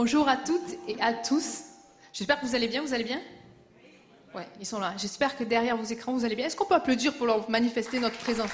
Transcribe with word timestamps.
Bonjour 0.00 0.28
à 0.28 0.36
toutes 0.36 0.78
et 0.86 0.94
à 1.00 1.12
tous. 1.12 1.62
J'espère 2.12 2.40
que 2.40 2.46
vous 2.46 2.54
allez 2.54 2.68
bien. 2.68 2.82
Vous 2.82 2.94
allez 2.94 3.02
bien? 3.02 3.20
Ouais, 4.32 4.46
ils 4.60 4.64
sont 4.64 4.78
là. 4.78 4.94
J'espère 4.96 5.36
que 5.36 5.42
derrière 5.42 5.76
vos 5.76 5.82
écrans, 5.82 6.12
vous 6.12 6.24
allez 6.24 6.36
bien. 6.36 6.46
Est-ce 6.46 6.54
qu'on 6.54 6.66
peut 6.66 6.76
applaudir 6.76 7.14
pour 7.14 7.26
leur 7.26 7.50
manifester 7.50 7.98
notre 7.98 8.16
présence? 8.18 8.52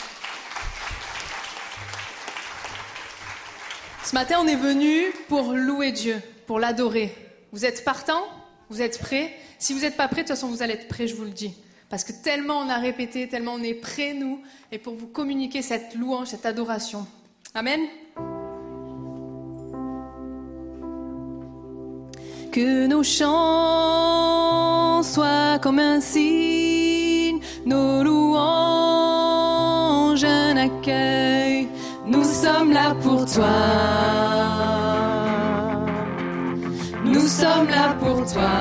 Ce 4.04 4.14
matin, 4.14 4.38
on 4.40 4.46
est 4.46 4.56
venu 4.56 5.12
pour 5.28 5.52
louer 5.52 5.92
Dieu, 5.92 6.18
pour 6.46 6.58
l'adorer. 6.58 7.14
Vous 7.52 7.66
êtes 7.66 7.84
partants? 7.84 8.24
Vous 8.70 8.80
êtes 8.80 8.98
prêts? 8.98 9.30
Si 9.58 9.74
vous 9.74 9.80
n'êtes 9.80 9.98
pas 9.98 10.08
prêts, 10.08 10.22
de 10.22 10.28
toute 10.28 10.36
façon, 10.36 10.48
vous 10.48 10.62
allez 10.62 10.72
être 10.72 10.88
prêts, 10.88 11.06
je 11.06 11.14
vous 11.14 11.24
le 11.24 11.30
dis. 11.30 11.54
Parce 11.90 12.04
que 12.04 12.12
tellement 12.12 12.60
on 12.60 12.70
a 12.70 12.78
répété, 12.78 13.28
tellement 13.28 13.52
on 13.52 13.62
est 13.62 13.74
prêts, 13.74 14.14
nous, 14.14 14.40
et 14.72 14.78
pour 14.78 14.94
vous 14.94 15.08
communiquer 15.08 15.60
cette 15.60 15.94
louange, 15.94 16.28
cette 16.28 16.46
adoration. 16.46 17.06
Amen? 17.52 17.82
Que 22.54 22.86
nos 22.86 23.02
chants 23.02 25.02
soient 25.02 25.58
comme 25.60 25.80
un 25.80 26.00
signe, 26.00 27.40
nos 27.66 28.04
louanges 28.04 29.42
un 30.22 30.56
accueil. 30.56 31.66
Nous 32.06 32.22
sommes 32.22 32.72
là 32.72 32.94
pour 33.02 33.26
toi. 33.26 33.56
Nous 37.04 37.26
sommes 37.26 37.68
là 37.68 37.96
pour 37.98 38.24
toi. 38.24 38.52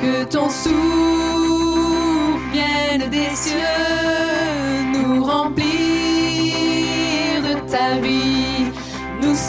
Que 0.00 0.24
ton 0.24 0.48
souffle 0.48 0.72
vienne 2.54 3.10
des 3.10 3.28
cieux, 3.34 3.73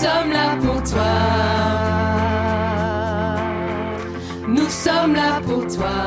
sommes 0.01 0.31
là 0.31 0.49
pour 0.63 0.81
toi. 0.91 1.15
Nous 4.47 4.69
sommes 4.69 5.15
là 5.15 5.39
pour 5.47 5.65
toi. 5.75 5.97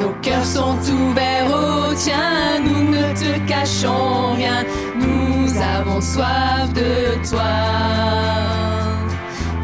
Nos 0.00 0.14
cœurs 0.22 0.50
sont 0.58 0.78
ouverts 0.98 1.50
au 1.62 1.94
tien, 1.94 2.60
nous 2.64 2.84
ne 2.96 3.06
te 3.22 3.32
cachons 3.46 4.34
rien, 4.36 4.64
nous 5.04 5.46
avons 5.76 6.00
soif 6.00 6.72
de 6.72 6.92
toi. 7.28 7.56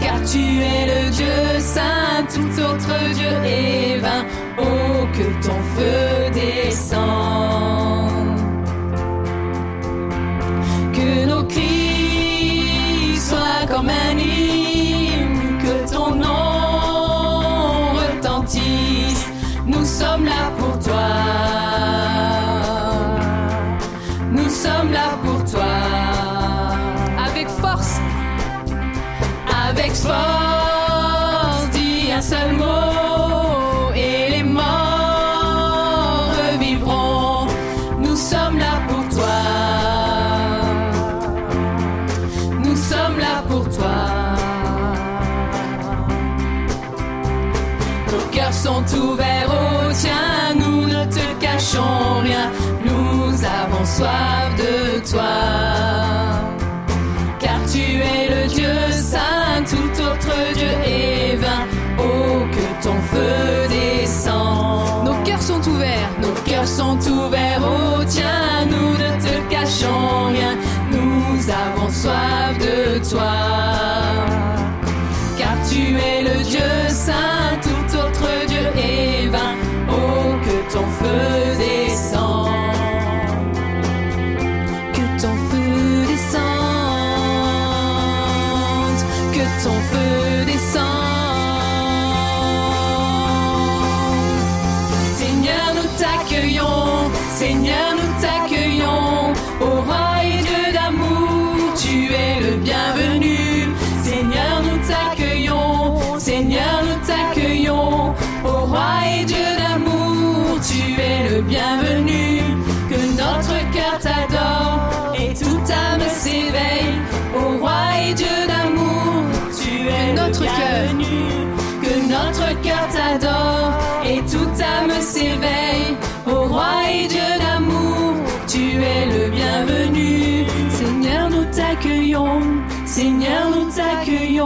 Car 0.00 0.18
tu 0.30 0.42
es 0.72 0.82
le 0.92 1.10
Dieu 1.10 1.38
saint, 1.58 2.22
tout 2.34 2.54
autre 2.68 2.94
Dieu 3.14 3.34
est 3.44 3.98
vain, 3.98 4.22
oh 4.58 5.06
que 5.16 5.26
ton 5.46 5.60
feu 5.74 6.30
dis 31.72 32.12
un 32.12 32.20
seul 32.22 32.52
mot 32.52 33.92
et 33.94 34.30
les 34.30 34.42
morts 34.42 36.30
revivront. 36.52 37.46
Nous 37.98 38.16
sommes 38.16 38.58
là 38.58 38.74
pour 38.88 39.08
toi. 39.08 39.38
Nous 42.64 42.76
sommes 42.76 43.18
là 43.18 43.42
pour 43.48 43.64
toi. 43.68 43.96
Nos 48.12 48.26
cœurs 48.32 48.54
sont 48.54 48.84
ouverts 48.96 49.50
au 49.50 49.92
tien, 49.92 50.54
nous 50.56 50.86
ne 50.86 51.04
te 51.04 51.26
cachons 51.40 52.20
rien, 52.22 52.50
nous 52.84 53.44
avons 53.44 53.84
soif 53.84 54.50
de 54.58 55.10
toi. 55.10 55.65
Sont 66.66 66.98
ouverts 67.08 67.62
au 67.62 68.04
tien, 68.04 68.66
nous 68.68 68.92
ne 68.92 69.10
te 69.22 69.50
cachons 69.50 70.26
rien, 70.26 70.56
nous 70.90 71.48
avons 71.48 71.90
soif 71.90 72.58
de 72.58 72.98
toi 73.08 73.65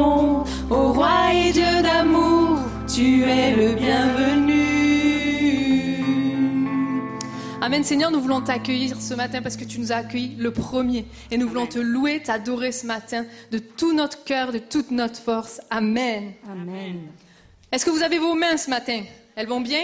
t'accueillons. 0.00 0.44
Ô 0.70 0.92
roi 0.92 1.34
et 1.34 1.52
Dieu 1.52 1.82
d'amour, 1.82 2.58
tu 2.92 3.22
es 3.24 3.54
le 3.54 3.74
bienvenu. 3.74 4.60
Amen 7.62 7.84
Seigneur, 7.84 8.10
nous 8.10 8.20
voulons 8.20 8.40
t'accueillir 8.40 9.00
ce 9.00 9.12
matin 9.12 9.42
parce 9.42 9.56
que 9.56 9.64
tu 9.64 9.80
nous 9.80 9.92
as 9.92 9.96
accueillis 9.96 10.34
le 10.38 10.50
premier. 10.50 11.04
Et 11.30 11.36
nous 11.36 11.46
voulons 11.46 11.66
te 11.66 11.78
louer, 11.78 12.22
t'adorer 12.22 12.72
ce 12.72 12.86
matin 12.86 13.26
de 13.50 13.58
tout 13.58 13.92
notre 13.92 14.24
cœur, 14.24 14.50
de 14.50 14.58
toute 14.58 14.90
notre 14.90 15.20
force. 15.20 15.60
Amen. 15.68 16.32
Amen. 16.50 17.02
Est-ce 17.70 17.84
que 17.84 17.90
vous 17.90 18.02
avez 18.02 18.18
vos 18.18 18.34
mains 18.34 18.56
ce 18.56 18.70
matin? 18.70 19.02
Elles 19.36 19.46
vont 19.46 19.60
bien? 19.60 19.82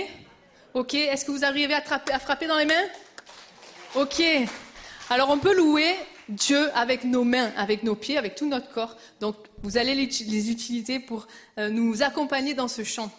Ok. 0.73 0.95
Est-ce 0.95 1.25
que 1.27 1.31
vous 1.31 1.45
arrivez 1.45 1.75
à, 1.75 1.83
à 2.13 2.19
frapper 2.19 2.47
dans 2.47 2.57
les 2.57 2.65
mains? 2.65 2.75
Ok. 3.95 4.23
Alors 5.11 5.29
on 5.31 5.39
peut 5.39 5.55
louer 5.55 5.95
Dieu 6.29 6.71
avec 6.75 7.05
nos 7.05 7.23
mains, 7.25 7.51
avec 7.57 7.83
nos 7.85 7.95
pieds, 7.95 8.17
avec 8.17 8.35
tout 8.35 8.49
notre 8.49 8.71
corps. 8.71 8.97
Donc 9.21 9.37
vous 9.67 9.79
allez 9.79 9.97
les 9.97 10.05
uti- 10.05 10.25
les 10.31 10.49
utiliser 10.53 11.01
pour 11.01 11.27
euh, 11.59 11.69
nous 11.71 12.05
accompagner 12.05 12.55
dans 12.55 12.69
ce 12.69 12.85
chant. 12.85 13.11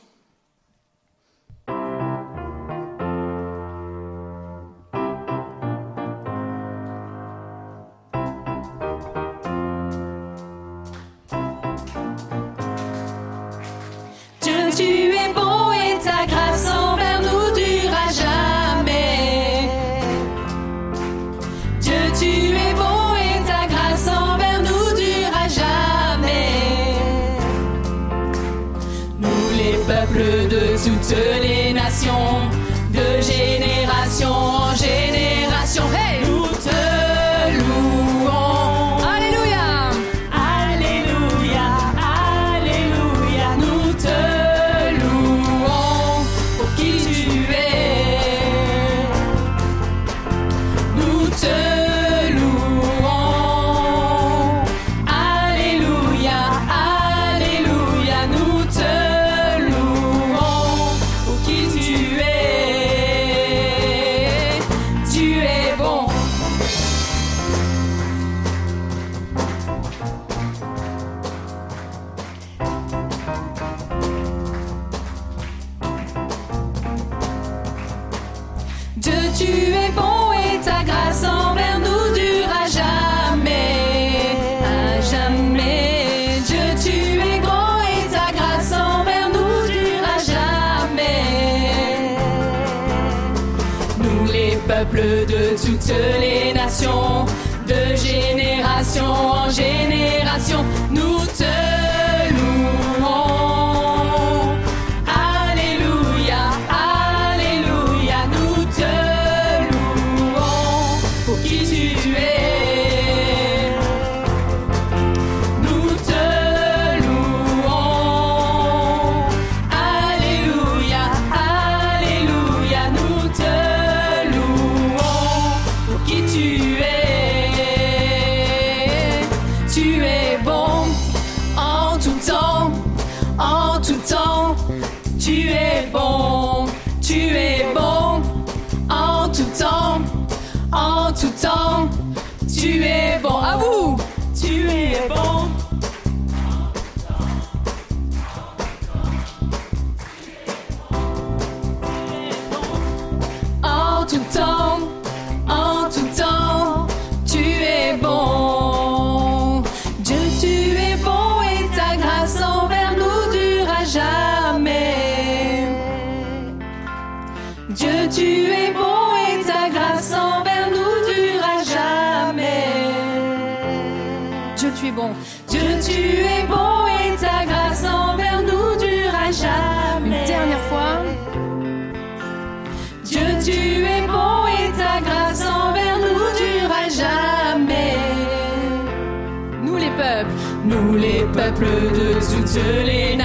seul 192.58 192.90
et 192.90 193.17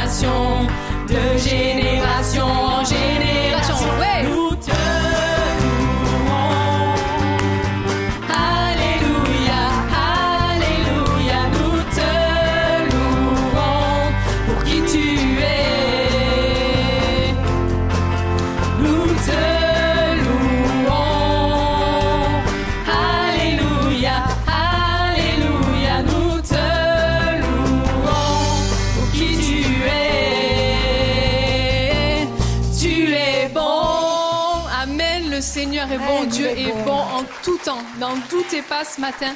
tout 38.33 38.57
est 38.57 38.67
pas 38.67 38.83
ce 38.83 38.99
matin. 38.99 39.35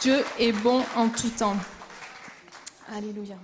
Dieu 0.00 0.24
est 0.38 0.52
bon 0.52 0.82
en 0.96 1.10
tout 1.10 1.28
temps. 1.28 1.56
Alléluia. 2.96 3.36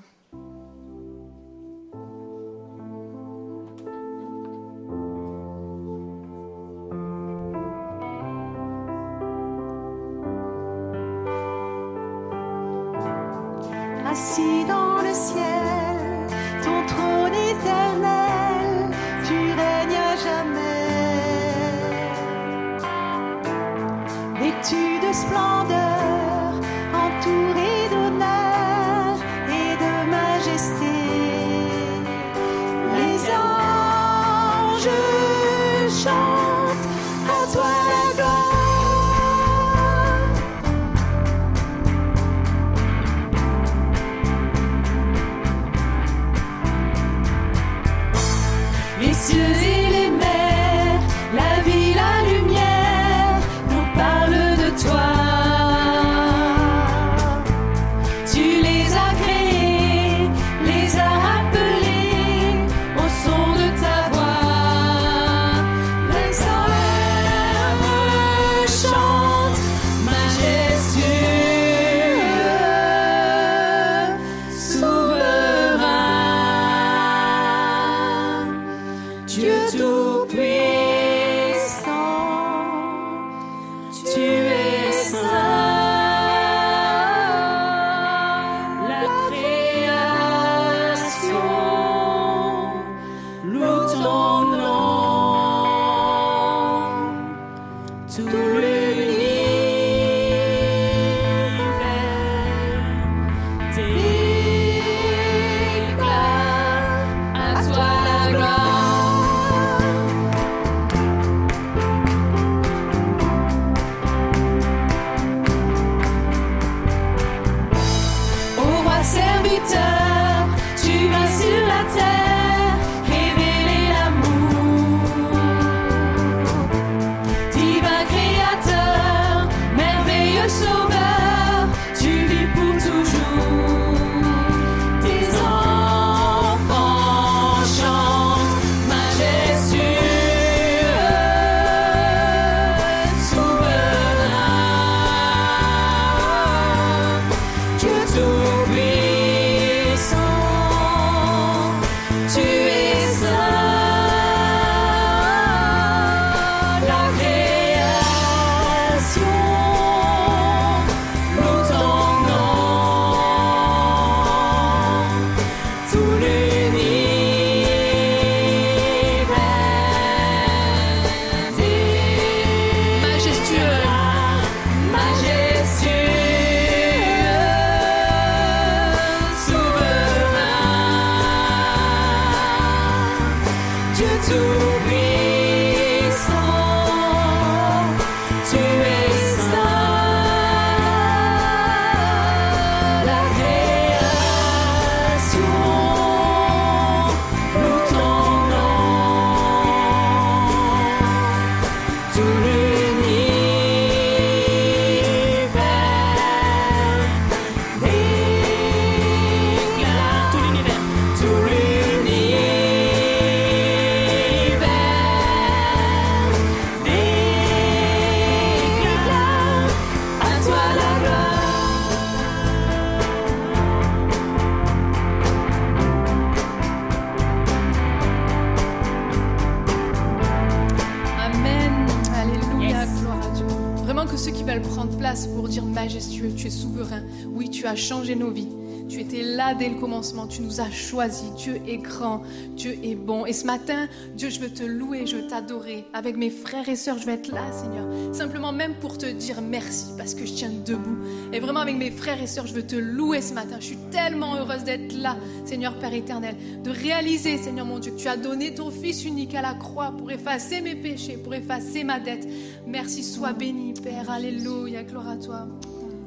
Changé 237.87 238.17
nos 238.17 238.31
vies. 238.31 238.49
Tu 238.89 239.01
étais 239.01 239.23
là 239.23 239.55
dès 239.55 239.69
le 239.69 239.77
commencement, 239.77 240.27
tu 240.27 240.43
nous 240.43 240.61
as 240.61 240.71
choisis. 240.71 241.33
Dieu 241.37 241.61
est 241.67 241.79
grand, 241.79 242.23
Dieu 242.57 242.79
est 242.83 242.95
bon. 242.95 243.27
Et 243.27 243.33
ce 243.33 243.45
matin, 243.45 243.89
Dieu, 244.15 244.31
je 244.31 244.39
veux 244.41 244.51
te 244.51 244.63
louer, 244.63 245.07
je 245.07 245.17
veux 245.17 245.27
t'adorer. 245.27 245.85
Avec 245.93 246.17
mes 246.17 246.31
frères 246.31 246.69
et 246.69 246.77
sœurs, 246.77 246.99
je 246.99 247.07
vais 247.07 247.15
être 247.15 247.33
là, 247.33 247.51
Seigneur. 247.53 247.87
Simplement 248.15 248.53
même 248.53 248.75
pour 248.75 248.97
te 248.97 249.07
dire 249.07 249.41
merci 249.41 249.87
parce 249.99 250.15
que 250.15 250.25
je 250.25 250.33
tiens 250.33 250.51
debout. 250.65 250.99
Et 251.33 251.41
vraiment 251.41 251.61
avec 251.61 251.77
mes 251.77 251.91
frères 251.91 252.23
et 252.23 252.27
sœurs, 252.27 252.47
je 252.47 252.55
veux 252.55 252.67
te 252.67 252.77
louer 252.77 253.23
ce 253.23 253.35
matin. 253.35 253.57
Je 253.61 253.67
suis 253.67 253.79
tellement 253.91 254.37
heureuse 254.37 254.65
d'être 254.65 254.97
là, 254.97 255.17
Seigneur 255.45 255.79
Père 255.79 255.95
éternel. 255.95 256.37
De 256.63 256.71
réaliser, 256.71 257.39
Seigneur 257.39 257.67
mon 257.67 257.81
Dieu, 257.81 257.93
que 257.93 257.99
tu 257.99 258.09
as 258.09 258.17
donné 258.17 258.55
ton 258.55 258.71
Fils 258.71 259.05
unique 259.05 259.35
à 259.35 259.43
la 259.43 259.55
croix 259.55 259.93
pour 259.97 260.11
effacer 260.11 260.61
mes 260.61 260.77
péchés, 260.77 261.17
pour 261.17 261.35
effacer 261.35 261.83
ma 261.83 261.99
dette. 261.99 262.27
Merci, 262.67 263.03
sois 263.03 263.33
béni, 263.33 263.75
Père. 263.75 264.11
Alléluia, 264.11 264.85
gloire 264.85 265.09
à 265.09 265.17
toi. 265.17 265.49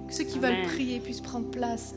Que 0.10 0.16
ceux 0.16 0.24
qui 0.24 0.40
veulent 0.40 0.64
prier 0.64 1.00
puissent 1.00 1.22
prendre 1.22 1.52
place. 1.52 1.94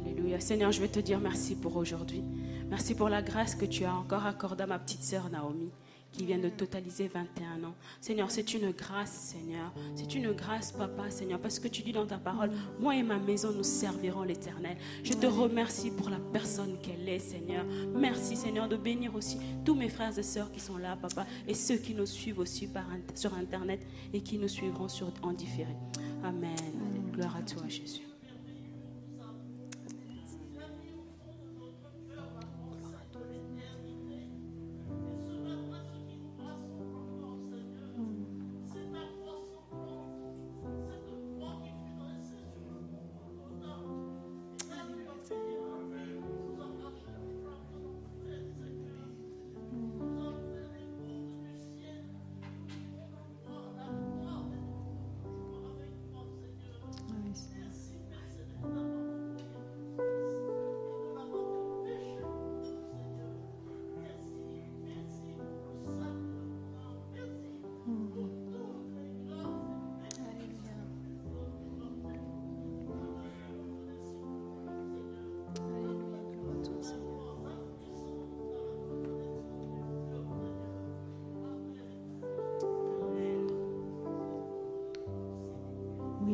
Alléluia. 0.00 0.38
Seigneur, 0.38 0.70
je 0.70 0.80
vais 0.80 0.86
te 0.86 1.00
dire 1.00 1.18
merci 1.18 1.56
pour 1.56 1.76
aujourd'hui. 1.76 2.22
Merci 2.68 2.94
pour 2.94 3.08
la 3.08 3.20
grâce 3.20 3.56
que 3.56 3.64
tu 3.64 3.84
as 3.84 3.92
encore 3.92 4.26
accordée 4.26 4.62
à 4.62 4.66
ma 4.68 4.78
petite 4.78 5.02
sœur 5.02 5.28
Naomi, 5.28 5.70
qui 6.12 6.24
vient 6.24 6.38
de 6.38 6.48
totaliser 6.48 7.08
21 7.08 7.64
ans. 7.64 7.74
Seigneur, 8.00 8.30
c'est 8.30 8.54
une 8.54 8.70
grâce, 8.70 9.10
Seigneur. 9.10 9.72
C'est 9.96 10.14
une 10.14 10.30
grâce, 10.30 10.70
Papa, 10.70 11.10
Seigneur, 11.10 11.40
parce 11.40 11.58
que 11.58 11.66
tu 11.66 11.82
dis 11.82 11.90
dans 11.90 12.06
ta 12.06 12.18
parole, 12.18 12.52
moi 12.78 12.94
et 12.94 13.02
ma 13.02 13.18
maison, 13.18 13.50
nous 13.50 13.64
servirons 13.64 14.22
l'Éternel. 14.22 14.76
Je 15.02 15.14
te 15.14 15.26
remercie 15.26 15.90
pour 15.90 16.10
la 16.10 16.20
personne 16.32 16.76
qu'elle 16.80 17.08
est, 17.08 17.18
Seigneur. 17.18 17.64
Merci, 17.92 18.36
Seigneur, 18.36 18.68
de 18.68 18.76
bénir 18.76 19.16
aussi 19.16 19.36
tous 19.64 19.74
mes 19.74 19.88
frères 19.88 20.16
et 20.16 20.22
sœurs 20.22 20.52
qui 20.52 20.60
sont 20.60 20.76
là, 20.76 20.94
Papa, 20.94 21.26
et 21.48 21.54
ceux 21.54 21.78
qui 21.78 21.92
nous 21.92 22.06
suivent 22.06 22.38
aussi 22.38 22.68
par, 22.68 22.86
sur 23.16 23.34
Internet 23.34 23.84
et 24.12 24.20
qui 24.20 24.38
nous 24.38 24.46
suivront 24.46 24.86
sur, 24.86 25.12
en 25.22 25.32
différé. 25.32 25.74
Amen. 26.22 26.99
Gloire 27.20 27.36
à 27.36 27.42
toi, 27.42 27.62
Jésus. 27.68 28.09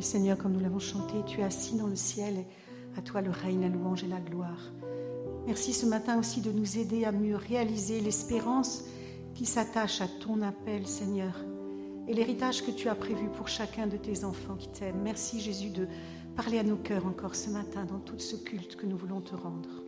Seigneur, 0.03 0.39
comme 0.39 0.53
nous 0.53 0.61
l'avons 0.61 0.79
chanté, 0.79 1.15
tu 1.27 1.41
es 1.41 1.45
assis 1.45 1.77
dans 1.77 1.87
le 1.87 1.97
ciel 1.97 2.39
et 2.39 2.99
à 2.99 3.03
toi 3.03 3.21
le 3.21 3.31
règne, 3.31 3.63
la 3.63 3.69
louange 3.69 4.05
et 4.05 4.09
la 4.09 4.21
gloire. 4.21 4.73
Merci 5.47 5.73
ce 5.73 5.87
matin 5.87 6.19
aussi 6.19 6.41
de 6.41 6.51
nous 6.51 6.79
aider 6.79 7.05
à 7.05 7.13
mieux 7.13 7.37
réaliser 7.37 8.01
l'espérance 8.01 8.85
qui 9.35 9.47
s'attache 9.47 10.01
à 10.01 10.09
ton 10.09 10.43
appel, 10.43 10.87
Seigneur, 10.87 11.45
et 12.09 12.15
l'héritage 12.15 12.65
que 12.65 12.71
tu 12.71 12.89
as 12.89 12.95
prévu 12.95 13.29
pour 13.37 13.49
chacun 13.49 13.87
de 13.87 13.97
tes 13.97 14.25
enfants 14.25 14.57
qui 14.57 14.69
t'aiment. 14.69 15.03
Merci 15.03 15.41
Jésus 15.41 15.71
de 15.71 15.87
parler 16.35 16.59
à 16.59 16.63
nos 16.63 16.77
cœurs 16.77 17.07
encore 17.07 17.35
ce 17.35 17.51
matin 17.51 17.85
dans 17.85 18.01
tout 18.01 18.19
ce 18.19 18.37
culte 18.37 18.77
que 18.77 18.87
nous 18.87 18.97
voulons 18.97 19.21
te 19.21 19.35
rendre. 19.35 19.86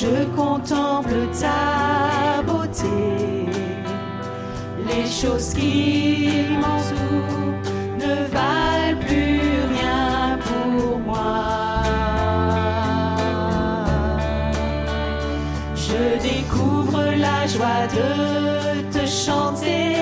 Je 0.00 0.24
contemple 0.34 1.28
ta 1.38 2.42
beauté, 2.42 3.46
les 4.88 5.06
choses 5.06 5.52
qui 5.52 6.46
m'entourent 6.60 7.52
ne 7.98 8.14
valent 8.34 8.98
plus 9.06 9.40
rien 9.74 10.38
pour 10.48 10.98
moi. 11.00 11.82
Je 15.74 16.02
découvre 16.22 17.02
la 17.26 17.46
joie 17.46 17.84
de 17.98 18.80
te 18.94 19.04
chanter, 19.06 19.96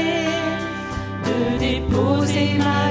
de 1.27 1.59
déposer 1.59 2.57
ma 2.59 2.88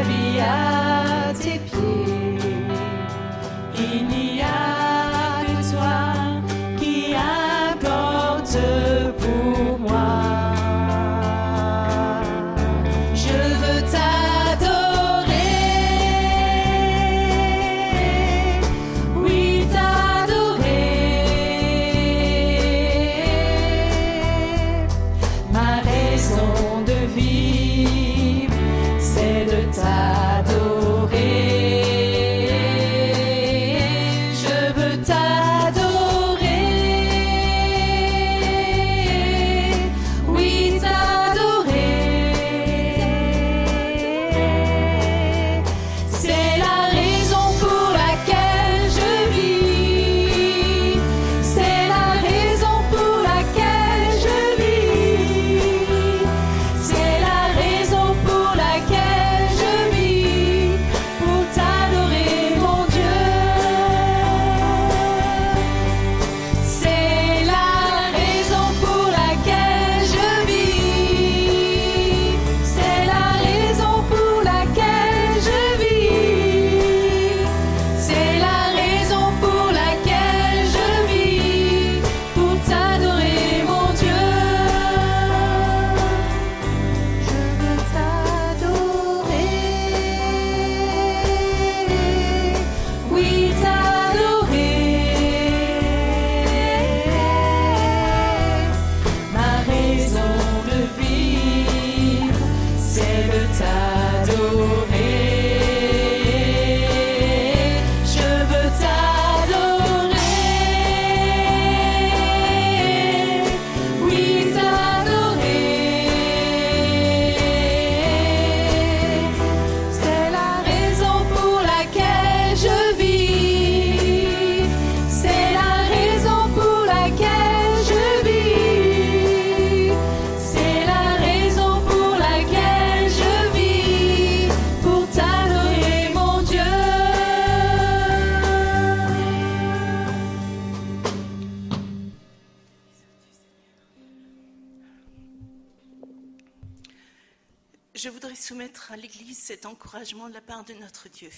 soumettre 148.48 148.94
à 148.94 148.96
l'Église 148.96 149.40
cet 149.40 149.66
encouragement 149.66 150.30
de 150.30 150.34
la 150.34 150.40
part 150.40 150.64
de 150.64 150.74
notre 150.76 151.10
Dieu. 151.10 151.30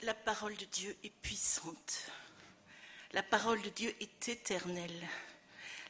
La 0.00 0.14
parole 0.14 0.56
de 0.56 0.64
Dieu 0.64 0.96
est 1.04 1.10
puissante. 1.10 2.10
La 3.12 3.22
parole 3.22 3.60
de 3.60 3.68
Dieu 3.68 3.94
est 4.00 4.30
éternelle. 4.30 5.06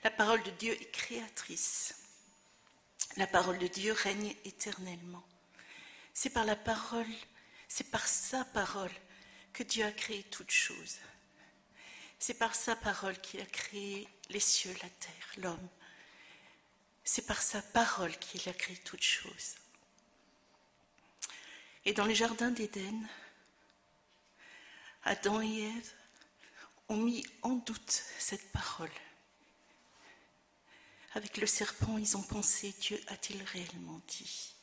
La 0.03 0.11
parole 0.11 0.43
de 0.43 0.51
Dieu 0.51 0.73
est 0.73 0.91
créatrice. 0.91 1.95
La 3.17 3.29
parole 3.29 3.61
de 3.61 3.69
Dieu 3.69 3.93
règne 3.93 4.35
éternellement. 4.45 5.25
C'est 6.13 6.31
par 6.31 6.45
la 6.45 6.57
parole, 6.57 7.07
c'est 7.69 7.93
par 7.93 8.05
sa 8.05 8.45
parole 8.47 8.91
que 9.53 9.63
Dieu 9.63 9.85
a 9.85 9.93
créé 9.93 10.25
toutes 10.25 10.51
choses. 10.51 10.99
C'est 12.19 12.35
par 12.35 12.53
sa 12.53 12.75
parole 12.75 13.21
qu'il 13.21 13.43
a 13.43 13.47
créé 13.47 14.09
les 14.31 14.41
cieux, 14.41 14.75
la 14.83 14.91
terre, 14.91 15.33
l'homme. 15.37 15.69
C'est 17.11 17.27
par 17.27 17.41
sa 17.41 17.63
parole 17.63 18.15
qu'il 18.19 18.47
a 18.51 18.53
créé 18.53 18.77
toutes 18.85 19.03
choses. 19.03 19.55
Et 21.87 21.95
dans 21.95 22.05
les 22.05 22.15
jardins 22.15 22.51
d'Éden, 22.51 23.09
Adam 25.05 25.41
et 25.41 25.63
Ève 25.63 25.93
ont 26.91 26.99
mis 26.99 27.25
en 27.41 27.55
doute 27.55 28.03
cette 28.19 28.53
parole. 28.53 28.93
Avec 31.15 31.39
le 31.39 31.47
serpent, 31.47 31.97
ils 31.97 32.15
ont 32.19 32.23
pensé, 32.23 32.75
Dieu 32.79 33.01
a-t-il 33.07 33.43
réellement 33.43 34.03
dit? 34.07 34.55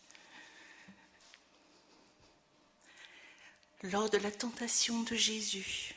Lors 3.82 4.12
de 4.12 4.20
la 4.20 4.32
tentation 4.32 5.02
de 5.02 5.16
Jésus, 5.16 5.96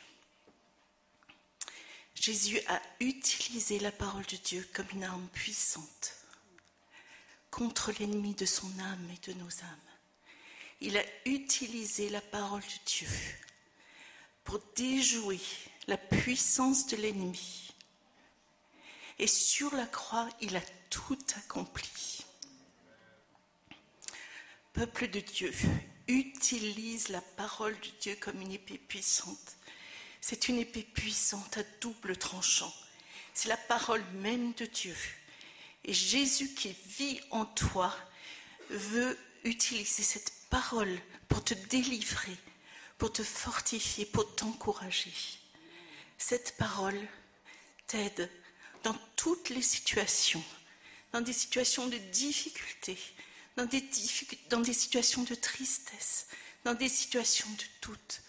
Jésus 2.15 2.59
a 2.67 2.81
utilisé 2.99 3.77
la 3.77 3.91
parole 3.91 4.25
de 4.25 4.37
Dieu 4.37 4.67
comme 4.73 4.89
une 4.93 5.03
arme 5.03 5.27
puissante 5.27 6.18
contre 7.51 7.91
l'ennemi 7.99 8.33
de 8.35 8.45
son 8.45 8.67
âme 8.79 9.09
et 9.11 9.31
de 9.31 9.37
nos 9.39 9.51
âmes. 9.61 9.89
Il 10.81 10.97
a 10.97 11.03
utilisé 11.25 12.09
la 12.09 12.21
parole 12.21 12.61
de 12.61 12.85
Dieu 12.85 13.09
pour 14.43 14.59
déjouer 14.75 15.39
la 15.87 15.97
puissance 15.97 16.87
de 16.87 16.97
l'ennemi. 16.97 17.73
Et 19.17 19.27
sur 19.27 19.75
la 19.75 19.85
croix, 19.85 20.29
il 20.41 20.55
a 20.55 20.61
tout 20.89 21.19
accompli. 21.35 22.23
Peuple 24.73 25.09
de 25.09 25.19
Dieu, 25.19 25.53
utilise 26.07 27.09
la 27.09 27.21
parole 27.21 27.77
de 27.79 27.89
Dieu 28.01 28.15
comme 28.19 28.41
une 28.41 28.51
épée 28.51 28.77
puissante. 28.77 29.57
C'est 30.21 30.47
une 30.47 30.57
épée 30.57 30.83
puissante 30.83 31.57
à 31.57 31.63
double 31.81 32.17
tranchant. 32.17 32.73
C'est 33.33 33.49
la 33.49 33.57
parole 33.57 34.03
même 34.13 34.53
de 34.53 34.65
Dieu. 34.65 34.95
Et 35.85 35.93
Jésus 35.93 36.53
qui 36.53 36.75
vit 36.97 37.19
en 37.31 37.45
toi 37.45 37.95
veut 38.69 39.17
utiliser 39.43 40.03
cette 40.03 40.31
parole 40.49 40.99
pour 41.27 41.43
te 41.43 41.53
délivrer, 41.53 42.35
pour 42.97 43.11
te 43.11 43.23
fortifier, 43.23 44.05
pour 44.05 44.35
t'encourager. 44.35 45.13
Cette 46.17 46.57
parole 46.57 46.99
t'aide 47.87 48.29
dans 48.83 48.95
toutes 49.15 49.49
les 49.49 49.61
situations, 49.61 50.43
dans 51.11 51.21
des 51.21 51.33
situations 51.33 51.87
de 51.87 51.97
difficulté, 51.97 52.97
dans 53.55 53.65
des, 54.61 54.73
situations 54.73 55.23
de 55.23 55.35
tristesse, 55.35 56.27
dans 56.63 56.73
des 56.73 56.89
situations 56.89 57.49
de 57.49 57.87
doute. 57.87 58.21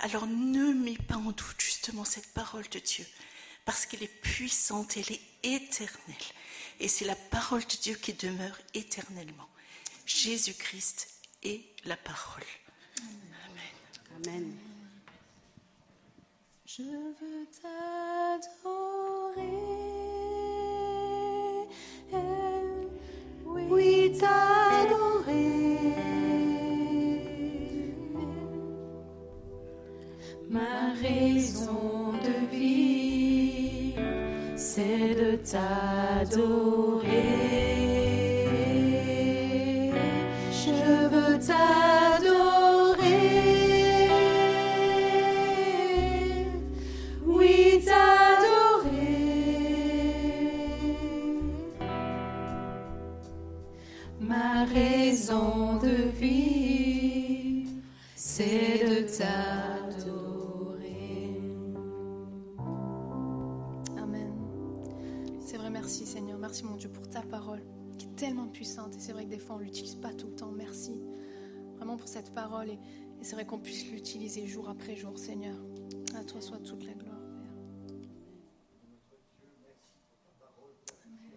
Alors 0.00 0.26
ne 0.26 0.72
mets 0.72 0.98
pas 0.98 1.16
en 1.16 1.32
doute 1.32 1.60
justement 1.60 2.04
cette 2.04 2.32
parole 2.32 2.68
de 2.68 2.78
Dieu, 2.78 3.06
parce 3.64 3.86
qu'elle 3.86 4.02
est 4.02 4.20
puissante, 4.20 4.96
elle 4.96 5.12
est 5.12 5.22
éternelle. 5.42 6.16
Et 6.80 6.88
c'est 6.88 7.04
la 7.04 7.16
parole 7.16 7.62
de 7.62 7.76
Dieu 7.82 7.94
qui 7.94 8.12
demeure 8.12 8.58
éternellement. 8.74 9.48
Jésus-Christ 10.06 11.08
est 11.42 11.62
la 11.84 11.96
parole. 11.96 12.42
Amen. 13.46 14.26
Amen. 14.26 14.56
Je 16.66 16.82
veux 16.82 17.46
t'adorer, 17.62 18.74
oui 23.68 24.18
t'adorer. 24.18 25.78
Ma 30.50 30.92
raison 31.00 32.12
c'est 34.74 35.14
de 35.14 35.36
t'adorer. 35.36 37.06
Je 40.50 41.06
veux 41.12 41.38
t'adorer, 41.38 41.83
Vrai 73.34 73.44
qu'on 73.44 73.58
puisse 73.58 73.90
l'utiliser 73.90 74.46
jour 74.46 74.68
après 74.68 74.94
jour, 74.94 75.18
Seigneur. 75.18 75.56
À 76.14 76.22
toi 76.22 76.40
soit 76.40 76.60
toute 76.60 76.84
la 76.84 76.92
gloire, 76.92 77.18
Père. 77.18 77.50
Amen. 81.04 81.32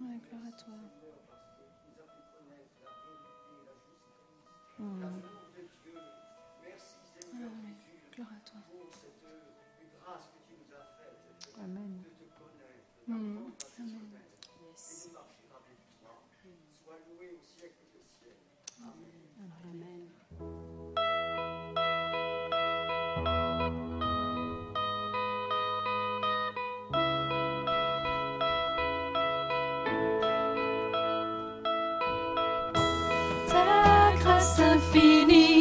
Ouais, 0.00 0.20
gloire 0.28 0.42
à 0.46 0.52
toi. 0.52 0.74
Ah 4.78 4.84
oui, 7.32 7.74
gloire 8.14 8.30
à 8.30 8.40
toi. 8.48 8.60
Amen. 11.64 12.04
Amen. 13.08 13.52
Amen. 13.80 14.12
Ta 19.34 20.03
Josefini. 34.44 35.53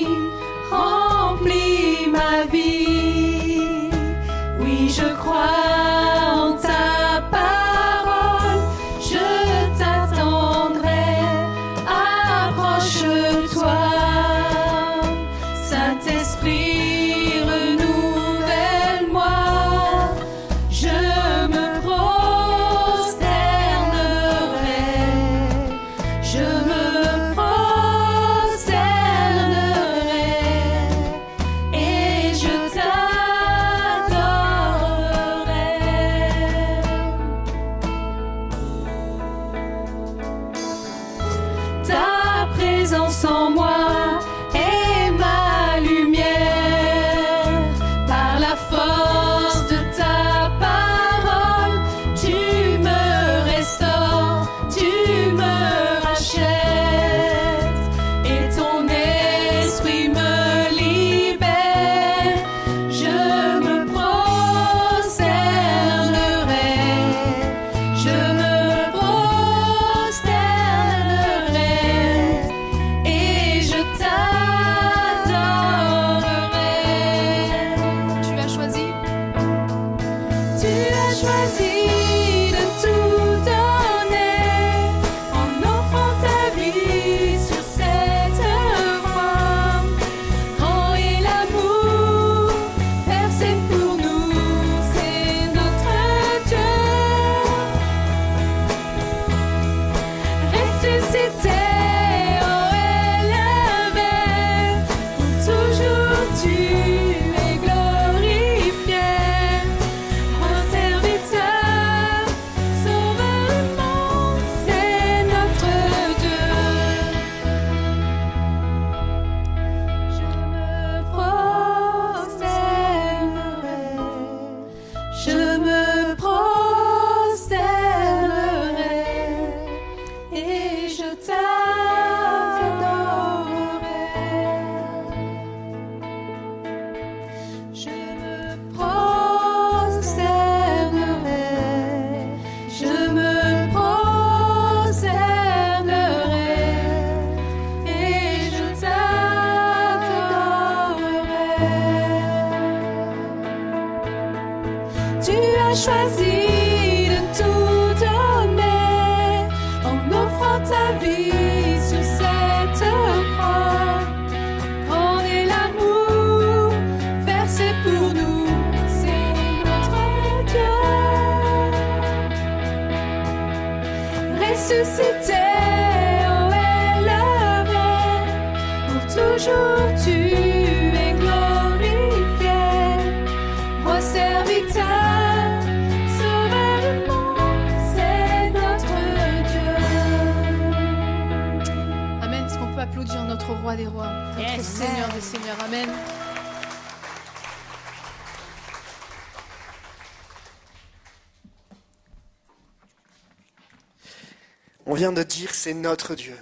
C'est 205.64 205.74
notre 205.74 206.14
Dieu. 206.14 206.38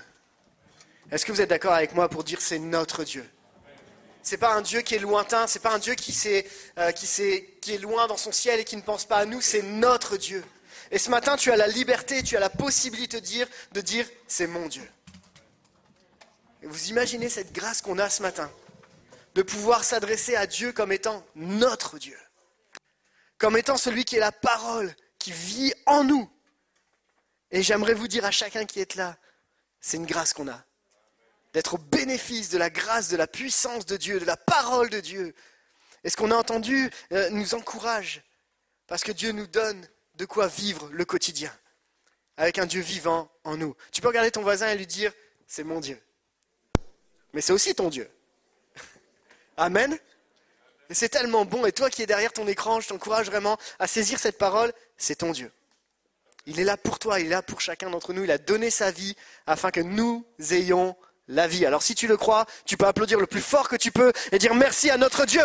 Est-ce 1.12 1.28
que 1.28 1.32
vous 1.32 1.42
êtes 1.42 1.50
d'accord 1.50 1.74
avec 1.74 1.94
moi 1.94 2.10
pour 2.10 2.24
dire 2.24 2.42
c'est 2.42 2.58
notre 2.58 3.04
Dieu? 3.04 3.24
C'est 4.24 4.38
pas 4.38 4.54
un 4.56 4.62
Dieu 4.62 4.82
qui 4.82 4.96
est 4.96 5.00
lointain, 5.00 5.46
c'est 5.46 5.60
pas 5.60 5.72
un 5.76 5.78
Dieu 5.78 5.94
qui, 5.94 6.12
s'est, 6.12 6.48
euh, 6.80 6.92
qui, 6.92 7.06
s'est- 7.06 7.58
qui 7.62 7.76
est 7.76 7.78
loin 7.78 8.08
dans 8.08 8.18
son 8.18 8.32
ciel 8.32 8.60
et 8.60 8.64
qui 8.64 8.76
ne 8.78 8.82
pense 8.82 9.06
pas 9.06 9.18
à 9.18 9.26
nous, 9.26 9.40
c'est 9.40 9.62
notre 9.62 10.18
Dieu. 10.18 10.44
Et 10.90 10.98
ce 10.98 11.12
matin, 11.12 11.38
tu 11.38 11.52
as 11.52 11.56
la 11.56 11.68
liberté, 11.68 12.24
tu 12.24 12.36
as 12.36 12.40
la 12.40 12.50
possibilité 12.50 13.22
de 13.22 13.26
dire, 13.26 13.48
de 13.74 13.82
dire 13.82 14.08
c'est 14.28 14.48
mon 14.48 14.68
Dieu. 14.68 14.90
Et 16.64 16.66
vous 16.68 16.90
imaginez 16.90 17.30
cette 17.30 17.54
grâce 17.54 17.84
qu'on 17.84 18.00
a 18.00 18.10
ce 18.10 18.24
matin, 18.24 18.50
de 19.36 19.44
pouvoir 19.44 19.84
s'adresser 19.84 20.36
à 20.36 20.48
Dieu 20.48 20.72
comme 20.72 20.92
étant 20.92 21.24
notre 21.36 22.00
Dieu, 22.00 22.18
comme 23.38 23.56
étant 23.56 23.78
celui 23.78 24.04
qui 24.04 24.16
est 24.16 24.20
la 24.20 24.32
parole, 24.32 24.96
qui 25.20 25.32
vit 25.32 25.74
en 25.86 26.04
nous. 26.04 26.28
Et 27.52 27.64
j'aimerais 27.64 27.94
vous 27.94 28.08
dire 28.08 28.26
à 28.26 28.32
chacun 28.32 28.66
qui 28.66 28.80
est 28.80 28.96
là, 28.96 29.18
c'est 29.80 29.98
une 29.98 30.06
grâce 30.06 30.34
qu'on 30.34 30.48
a. 30.48 30.64
D'être 31.54 31.74
au 31.74 31.78
bénéfice 31.78 32.50
de 32.50 32.58
la 32.58 32.70
grâce, 32.70 33.10
de 33.10 33.18
la 33.18 33.28
puissance 33.28 33.86
de 33.86 33.98
Dieu, 33.98 34.20
de 34.20 34.26
la 34.26 34.38
parole 34.38 34.90
de 34.90 35.02
Dieu. 35.02 35.36
Et 36.04 36.10
ce 36.10 36.16
qu'on 36.16 36.32
a 36.32 36.36
entendu 36.36 36.90
euh, 37.12 37.30
nous 37.32 37.56
encourage, 37.56 38.22
parce 38.88 39.04
que 39.04 39.12
Dieu 39.12 39.32
nous 39.32 39.48
donne 39.48 39.86
de 40.16 40.26
quoi 40.26 40.48
vivre 40.48 40.90
le 40.92 41.04
quotidien, 41.04 41.54
avec 42.38 42.58
un 42.58 42.66
Dieu 42.66 42.82
vivant 42.82 43.30
en 43.44 43.58
nous. 43.58 43.76
Tu 43.92 44.02
peux 44.02 44.08
regarder 44.08 44.32
ton 44.32 44.42
voisin 44.42 44.70
et 44.70 44.78
lui 44.78 44.88
dire, 44.88 45.12
c'est 45.46 45.64
mon 45.64 45.82
Dieu. 45.82 46.02
Mais 47.34 47.42
c'est 47.42 47.54
aussi 47.54 47.76
ton 47.76 47.90
Dieu. 47.90 48.10
Amen. 49.58 49.98
Et 50.90 50.94
c'est 50.94 51.10
tellement 51.10 51.46
bon. 51.46 51.66
Et 51.66 51.72
toi 51.72 51.90
qui 51.90 52.02
es 52.02 52.06
derrière 52.06 52.32
ton 52.32 52.48
écran, 52.48 52.80
je 52.80 52.88
t'encourage 52.88 53.28
vraiment 53.28 53.58
à 53.80 53.88
saisir 53.88 54.20
cette 54.20 54.38
parole, 54.38 54.74
c'est 54.98 55.16
ton 55.16 55.32
Dieu. 55.32 55.52
Il 56.52 56.60
est 56.60 56.66
là 56.66 56.76
pour 56.76 57.00
toi, 57.00 57.22
il 57.22 57.28
est 57.28 57.30
là 57.30 57.42
pour 57.42 57.62
chacun 57.62 57.90
d'entre 57.90 58.12
nous. 58.12 58.26
Il 58.26 58.32
a 58.32 58.38
donné 58.38 58.70
sa 58.70 58.92
vie 58.92 59.16
afin 59.48 59.72
que 59.72 59.80
nous 59.80 60.26
ayons 60.50 60.98
la 61.30 61.48
vie. 61.48 61.66
Alors 61.66 61.82
si 61.82 61.96
tu 61.96 62.08
le 62.08 62.18
crois, 62.18 62.46
tu 62.66 62.76
peux 62.76 62.86
applaudir 62.86 63.22
le 63.22 63.26
plus 63.26 63.40
fort 63.40 63.70
que 63.70 63.78
tu 63.78 63.90
peux 63.90 64.12
et 64.34 64.38
dire 64.38 64.54
merci 64.54 64.90
à 64.90 64.98
notre 64.98 65.26
Dieu. 65.26 65.44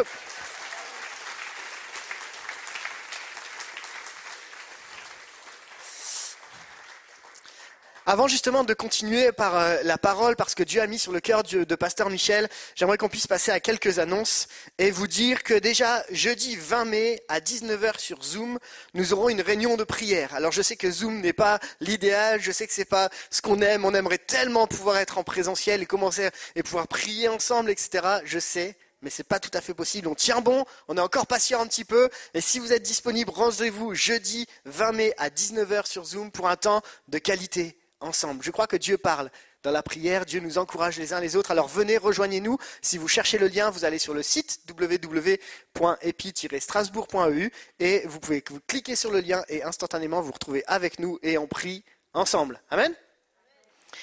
Avant 8.09 8.29
justement 8.29 8.63
de 8.63 8.73
continuer 8.73 9.33
par 9.33 9.57
euh, 9.57 9.79
la 9.83 9.99
parole, 9.99 10.37
parce 10.37 10.55
que 10.55 10.63
Dieu 10.63 10.81
a 10.81 10.87
mis 10.87 11.01
sur 11.01 11.11
le 11.11 11.19
cœur 11.19 11.43
de, 11.43 11.65
de 11.65 11.75
Pasteur 11.75 12.09
Michel, 12.09 12.49
j'aimerais 12.77 12.99
qu'on 12.99 13.09
puisse 13.09 13.27
passer 13.27 13.51
à 13.51 13.59
quelques 13.59 13.99
annonces 13.99 14.47
et 14.79 14.93
vous 14.93 15.09
dire 15.09 15.43
que 15.43 15.55
déjà 15.55 16.05
jeudi 16.13 16.55
20 16.55 16.85
mai 16.85 17.21
à 17.27 17.41
19h 17.41 17.99
sur 17.99 18.23
Zoom, 18.23 18.61
nous 18.95 19.13
aurons 19.13 19.29
une 19.29 19.41
réunion 19.41 19.77
de 19.77 19.83
prière. 19.83 20.33
Alors 20.37 20.53
je 20.53 20.63
sais 20.63 20.77
que 20.77 20.89
Zoom 20.89 21.21
n'est 21.21 21.33
pas 21.33 21.59
l'idéal, 21.81 22.41
je 22.41 22.53
sais 22.53 22.69
que 22.69 22.73
c'est 22.73 22.85
pas 22.85 23.11
ce 23.29 23.43
qu'on 23.43 23.61
aime, 23.61 23.85
on 23.85 23.93
aimerait 23.93 24.19
tellement 24.19 24.69
pouvoir 24.69 24.99
être 24.99 25.19
en 25.19 25.25
présentiel 25.25 25.83
et 25.83 25.87
commencer 25.87 26.31
et 26.55 26.63
pouvoir 26.63 26.87
prier 26.87 27.27
ensemble, 27.27 27.71
etc. 27.71 28.07
Je 28.25 28.39
sais, 28.39 28.77
mais 29.03 29.11
c'est 29.11 29.27
pas 29.27 29.41
tout 29.41 29.51
à 29.53 29.61
fait 29.61 29.75
possible. 29.75 30.07
On 30.07 30.15
tient 30.15 30.41
bon, 30.41 30.65
on 30.87 30.97
est 30.97 31.01
encore 31.01 31.27
patient 31.27 31.61
un 31.61 31.67
petit 31.67 31.85
peu. 31.85 32.09
Et 32.35 32.41
si 32.41 32.61
vous 32.61 32.73
êtes 32.73 32.85
disponible, 32.85 33.33
rendez-vous 33.35 33.97
jeudi 33.97 34.47
20 34.65 34.93
mai 34.93 35.15
à 35.19 35.29
19h 35.29 35.87
sur 35.89 36.05
Zoom 36.05 36.31
pour 36.31 36.49
un 36.49 36.57
temps 36.57 36.83
de 37.09 37.19
qualité 37.19 37.77
ensemble. 38.01 38.43
Je 38.43 38.51
crois 38.51 38.67
que 38.67 38.77
Dieu 38.77 38.99
parle 38.99 39.31
dans 39.63 39.71
la 39.71 39.83
prière, 39.83 40.27
Dieu 40.27 40.41
nous 40.41 40.59
encourage 40.59 40.99
les 40.99 41.13
uns 41.13 41.21
les 41.21 41.37
autres. 41.37 41.51
Alors 41.51 41.69
venez, 41.69 41.99
rejoignez-nous. 41.99 42.57
Si 42.83 42.99
vous 42.99 43.09
cherchez 43.09 43.39
le 43.39 43.49
lien, 43.49 43.71
vous 43.71 43.85
allez 43.85 43.99
sur 43.99 44.15
le 44.15 44.23
site 44.23 44.61
www.epi-strasbourg.eu 44.69 47.51
et 47.81 48.03
vous 48.07 48.21
pouvez 48.21 48.45
cliquer 48.67 48.95
sur 48.95 49.11
le 49.11 49.21
lien 49.21 49.43
et 49.49 49.63
instantanément 49.63 50.21
vous 50.21 50.33
retrouvez 50.33 50.63
avec 50.67 50.99
nous 50.99 51.19
et 51.23 51.39
on 51.39 51.47
prie 51.47 51.83
ensemble. 52.13 52.61
Amen. 52.71 52.95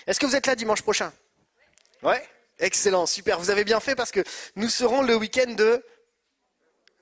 Est-ce 0.08 0.20
que 0.20 0.26
vous 0.26 0.36
êtes 0.36 0.48
là 0.48 0.56
dimanche 0.56 0.82
prochain? 0.82 1.14
Ouais 2.02 2.28
Excellent, 2.60 3.06
super. 3.06 3.40
Vous 3.40 3.50
avez 3.50 3.64
bien 3.64 3.80
fait 3.80 3.96
parce 3.96 4.12
que 4.12 4.24
nous 4.56 4.70
serons 4.70 5.02
le 5.02 5.16
week-end 5.16 5.54
de 5.54 5.84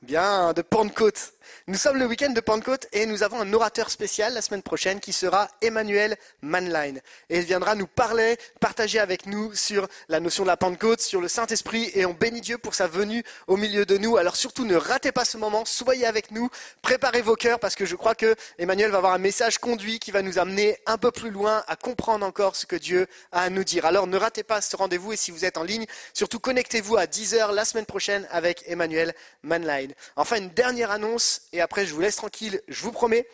Bien, 0.01 0.53
de 0.53 0.63
Pentecôte. 0.63 1.33
Nous 1.67 1.75
sommes 1.75 1.97
le 1.97 2.05
week-end 2.05 2.31
de 2.31 2.39
Pentecôte 2.39 2.87
et 2.91 3.05
nous 3.05 3.23
avons 3.23 3.39
un 3.39 3.53
orateur 3.53 3.89
spécial 3.89 4.33
la 4.33 4.41
semaine 4.41 4.61
prochaine 4.61 4.99
qui 4.99 5.13
sera 5.13 5.47
Emmanuel 5.61 6.17
Manline. 6.41 7.01
Et 7.29 7.39
il 7.39 7.45
viendra 7.45 7.75
nous 7.75 7.87
parler, 7.87 8.37
partager 8.59 8.99
avec 8.99 9.25
nous 9.25 9.53
sur 9.53 9.87
la 10.09 10.19
notion 10.19 10.43
de 10.43 10.47
la 10.47 10.57
Pentecôte, 10.57 11.01
sur 11.01 11.21
le 11.21 11.27
Saint-Esprit 11.27 11.91
et 11.93 12.05
on 12.05 12.13
bénit 12.13 12.41
Dieu 12.41 12.57
pour 12.57 12.75
sa 12.75 12.87
venue 12.87 13.23
au 13.47 13.57
milieu 13.57 13.85
de 13.85 13.97
nous. 13.97 14.17
Alors 14.17 14.35
surtout 14.35 14.65
ne 14.65 14.75
ratez 14.75 15.11
pas 15.11 15.25
ce 15.25 15.37
moment, 15.37 15.65
soyez 15.65 16.05
avec 16.05 16.31
nous, 16.31 16.49
préparez 16.81 17.21
vos 17.21 17.35
cœurs 17.35 17.59
parce 17.59 17.75
que 17.75 17.85
je 17.85 17.95
crois 17.95 18.15
que 18.15 18.35
Emmanuel 18.57 18.91
va 18.91 18.97
avoir 18.97 19.13
un 19.13 19.19
message 19.19 19.57
conduit 19.57 19.99
qui 19.99 20.11
va 20.11 20.21
nous 20.21 20.39
amener 20.39 20.77
un 20.85 20.97
peu 20.97 21.11
plus 21.11 21.31
loin 21.31 21.63
à 21.67 21.75
comprendre 21.75 22.25
encore 22.25 22.55
ce 22.55 22.65
que 22.65 22.75
Dieu 22.75 23.07
a 23.31 23.41
à 23.41 23.49
nous 23.49 23.63
dire. 23.63 23.85
Alors 23.85 24.07
ne 24.07 24.17
ratez 24.17 24.43
pas 24.43 24.61
ce 24.61 24.75
rendez-vous 24.75 25.13
et 25.13 25.17
si 25.17 25.31
vous 25.31 25.45
êtes 25.45 25.57
en 25.57 25.63
ligne, 25.63 25.85
surtout 26.13 26.39
connectez-vous 26.39 26.97
à 26.97 27.05
10h 27.05 27.53
la 27.53 27.65
semaine 27.65 27.85
prochaine 27.85 28.27
avec 28.31 28.63
Emmanuel 28.67 29.13
Manline. 29.43 29.93
Enfin, 30.15 30.37
une 30.37 30.49
dernière 30.49 30.91
annonce, 30.91 31.30
et 31.53 31.61
après 31.61 31.85
je 31.85 31.93
vous 31.93 32.01
laisse 32.01 32.15
tranquille, 32.15 32.61
je 32.67 32.83
vous 32.83 32.91
promets, 32.91 33.27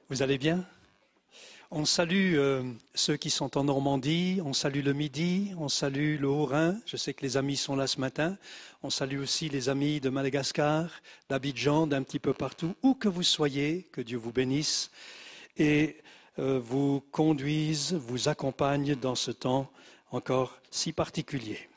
Vous 0.09 0.23
allez 0.23 0.39
bien? 0.39 0.65
On 1.69 1.85
salue 1.85 2.33
euh, 2.33 2.63
ceux 2.95 3.15
qui 3.15 3.29
sont 3.29 3.59
en 3.59 3.65
Normandie, 3.65 4.41
on 4.43 4.53
salue 4.53 4.83
le 4.83 4.93
Midi, 4.93 5.53
on 5.59 5.69
salue 5.69 6.19
le 6.19 6.27
Haut-Rhin. 6.27 6.79
Je 6.87 6.97
sais 6.97 7.13
que 7.13 7.21
les 7.21 7.37
amis 7.37 7.57
sont 7.57 7.75
là 7.75 7.85
ce 7.85 7.99
matin. 7.99 8.39
On 8.81 8.89
salue 8.89 9.19
aussi 9.19 9.49
les 9.49 9.69
amis 9.69 9.99
de 9.99 10.09
Madagascar, 10.09 10.89
d'Abidjan, 11.29 11.85
d'un 11.85 12.01
petit 12.01 12.17
peu 12.17 12.33
partout. 12.33 12.73
Où 12.81 12.95
que 12.95 13.07
vous 13.07 13.21
soyez, 13.21 13.83
que 13.91 14.01
Dieu 14.01 14.17
vous 14.17 14.31
bénisse 14.31 14.89
et 15.57 15.97
euh, 16.39 16.59
vous 16.59 17.01
conduise, 17.11 17.93
vous 17.93 18.29
accompagne 18.29 18.95
dans 18.95 19.13
ce 19.13 19.29
temps 19.29 19.71
encore 20.09 20.57
si 20.71 20.91
particulier. 20.91 21.69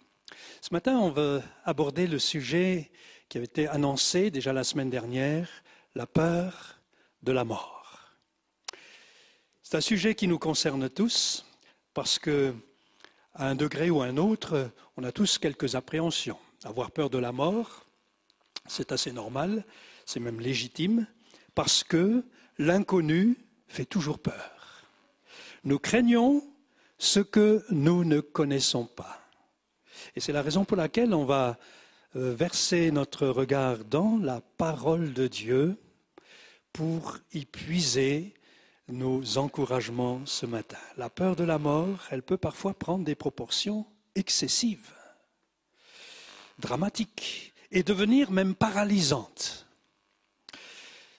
Ce 0.63 0.75
matin, 0.75 0.99
on 0.99 1.09
va 1.09 1.41
aborder 1.65 2.07
le 2.07 2.19
sujet 2.19 2.91
qui 3.31 3.39
avait 3.39 3.47
été 3.47 3.67
annoncé 3.67 4.31
déjà 4.31 4.53
la 4.53 4.63
semaine 4.63 4.91
dernière, 4.91 5.49
la 5.95 6.07
peur 6.07 6.77
de 7.23 7.33
la 7.33 7.45
mort. 7.45 8.13
C'est 9.63 9.79
un 9.79 9.81
sujet 9.81 10.15
qui 10.15 10.29
nous 10.29 10.39
concerne 10.39 10.91
tous 10.91 11.47
parce 11.95 12.19
que, 12.19 12.55
à 13.33 13.49
un 13.49 13.55
degré 13.55 13.89
ou 13.89 14.03
à 14.03 14.05
un 14.05 14.19
autre, 14.19 14.71
on 14.99 15.05
a 15.05 15.13
tous 15.13 15.39
quelques 15.39 15.77
appréhensions. 15.77 16.39
Avoir 16.65 16.91
peur 16.91 17.09
de 17.09 17.17
la 17.17 17.33
mort, 17.33 17.87
c'est 18.67 18.93
assez 18.93 19.13
normal, 19.13 19.65
c'est 20.05 20.21
même 20.21 20.41
légitime, 20.41 21.07
parce 21.55 21.83
que 21.83 22.23
l'inconnu 22.59 23.39
fait 23.67 23.87
toujours 23.87 24.19
peur. 24.19 24.85
Nous 25.65 25.79
craignons 25.79 26.47
ce 26.99 27.21
que 27.21 27.65
nous 27.71 28.05
ne 28.05 28.21
connaissons 28.21 28.85
pas. 28.85 29.20
Et 30.17 30.21
c'est 30.21 30.33
la 30.33 30.43
raison 30.43 30.65
pour 30.65 30.77
laquelle 30.77 31.15
on 31.15 31.25
va 31.25 31.59
euh, 32.17 32.35
verser 32.35 32.91
notre 32.91 33.27
regard 33.29 33.85
dans 33.85 34.19
la 34.19 34.41
parole 34.41 35.13
de 35.13 35.27
Dieu 35.27 35.77
pour 36.73 37.19
y 37.33 37.45
puiser 37.45 38.35
nos 38.89 39.39
encouragements 39.39 40.21
ce 40.27 40.47
matin. 40.47 40.79
La 40.97 41.11
peur 41.11 41.37
de 41.37 41.45
la 41.45 41.59
mort, 41.59 42.07
elle 42.11 42.23
peut 42.23 42.37
parfois 42.37 42.75
prendre 42.75 43.05
des 43.05 43.15
proportions 43.15 43.87
excessives, 44.15 44.91
dramatiques, 46.59 47.53
et 47.71 47.83
devenir 47.83 48.31
même 48.31 48.55
paralysante. 48.55 49.67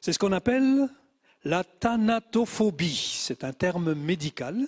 C'est 0.01 0.13
ce 0.13 0.19
qu'on 0.19 0.33
appelle 0.33 0.89
la 1.43 1.63
thanatophobie. 1.63 3.19
C'est 3.19 3.43
un 3.43 3.53
terme 3.53 3.93
médical 3.93 4.67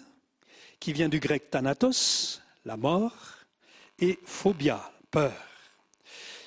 qui 0.79 0.93
vient 0.93 1.09
du 1.09 1.19
grec 1.19 1.49
thanatos, 1.49 2.41
la 2.65 2.77
mort, 2.77 3.42
et 3.99 4.19
phobia, 4.25 4.91
peur. 5.11 5.33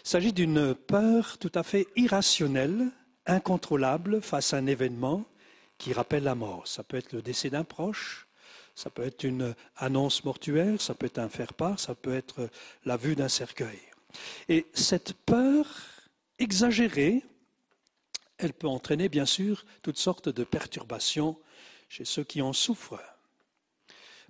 Il 0.04 0.08
s'agit 0.08 0.32
d'une 0.32 0.74
peur 0.74 1.38
tout 1.38 1.52
à 1.54 1.62
fait 1.62 1.88
irrationnelle, 1.96 2.90
incontrôlable 3.26 4.22
face 4.22 4.54
à 4.54 4.58
un 4.58 4.66
événement 4.66 5.24
qui 5.78 5.92
rappelle 5.92 6.24
la 6.24 6.34
mort. 6.34 6.66
Ça 6.66 6.82
peut 6.82 6.96
être 6.96 7.12
le 7.12 7.22
décès 7.22 7.50
d'un 7.50 7.64
proche, 7.64 8.26
ça 8.74 8.90
peut 8.90 9.04
être 9.04 9.24
une 9.24 9.54
annonce 9.76 10.24
mortuaire, 10.24 10.80
ça 10.80 10.94
peut 10.94 11.06
être 11.06 11.18
un 11.18 11.28
faire-part, 11.28 11.80
ça 11.80 11.94
peut 11.94 12.14
être 12.14 12.48
la 12.84 12.96
vue 12.96 13.16
d'un 13.16 13.28
cercueil. 13.28 13.80
Et 14.48 14.66
cette 14.74 15.14
peur 15.14 15.66
exagérée, 16.38 17.24
elle 18.38 18.52
peut 18.52 18.68
entraîner 18.68 19.08
bien 19.08 19.26
sûr 19.26 19.64
toutes 19.82 19.98
sortes 19.98 20.28
de 20.28 20.44
perturbations 20.44 21.38
chez 21.88 22.04
ceux 22.04 22.24
qui 22.24 22.42
en 22.42 22.52
souffrent. 22.52 23.00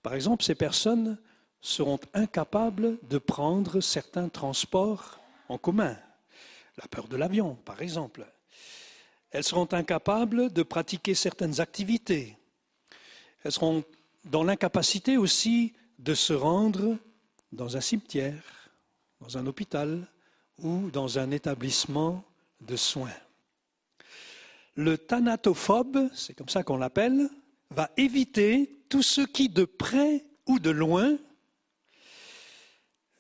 Par 0.03 0.15
exemple, 0.15 0.45
ces 0.45 0.55
personnes 0.55 1.19
seront 1.67 1.99
incapables 2.15 2.97
de 3.03 3.19
prendre 3.19 3.81
certains 3.81 4.29
transports 4.29 5.19
en 5.49 5.59
commun. 5.59 5.97
La 6.79 6.87
peur 6.87 7.09
de 7.09 7.17
l'avion, 7.17 7.57
par 7.65 7.83
exemple. 7.83 8.25
Elles 9.33 9.43
seront 9.43 9.69
incapables 9.73 10.53
de 10.53 10.63
pratiquer 10.63 11.15
certaines 11.15 11.61
activités. 11.61 12.37
Elles 13.43 13.51
seront 13.51 13.83
dans 14.25 14.45
l'incapacité 14.45 15.17
aussi 15.17 15.73
de 15.99 16.15
se 16.15 16.33
rendre 16.33 16.99
dans 17.51 17.77
un 17.77 17.81
cimetière, 17.81 18.71
dans 19.21 19.37
un 19.37 19.47
hôpital 19.47 20.07
ou 20.59 20.91
dans 20.93 21.19
un 21.19 21.33
établissement 21.33 22.23
de 22.61 22.77
soins. 22.77 23.19
Le 24.77 24.97
thanatophobe, 24.97 26.11
c'est 26.15 26.35
comme 26.35 26.49
ça 26.49 26.63
qu'on 26.63 26.77
l'appelle, 26.77 27.29
va 27.71 27.91
éviter 27.97 28.85
tout 28.89 29.03
ce 29.03 29.23
qui, 29.23 29.49
de 29.49 29.65
près 29.65 30.25
ou 30.47 30.61
de 30.61 30.71
loin, 30.71 31.19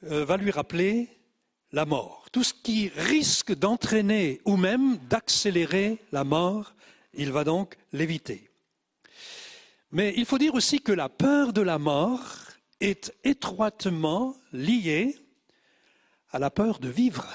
va 0.03 0.37
lui 0.37 0.51
rappeler 0.51 1.09
la 1.73 1.85
mort. 1.85 2.29
Tout 2.33 2.45
ce 2.45 2.55
qui 2.55 2.89
risque 2.89 3.55
d'entraîner 3.55 4.41
ou 4.45 4.57
même 4.57 4.99
d'accélérer 5.09 5.99
la 6.13 6.25
mort, 6.25 6.75
il 7.15 7.33
va 7.33 7.45
donc 7.45 7.77
l'éviter. 7.93 8.51
Mais 9.93 10.15
il 10.17 10.27
faut 10.27 10.39
dire 10.39 10.55
aussi 10.55 10.81
que 10.81 10.93
la 10.93 11.09
peur 11.09 11.53
de 11.53 11.61
la 11.61 11.79
mort 11.79 12.37
est 12.81 13.15
étroitement 13.25 14.37
liée 14.53 15.17
à 16.31 16.39
la 16.39 16.51
peur 16.51 16.79
de 16.79 16.89
vivre. 16.89 17.27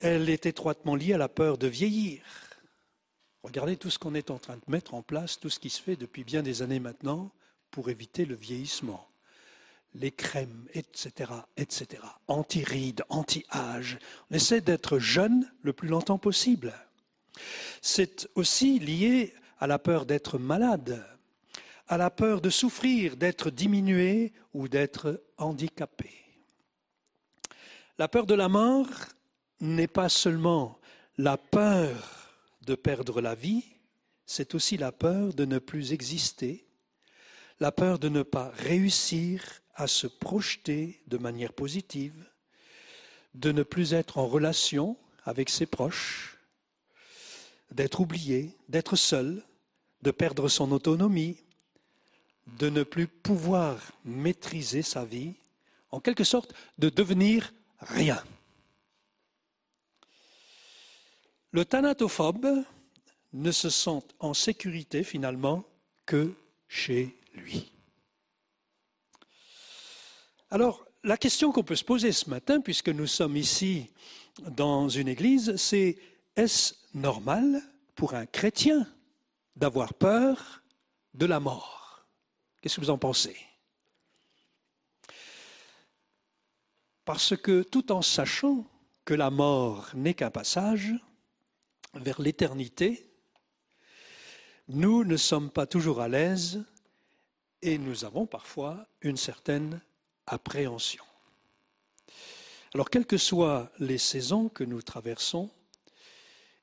Elle 0.00 0.28
est 0.28 0.46
étroitement 0.46 0.94
liée 0.94 1.14
à 1.14 1.18
la 1.18 1.28
peur 1.28 1.58
de 1.58 1.66
vieillir. 1.66 2.22
Regardez 3.42 3.76
tout 3.76 3.90
ce 3.90 3.98
qu'on 3.98 4.14
est 4.14 4.30
en 4.30 4.38
train 4.38 4.56
de 4.56 4.62
mettre 4.68 4.94
en 4.94 5.02
place, 5.02 5.38
tout 5.38 5.50
ce 5.50 5.58
qui 5.58 5.70
se 5.70 5.80
fait 5.80 5.96
depuis 5.96 6.24
bien 6.24 6.42
des 6.42 6.62
années 6.62 6.80
maintenant 6.80 7.32
pour 7.70 7.88
éviter 7.88 8.24
le 8.24 8.34
vieillissement 8.34 9.09
les 9.94 10.10
crèmes, 10.10 10.66
etc., 10.72 11.32
etc., 11.56 12.02
anti-rides, 12.28 13.02
anti-âge. 13.08 13.98
On 14.30 14.34
essaie 14.34 14.60
d'être 14.60 14.98
jeune 14.98 15.50
le 15.62 15.72
plus 15.72 15.88
longtemps 15.88 16.18
possible. 16.18 16.72
C'est 17.82 18.28
aussi 18.34 18.78
lié 18.78 19.34
à 19.58 19.66
la 19.66 19.78
peur 19.78 20.06
d'être 20.06 20.38
malade, 20.38 21.04
à 21.88 21.96
la 21.96 22.10
peur 22.10 22.40
de 22.40 22.50
souffrir, 22.50 23.16
d'être 23.16 23.50
diminué 23.50 24.32
ou 24.54 24.68
d'être 24.68 25.22
handicapé. 25.38 26.10
La 27.98 28.08
peur 28.08 28.26
de 28.26 28.34
la 28.34 28.48
mort 28.48 28.88
n'est 29.60 29.88
pas 29.88 30.08
seulement 30.08 30.78
la 31.18 31.36
peur 31.36 32.32
de 32.62 32.74
perdre 32.74 33.20
la 33.20 33.34
vie, 33.34 33.64
c'est 34.24 34.54
aussi 34.54 34.76
la 34.76 34.92
peur 34.92 35.34
de 35.34 35.44
ne 35.44 35.58
plus 35.58 35.92
exister, 35.92 36.64
la 37.58 37.72
peur 37.72 37.98
de 37.98 38.08
ne 38.08 38.22
pas 38.22 38.50
réussir 38.56 39.59
à 39.74 39.86
se 39.86 40.06
projeter 40.06 41.00
de 41.06 41.18
manière 41.18 41.52
positive, 41.52 42.26
de 43.34 43.52
ne 43.52 43.62
plus 43.62 43.94
être 43.94 44.18
en 44.18 44.26
relation 44.26 44.96
avec 45.24 45.50
ses 45.50 45.66
proches, 45.66 46.38
d'être 47.70 48.00
oublié, 48.00 48.56
d'être 48.68 48.96
seul, 48.96 49.42
de 50.02 50.10
perdre 50.10 50.48
son 50.48 50.72
autonomie, 50.72 51.38
de 52.58 52.68
ne 52.68 52.82
plus 52.82 53.06
pouvoir 53.06 53.92
maîtriser 54.04 54.82
sa 54.82 55.04
vie, 55.04 55.34
en 55.90 56.00
quelque 56.00 56.24
sorte 56.24 56.54
de 56.78 56.88
devenir 56.88 57.52
rien. 57.80 58.22
Le 61.52 61.64
thanatophobe 61.64 62.64
ne 63.32 63.50
se 63.52 63.70
sent 63.70 64.02
en 64.18 64.34
sécurité 64.34 65.04
finalement 65.04 65.64
que 66.06 66.34
chez 66.68 67.16
lui. 67.34 67.72
Alors, 70.52 70.84
la 71.04 71.16
question 71.16 71.52
qu'on 71.52 71.62
peut 71.62 71.76
se 71.76 71.84
poser 71.84 72.10
ce 72.10 72.28
matin, 72.28 72.60
puisque 72.60 72.88
nous 72.88 73.06
sommes 73.06 73.36
ici 73.36 73.88
dans 74.50 74.88
une 74.88 75.06
église, 75.06 75.54
c'est 75.56 75.96
est-ce 76.34 76.74
normal 76.92 77.62
pour 77.94 78.14
un 78.14 78.26
chrétien 78.26 78.84
d'avoir 79.54 79.94
peur 79.94 80.62
de 81.14 81.24
la 81.26 81.38
mort? 81.38 82.04
Qu'est-ce 82.60 82.76
que 82.76 82.80
vous 82.80 82.90
en 82.90 82.98
pensez? 82.98 83.36
Parce 87.04 87.36
que 87.36 87.62
tout 87.62 87.92
en 87.92 88.02
sachant 88.02 88.66
que 89.04 89.14
la 89.14 89.30
mort 89.30 89.90
n'est 89.94 90.14
qu'un 90.14 90.30
passage 90.30 90.94
vers 91.94 92.20
l'éternité, 92.20 93.08
nous 94.66 95.04
ne 95.04 95.16
sommes 95.16 95.50
pas 95.50 95.66
toujours 95.66 96.00
à 96.00 96.08
l'aise 96.08 96.64
et 97.62 97.78
nous 97.78 98.04
avons 98.04 98.26
parfois 98.26 98.86
une 99.00 99.16
certaine 99.16 99.80
appréhension. 100.30 101.04
Alors, 102.74 102.88
quelles 102.88 103.06
que 103.06 103.18
soient 103.18 103.70
les 103.78 103.98
saisons 103.98 104.48
que 104.48 104.64
nous 104.64 104.80
traversons, 104.80 105.50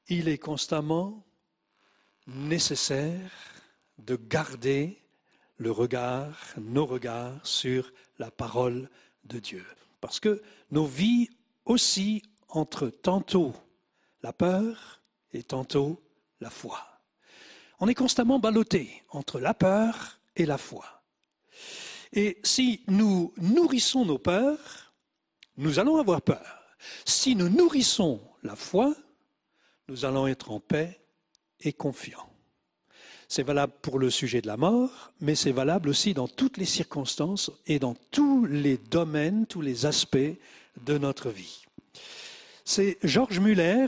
il 0.08 0.30
est 0.30 0.38
constamment 0.38 1.26
nécessaire 2.28 3.32
de 3.98 4.16
garder 4.16 5.02
le 5.58 5.72
regard, 5.72 6.38
nos 6.58 6.86
regards 6.86 7.46
sur 7.46 7.92
la 8.20 8.32
parole 8.32 8.90
de 9.26 9.40
Dieu. 9.40 9.66
Parce 10.00 10.20
que 10.20 10.42
nos 10.72 10.86
vies 10.86 11.30
aussi 11.66 12.22
entre 12.48 12.88
tantôt 12.88 13.54
la 14.22 14.32
peur 14.32 15.02
et 15.34 15.44
tantôt 15.44 16.02
la 16.40 16.50
foi. 16.50 16.80
On 17.80 17.88
est 17.88 17.96
constamment 17.96 18.40
ballotté 18.40 19.04
entre 19.10 19.40
la 19.40 19.54
peur 19.54 20.20
et 20.36 20.46
la 20.46 20.58
foi. 20.58 20.97
Et 22.14 22.38
si 22.44 22.82
nous 22.88 23.34
nourrissons 23.38 24.06
nos 24.06 24.18
peurs, 24.18 24.94
nous 25.58 25.80
allons 25.80 25.98
avoir 25.98 26.22
peur. 26.22 26.62
Si 27.06 27.36
nous 27.36 27.50
nourrissons 27.50 28.22
la 28.44 28.56
foi, 28.56 28.94
nous 29.88 30.06
allons 30.06 30.28
être 30.28 30.52
en 30.52 30.60
paix 30.60 31.00
et 31.62 31.74
confiants. 31.74 32.30
C'est 33.28 33.44
valable 33.44 33.74
pour 33.82 34.00
le 34.00 34.10
sujet 34.10 34.42
de 34.42 34.48
la 34.48 34.56
mort, 34.56 35.12
mais 35.20 35.36
c'est 35.36 35.52
valable 35.52 35.90
aussi 35.90 36.14
dans 36.14 36.28
toutes 36.28 36.58
les 36.58 36.66
circonstances 36.66 37.52
et 37.66 37.78
dans 37.78 37.96
tous 38.12 38.46
les 38.46 38.78
domaines, 38.78 39.46
tous 39.48 39.62
les 39.62 39.86
aspects 39.86 40.18
de 40.86 40.98
notre 40.98 41.30
vie. 41.30 41.66
C'est 42.64 42.98
Georges 43.04 43.40
Muller 43.40 43.88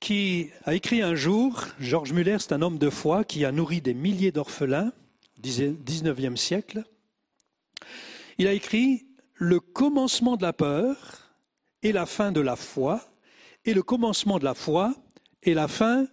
qui 0.00 0.50
a 0.64 0.74
écrit 0.74 1.02
un 1.02 1.14
jour, 1.14 1.64
Georges 1.80 2.12
Muller, 2.12 2.36
c'est 2.38 2.52
un 2.52 2.62
homme 2.62 2.78
de 2.78 2.88
foi 2.88 3.24
qui 3.24 3.44
a 3.44 3.52
nourri 3.52 3.80
des 3.80 3.94
milliers 3.94 4.32
d'orphelins, 4.32 4.92
19e 5.42 6.36
siècle. 6.36 6.84
Il 8.38 8.46
a 8.46 8.52
écrit 8.52 9.06
Le 9.34 9.60
commencement 9.60 10.36
de 10.36 10.42
la 10.42 10.52
peur 10.52 10.96
et 11.82 11.92
la 11.92 12.06
fin 12.06 12.32
de 12.32 12.40
la 12.40 12.56
foi, 12.56 13.00
et 13.64 13.74
le 13.74 13.82
commencement 13.82 14.38
de 14.38 14.44
la 14.44 14.54
foi 14.54 14.94
et 15.42 15.54
la 15.54 15.68
fin 15.68 16.06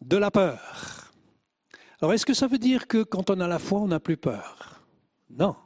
de 0.00 0.16
la 0.16 0.30
peur. 0.30 1.12
Alors, 2.00 2.12
est-ce 2.12 2.26
que 2.26 2.34
ça 2.34 2.46
veut 2.46 2.58
dire 2.58 2.86
que 2.86 3.02
quand 3.02 3.30
on 3.30 3.40
a 3.40 3.48
la 3.48 3.58
foi, 3.58 3.80
on 3.80 3.88
n'a 3.88 4.00
plus 4.00 4.16
peur? 4.16 4.82
Non. 5.28 5.56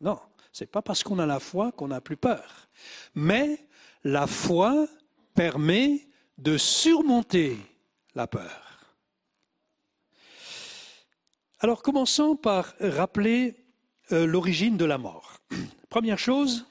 Non, 0.00 0.18
c'est 0.52 0.70
pas 0.70 0.82
parce 0.82 1.02
qu'on 1.02 1.18
a 1.18 1.26
la 1.26 1.40
foi 1.40 1.72
qu'on 1.72 1.88
n'a 1.88 2.00
plus 2.00 2.16
peur. 2.16 2.68
Mais 3.14 3.66
la 4.04 4.26
foi 4.26 4.86
permet 5.34 6.08
de 6.38 6.56
surmonter 6.56 7.56
la 8.14 8.26
peur. 8.26 8.62
Alors 11.60 11.82
commençons 11.82 12.36
par 12.36 12.74
rappeler 12.80 13.65
euh, 14.12 14.26
l'origine 14.26 14.76
de 14.76 14.84
la 14.84 14.98
mort. 14.98 15.40
Première 15.88 16.18
chose, 16.18 16.66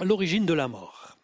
l'origine 0.00 0.46
de 0.46 0.54
la 0.54 0.68
mort. 0.68 1.16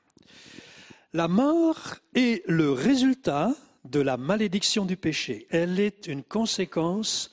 La 1.12 1.28
mort 1.28 1.96
est 2.14 2.42
le 2.46 2.72
résultat 2.72 3.54
de 3.84 4.00
la 4.00 4.16
malédiction 4.16 4.84
du 4.84 4.96
péché. 4.96 5.46
Elle 5.50 5.80
est 5.80 6.06
une 6.06 6.22
conséquence 6.22 7.30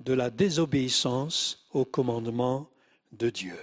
de 0.00 0.12
la 0.12 0.30
désobéissance 0.30 1.66
au 1.72 1.84
commandement 1.84 2.70
de 3.12 3.30
Dieu. 3.30 3.58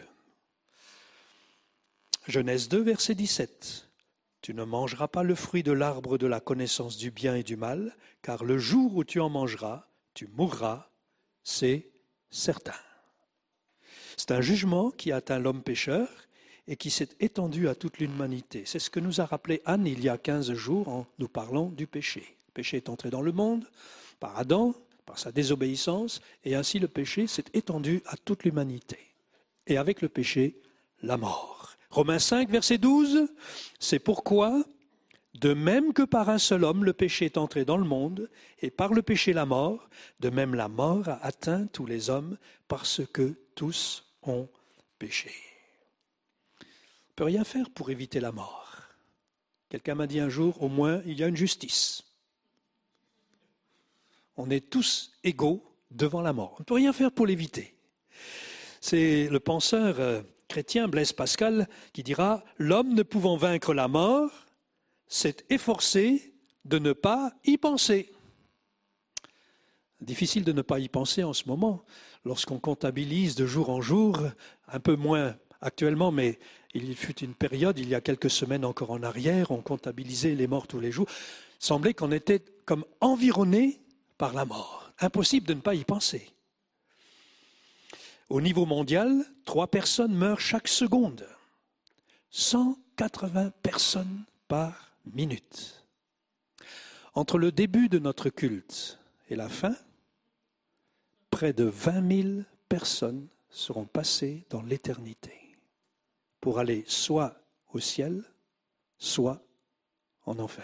Genèse 2.27 2.69
2, 2.69 2.81
verset 2.81 3.15
17. 3.15 3.89
Tu 4.41 4.53
ne 4.53 4.63
mangeras 4.63 5.07
pas 5.07 5.23
le 5.23 5.35
fruit 5.35 5.63
de 5.63 5.71
l'arbre 5.71 6.17
de 6.17 6.27
la 6.27 6.39
connaissance 6.39 6.97
du 6.97 7.11
bien 7.11 7.35
et 7.35 7.43
du 7.43 7.55
mal, 7.55 7.95
car 8.21 8.43
le 8.43 8.57
jour 8.57 8.95
où 8.95 9.03
tu 9.03 9.19
en 9.19 9.29
mangeras, 9.29 9.87
tu 10.13 10.27
mourras, 10.27 10.89
c'est 11.43 11.89
certain. 12.29 12.73
C'est 14.17 14.31
un 14.31 14.41
jugement 14.41 14.91
qui 14.91 15.11
atteint 15.11 15.39
l'homme 15.39 15.61
pécheur 15.61 16.07
et 16.67 16.75
qui 16.75 16.89
s'est 16.89 17.09
étendu 17.19 17.67
à 17.67 17.75
toute 17.75 17.99
l'humanité. 17.99 18.63
C'est 18.65 18.79
ce 18.79 18.89
que 18.89 18.99
nous 18.99 19.21
a 19.21 19.25
rappelé 19.25 19.61
Anne 19.65 19.85
il 19.85 20.03
y 20.03 20.09
a 20.09 20.17
15 20.17 20.53
jours 20.53 20.87
en 20.87 21.05
nous 21.19 21.27
parlant 21.27 21.69
du 21.69 21.87
péché. 21.87 22.37
Le 22.47 22.53
péché 22.53 22.77
est 22.77 22.89
entré 22.89 23.09
dans 23.09 23.21
le 23.21 23.31
monde 23.31 23.65
par 24.19 24.37
Adam, 24.37 24.73
par 25.05 25.19
sa 25.19 25.31
désobéissance, 25.31 26.21
et 26.45 26.55
ainsi 26.55 26.79
le 26.79 26.87
péché 26.87 27.27
s'est 27.27 27.43
étendu 27.53 28.01
à 28.05 28.15
toute 28.15 28.43
l'humanité. 28.43 28.97
Et 29.67 29.77
avec 29.77 30.01
le 30.01 30.09
péché, 30.09 30.55
la 31.01 31.17
mort. 31.17 31.75
Romains 31.89 32.19
5, 32.19 32.49
verset 32.49 32.77
12, 32.77 33.27
c'est 33.79 33.99
pourquoi, 33.99 34.63
de 35.39 35.53
même 35.53 35.93
que 35.93 36.03
par 36.03 36.29
un 36.29 36.37
seul 36.37 36.63
homme 36.63 36.85
le 36.85 36.93
péché 36.93 37.25
est 37.25 37.37
entré 37.37 37.65
dans 37.65 37.77
le 37.77 37.83
monde, 37.83 38.29
et 38.61 38.71
par 38.71 38.93
le 38.93 39.01
péché 39.01 39.33
la 39.33 39.45
mort, 39.45 39.89
de 40.19 40.29
même 40.29 40.55
la 40.55 40.69
mort 40.69 41.09
a 41.09 41.23
atteint 41.23 41.67
tous 41.67 41.85
les 41.85 42.09
hommes 42.09 42.37
parce 42.67 43.01
que 43.11 43.35
tous 43.55 44.05
ont 44.23 44.47
péché. 44.99 45.31
On 46.61 46.63
ne 46.63 47.15
peut 47.15 47.23
rien 47.25 47.43
faire 47.43 47.69
pour 47.69 47.89
éviter 47.89 48.19
la 48.19 48.31
mort. 48.31 48.81
Quelqu'un 49.69 49.95
m'a 49.95 50.07
dit 50.07 50.19
un 50.19 50.29
jour, 50.29 50.61
au 50.61 50.69
moins, 50.69 51.01
il 51.05 51.19
y 51.19 51.23
a 51.23 51.27
une 51.27 51.35
justice. 51.35 52.03
On 54.37 54.49
est 54.49 54.69
tous 54.69 55.11
égaux 55.23 55.63
devant 55.91 56.21
la 56.21 56.33
mort. 56.33 56.55
On 56.57 56.61
ne 56.61 56.65
peut 56.65 56.73
rien 56.75 56.93
faire 56.93 57.11
pour 57.11 57.25
l'éviter. 57.25 57.75
C'est 58.81 59.27
le 59.29 59.39
penseur 59.39 59.99
euh, 59.99 60.21
chrétien 60.47 60.87
Blaise 60.87 61.13
Pascal 61.13 61.67
qui 61.93 62.03
dira 62.03 62.43
L'homme 62.57 62.93
ne 62.93 63.03
pouvant 63.03 63.37
vaincre 63.37 63.73
la 63.73 63.87
mort 63.87 64.31
s'est 65.07 65.37
efforcé 65.49 66.33
de 66.65 66.79
ne 66.79 66.93
pas 66.93 67.33
y 67.45 67.57
penser. 67.57 68.11
Difficile 70.01 70.43
de 70.43 70.51
ne 70.51 70.61
pas 70.61 70.79
y 70.79 70.89
penser 70.89 71.23
en 71.23 71.33
ce 71.33 71.47
moment, 71.47 71.85
lorsqu'on 72.25 72.59
comptabilise 72.59 73.35
de 73.35 73.45
jour 73.45 73.69
en 73.69 73.81
jour, 73.81 74.19
un 74.67 74.79
peu 74.79 74.95
moins 74.95 75.35
actuellement, 75.61 76.11
mais 76.11 76.39
il 76.73 76.95
fut 76.95 77.19
une 77.19 77.35
période, 77.35 77.77
il 77.79 77.89
y 77.89 77.95
a 77.95 78.01
quelques 78.01 78.29
semaines 78.29 78.65
encore 78.65 78.91
en 78.91 79.03
arrière, 79.03 79.51
on 79.51 79.61
comptabilisait 79.61 80.35
les 80.35 80.47
morts 80.47 80.67
tous 80.67 80.79
les 80.79 80.91
jours. 80.91 81.07
Semblait 81.59 81.93
qu'on 81.93 82.11
était 82.11 82.43
comme 82.65 82.85
environné 82.99 83.79
par 84.17 84.33
la 84.33 84.45
mort. 84.45 84.91
Impossible 84.99 85.47
de 85.47 85.53
ne 85.53 85.61
pas 85.61 85.75
y 85.75 85.83
penser. 85.83 86.31
Au 88.29 88.41
niveau 88.41 88.65
mondial, 88.65 89.23
trois 89.45 89.67
personnes 89.67 90.13
meurent 90.13 90.39
chaque 90.39 90.67
seconde. 90.67 91.27
180 92.31 93.51
personnes 93.61 94.23
par 94.47 94.91
minute. 95.13 95.85
Entre 97.13 97.37
le 97.37 97.51
début 97.51 97.89
de 97.89 97.99
notre 97.99 98.29
culte 98.29 98.99
et 99.29 99.35
la 99.35 99.49
fin, 99.49 99.75
près 101.33 101.51
de 101.51 101.63
20 101.63 102.21
000 102.21 102.29
personnes 102.69 103.27
seront 103.49 103.85
passées 103.85 104.45
dans 104.51 104.61
l'éternité 104.61 105.57
pour 106.39 106.59
aller 106.59 106.83
soit 106.85 107.41
au 107.73 107.79
ciel, 107.79 108.23
soit 108.99 109.43
en 110.27 110.37
enfer. 110.37 110.63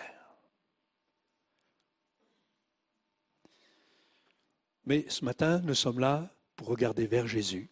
Mais 4.85 5.05
ce 5.09 5.25
matin, 5.25 5.59
nous 5.63 5.73
sommes 5.73 5.99
là 5.99 6.29
pour 6.55 6.67
regarder 6.67 7.07
vers 7.07 7.25
Jésus 7.25 7.67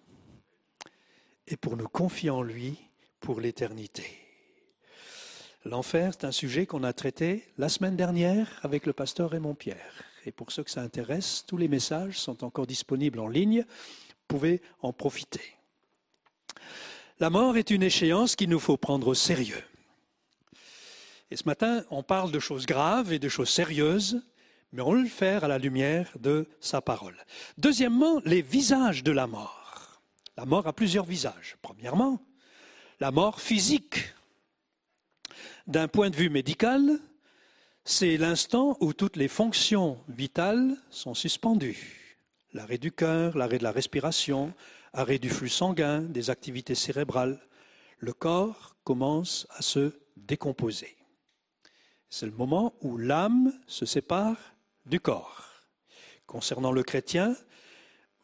et 1.45 1.56
pour 1.56 1.78
nous 1.78 1.88
confier 1.88 2.32
en 2.32 2.41
lui 2.41 2.80
pour 3.20 3.39
l'éternité. 3.39 4.08
L'enfer, 5.66 6.14
c'est 6.14 6.26
un 6.26 6.32
sujet 6.32 6.66
qu'on 6.66 6.84
a 6.84 6.93
traité 6.93 7.48
la 7.60 7.70
semaine 7.70 7.95
dernière 7.95 8.60
avec 8.64 8.88
le 8.88 8.93
pasteur 8.93 9.30
Raymond 9.30 9.54
Pierre. 9.54 10.04
Et 10.28 10.32
pour 10.32 10.52
ceux 10.52 10.64
que 10.64 10.70
ça 10.70 10.82
intéresse, 10.82 11.46
tous 11.48 11.58
les 11.58 11.70
messages 11.70 12.20
sont 12.20 12.44
encore 12.44 12.68
disponibles 12.68 13.20
en 13.20 13.30
ligne. 13.30 13.62
Vous 13.62 14.26
pouvez 14.28 14.62
en 14.82 14.92
profiter. 14.92 15.56
La 17.20 17.30
mort 17.30 17.58
est 17.58 17.72
une 17.72 17.82
échéance 17.82 18.36
qu'il 18.36 18.50
nous 18.50 18.60
faut 18.60 18.78
prendre 18.78 19.08
au 19.08 19.14
sérieux. 19.14 19.64
Et 21.32 21.38
ce 21.38 21.46
matin, 21.46 21.84
on 21.90 22.04
parle 22.04 22.32
de 22.32 22.40
choses 22.40 22.66
graves 22.66 23.14
et 23.14 23.20
de 23.20 23.30
choses 23.30 23.50
sérieuses 23.50 24.22
mais 24.74 24.82
on 24.82 24.94
le 24.94 25.08
faire 25.08 25.44
à 25.44 25.48
la 25.48 25.58
lumière 25.58 26.12
de 26.20 26.48
sa 26.60 26.82
parole. 26.82 27.16
Deuxièmement, 27.58 28.22
les 28.26 28.42
visages 28.42 29.04
de 29.04 29.12
la 29.12 29.28
mort. 29.28 30.02
La 30.36 30.46
mort 30.46 30.68
a 30.68 30.74
plusieurs 30.74 31.06
visages. 31.06 31.58
Premièrement, 31.62 32.22
la 33.00 33.12
mort 33.12 33.40
physique. 33.42 34.14
D'un 35.68 35.88
point 35.88 36.10
de 36.10 36.16
vue 36.16 36.30
médical, 36.30 37.00
c'est 37.90 38.18
l'instant 38.18 38.76
où 38.82 38.92
toutes 38.92 39.16
les 39.16 39.30
fonctions 39.30 39.98
vitales 40.10 40.76
sont 40.90 41.14
suspendues. 41.14 42.20
L'arrêt 42.52 42.78
du 42.78 42.92
cœur, 42.92 43.38
l'arrêt 43.38 43.60
de 43.60 43.64
la 43.64 43.72
respiration, 43.72 44.54
arrêt 44.92 45.20
du 45.20 45.30
flux 45.30 45.48
sanguin, 45.48 46.02
des 46.02 46.30
activités 46.30 46.76
cérébrales. 46.76 47.40
Le 48.00 48.12
corps 48.12 48.76
commence 48.84 49.48
à 49.52 49.62
se 49.62 49.94
décomposer. 50.18 50.98
C'est 52.10 52.26
le 52.26 52.34
moment 52.34 52.74
où 52.82 52.98
l'âme 52.98 53.54
se 53.68 53.86
sépare 53.86 54.38
du 54.86 55.00
corps. 55.00 55.46
Concernant 56.26 56.74
le 56.74 56.84
chrétien, 56.84 57.38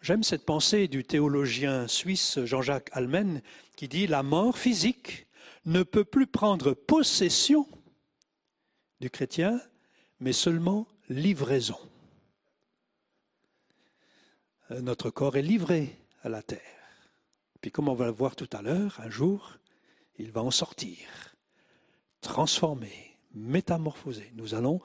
j'aime 0.02 0.24
cette 0.24 0.46
pensée 0.46 0.90
du 0.90 1.06
théologien 1.06 1.88
suisse 1.88 2.44
Jean-Jacques 2.44 2.90
Almen 2.92 3.42
qui 3.78 3.88
dit 3.88 4.08
La 4.08 4.24
mort 4.24 4.58
physique 4.58 5.26
ne 5.64 5.84
peut 5.84 6.04
plus 6.04 6.28
prendre 6.28 6.74
possession 6.74 7.66
du 9.04 9.10
chrétien, 9.10 9.60
mais 10.22 10.32
seulement 10.32 10.88
livraison. 11.10 11.78
Euh, 14.72 14.80
notre 14.80 15.10
corps 15.10 15.36
est 15.36 15.42
livré 15.42 16.00
à 16.22 16.30
la 16.30 16.42
terre. 16.42 17.12
Puis 17.60 17.70
comme 17.70 17.90
on 17.90 17.96
va 17.96 18.06
le 18.06 18.14
voir 18.14 18.38
tout 18.38 18.48
à 18.54 18.62
l'heure, 18.62 19.02
un 19.02 19.10
jour, 19.10 19.58
il 20.18 20.32
va 20.32 20.42
en 20.42 20.52
sortir, 20.52 21.36
transformé, 22.22 23.18
métamorphosé. 23.34 24.32
Nous 24.36 24.56
allons 24.56 24.80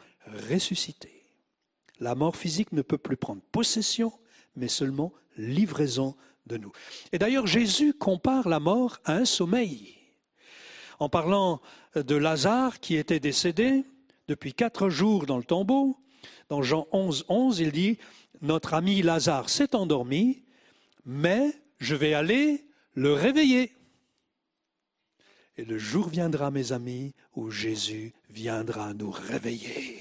ressusciter. 0.50 1.24
La 2.00 2.16
mort 2.16 2.34
physique 2.34 2.72
ne 2.72 2.82
peut 2.82 2.98
plus 2.98 3.16
prendre 3.16 3.42
possession, 3.52 4.12
mais 4.56 4.66
seulement 4.66 5.12
livraison 5.36 6.16
de 6.46 6.56
nous. 6.56 6.72
Et 7.12 7.20
d'ailleurs, 7.20 7.46
Jésus 7.46 7.94
compare 7.94 8.48
la 8.48 8.58
mort 8.58 8.98
à 9.04 9.12
un 9.12 9.24
sommeil. 9.24 9.96
En 10.98 11.08
parlant 11.08 11.60
de 11.94 12.16
Lazare 12.16 12.80
qui 12.80 12.96
était 12.96 13.20
décédé 13.20 13.84
depuis 14.28 14.52
quatre 14.54 14.90
jours 14.90 15.26
dans 15.26 15.38
le 15.38 15.44
tombeau, 15.44 15.98
dans 16.48 16.62
Jean 16.62 16.86
11, 16.92 17.24
11, 17.28 17.58
il 17.58 17.72
dit, 17.72 17.98
Notre 18.42 18.74
ami 18.74 19.02
Lazare 19.02 19.48
s'est 19.48 19.74
endormi, 19.74 20.44
mais 21.04 21.52
je 21.78 21.94
vais 21.94 22.14
aller 22.14 22.66
le 22.94 23.12
réveiller. 23.12 23.72
Et 25.56 25.64
le 25.64 25.78
jour 25.78 26.08
viendra, 26.08 26.50
mes 26.50 26.72
amis, 26.72 27.14
où 27.34 27.50
Jésus 27.50 28.12
viendra 28.30 28.94
nous 28.94 29.10
réveiller. 29.10 29.97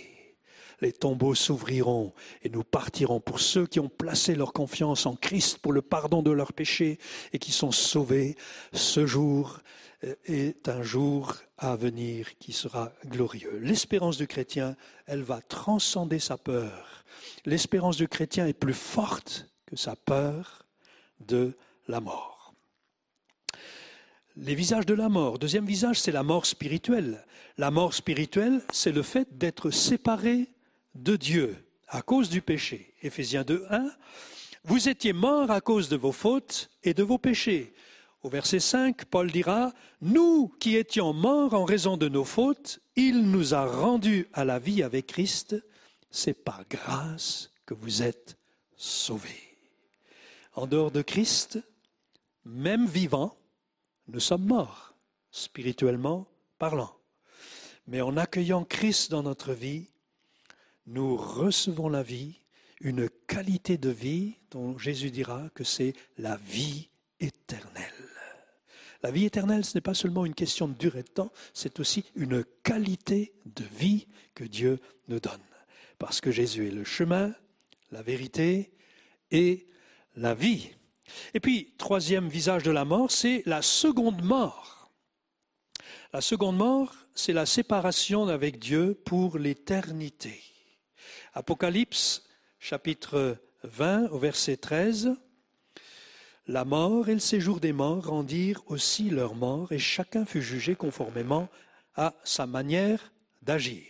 Les 0.81 0.91
tombeaux 0.91 1.33
s'ouvriront 1.33 2.13
et 2.43 2.49
nous 2.49 2.63
partirons 2.63 3.19
pour 3.19 3.39
ceux 3.39 3.65
qui 3.65 3.79
ont 3.79 3.89
placé 3.89 4.35
leur 4.35 4.53
confiance 4.53 5.05
en 5.05 5.15
Christ 5.15 5.57
pour 5.57 5.73
le 5.73 5.81
pardon 5.81 6.21
de 6.21 6.31
leurs 6.31 6.53
péchés 6.53 6.99
et 7.33 7.39
qui 7.39 7.51
sont 7.51 7.71
sauvés. 7.71 8.35
Ce 8.73 9.05
jour 9.07 9.59
est 10.25 10.69
un 10.69 10.83
jour 10.83 11.35
à 11.57 11.75
venir 11.75 12.37
qui 12.37 12.53
sera 12.53 12.91
glorieux. 13.07 13.59
L'espérance 13.61 14.17
du 14.17 14.27
chrétien, 14.27 14.75
elle 15.07 15.23
va 15.23 15.41
transcender 15.41 16.19
sa 16.19 16.37
peur. 16.37 17.03
L'espérance 17.45 17.97
du 17.97 18.07
chrétien 18.07 18.45
est 18.45 18.53
plus 18.53 18.75
forte 18.75 19.49
que 19.65 19.75
sa 19.75 19.95
peur 19.95 20.65
de 21.19 21.57
la 21.87 21.99
mort. 21.99 22.53
Les 24.35 24.53
visages 24.53 24.85
de 24.85 24.93
la 24.93 25.09
mort. 25.09 25.39
Deuxième 25.39 25.65
visage, 25.65 25.99
c'est 25.99 26.11
la 26.11 26.21
mort 26.21 26.45
spirituelle. 26.45 27.25
La 27.57 27.71
mort 27.71 27.95
spirituelle, 27.95 28.61
c'est 28.71 28.91
le 28.91 29.01
fait 29.01 29.39
d'être 29.39 29.71
séparé 29.71 30.47
de 30.97 31.15
Dieu 31.15 31.55
à 31.87 32.01
cause 32.01 32.29
du 32.29 32.41
péché. 32.41 32.93
Éphésiens 33.01 33.43
2, 33.43 33.65
1. 33.69 33.89
Vous 34.63 34.89
étiez 34.89 35.13
morts 35.13 35.51
à 35.51 35.61
cause 35.61 35.89
de 35.89 35.95
vos 35.95 36.11
fautes 36.11 36.69
et 36.83 36.93
de 36.93 37.03
vos 37.03 37.17
péchés. 37.17 37.73
Au 38.23 38.29
verset 38.29 38.59
5, 38.59 39.05
Paul 39.05 39.31
dira, 39.31 39.71
Nous 40.01 40.49
qui 40.59 40.75
étions 40.75 41.13
morts 41.13 41.53
en 41.53 41.65
raison 41.65 41.97
de 41.97 42.09
nos 42.09 42.25
fautes, 42.25 42.79
il 42.95 43.29
nous 43.29 43.53
a 43.53 43.65
rendus 43.65 44.27
à 44.33 44.43
la 44.43 44.59
vie 44.59 44.83
avec 44.83 45.07
Christ. 45.07 45.55
C'est 46.09 46.33
par 46.33 46.67
grâce 46.67 47.51
que 47.65 47.73
vous 47.73 48.01
êtes 48.01 48.37
sauvés. 48.75 49.57
En 50.55 50.65
dehors 50.65 50.91
de 50.91 51.03
Christ, 51.03 51.59
même 52.43 52.87
vivants, 52.87 53.37
nous 54.07 54.19
sommes 54.19 54.45
morts, 54.45 54.95
spirituellement 55.31 56.27
parlant. 56.57 56.95
Mais 57.85 58.01
en 58.01 58.17
accueillant 58.17 58.63
Christ 58.63 59.11
dans 59.11 59.23
notre 59.23 59.53
vie, 59.53 59.87
nous 60.87 61.17
recevons 61.17 61.89
la 61.89 62.01
vie, 62.01 62.39
une 62.79 63.09
qualité 63.27 63.77
de 63.77 63.89
vie 63.89 64.35
dont 64.51 64.77
Jésus 64.77 65.11
dira 65.11 65.49
que 65.53 65.63
c'est 65.63 65.93
la 66.17 66.37
vie 66.37 66.89
éternelle. 67.19 67.91
La 69.03 69.11
vie 69.11 69.25
éternelle, 69.25 69.63
ce 69.63 69.77
n'est 69.77 69.81
pas 69.81 69.93
seulement 69.93 70.25
une 70.25 70.33
question 70.33 70.67
de 70.67 70.73
durée 70.73 71.03
de 71.03 71.09
temps, 71.09 71.31
c'est 71.53 71.79
aussi 71.79 72.05
une 72.15 72.43
qualité 72.63 73.33
de 73.45 73.63
vie 73.63 74.07
que 74.33 74.43
Dieu 74.43 74.79
nous 75.07 75.19
donne. 75.19 75.41
Parce 75.99 76.21
que 76.21 76.31
Jésus 76.31 76.67
est 76.67 76.71
le 76.71 76.83
chemin, 76.83 77.33
la 77.91 78.01
vérité 78.01 78.71
et 79.29 79.67
la 80.15 80.33
vie. 80.33 80.71
Et 81.33 81.39
puis, 81.39 81.73
troisième 81.77 82.27
visage 82.27 82.63
de 82.63 82.71
la 82.71 82.85
mort, 82.85 83.11
c'est 83.11 83.43
la 83.45 83.61
seconde 83.61 84.23
mort. 84.23 84.91
La 86.13 86.21
seconde 86.21 86.57
mort, 86.57 86.93
c'est 87.13 87.33
la 87.33 87.45
séparation 87.45 88.27
avec 88.27 88.59
Dieu 88.59 88.99
pour 89.05 89.37
l'éternité. 89.37 90.41
Apocalypse 91.37 92.23
chapitre 92.59 93.37
20 93.61 94.09
au 94.09 94.17
verset 94.17 94.57
13. 94.57 95.15
La 96.47 96.65
mort 96.65 97.09
et 97.09 97.13
le 97.13 97.19
séjour 97.19 97.59
des 97.59 97.73
morts 97.73 98.07
rendirent 98.07 98.63
aussi 98.65 99.11
leur 99.11 99.35
mort 99.35 99.71
et 99.71 99.77
chacun 99.77 100.25
fut 100.25 100.41
jugé 100.41 100.73
conformément 100.73 101.47
à 101.95 102.15
sa 102.23 102.47
manière 102.47 103.11
d'agir. 103.43 103.85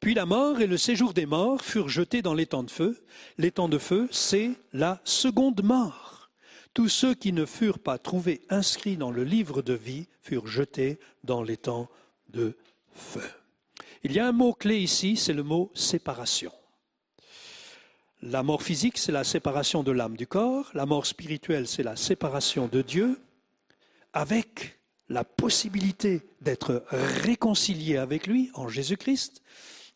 Puis 0.00 0.14
la 0.14 0.26
mort 0.26 0.60
et 0.60 0.66
le 0.66 0.76
séjour 0.78 1.14
des 1.14 1.26
morts 1.26 1.62
furent 1.62 1.88
jetés 1.88 2.22
dans 2.22 2.34
l'étang 2.34 2.64
de 2.64 2.72
feu. 2.72 3.04
L'étang 3.38 3.68
de 3.68 3.78
feu, 3.78 4.08
c'est 4.10 4.50
la 4.72 5.00
seconde 5.04 5.62
mort. 5.62 6.28
Tous 6.74 6.88
ceux 6.88 7.14
qui 7.14 7.32
ne 7.32 7.46
furent 7.46 7.78
pas 7.78 7.98
trouvés 7.98 8.40
inscrits 8.50 8.96
dans 8.96 9.12
le 9.12 9.22
livre 9.22 9.62
de 9.62 9.74
vie 9.74 10.08
furent 10.22 10.48
jetés 10.48 10.98
dans 11.22 11.44
l'étang 11.44 11.88
de 12.30 12.56
feu. 12.94 13.30
Il 14.04 14.12
y 14.12 14.18
a 14.18 14.26
un 14.26 14.32
mot 14.32 14.52
clé 14.52 14.78
ici, 14.78 15.16
c'est 15.16 15.32
le 15.32 15.44
mot 15.44 15.70
séparation. 15.74 16.52
La 18.20 18.42
mort 18.42 18.62
physique, 18.62 18.98
c'est 18.98 19.12
la 19.12 19.22
séparation 19.22 19.84
de 19.84 19.92
l'âme 19.92 20.16
du 20.16 20.26
corps. 20.26 20.70
La 20.74 20.86
mort 20.86 21.06
spirituelle, 21.06 21.68
c'est 21.68 21.84
la 21.84 21.94
séparation 21.94 22.66
de 22.66 22.82
Dieu 22.82 23.20
avec 24.12 24.80
la 25.08 25.24
possibilité 25.24 26.22
d'être 26.40 26.84
réconcilié 26.90 27.96
avec 27.96 28.26
lui 28.26 28.50
en 28.54 28.68
Jésus-Christ. 28.68 29.42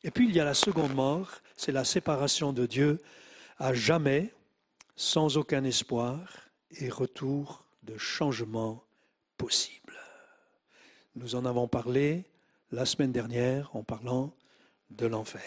Et 0.05 0.11
puis 0.13 0.29
il 0.29 0.35
y 0.37 0.41
a 0.41 0.45
la 0.45 0.55
seconde 0.55 0.95
mort, 0.95 1.31
c'est 1.57 1.73
la 1.73 1.85
séparation 1.85 2.53
de 2.53 2.67
Dieu 2.67 3.01
à 3.59 3.75
jamais, 3.75 4.33
sans 4.95 5.37
aucun 5.37 5.65
espoir 5.65 6.21
et 6.79 6.91
retour 6.91 7.65
de 7.83 7.99
changement 7.99 8.85
possible. 9.37 9.95
Nous 11.17 11.35
en 11.35 11.45
avons 11.45 11.67
parlé 11.67 12.25
la 12.71 12.87
semaine 12.87 13.13
dernière 13.13 13.75
en 13.75 13.83
parlant 13.83 14.35
de 14.91 15.07
l'enfer. 15.07 15.43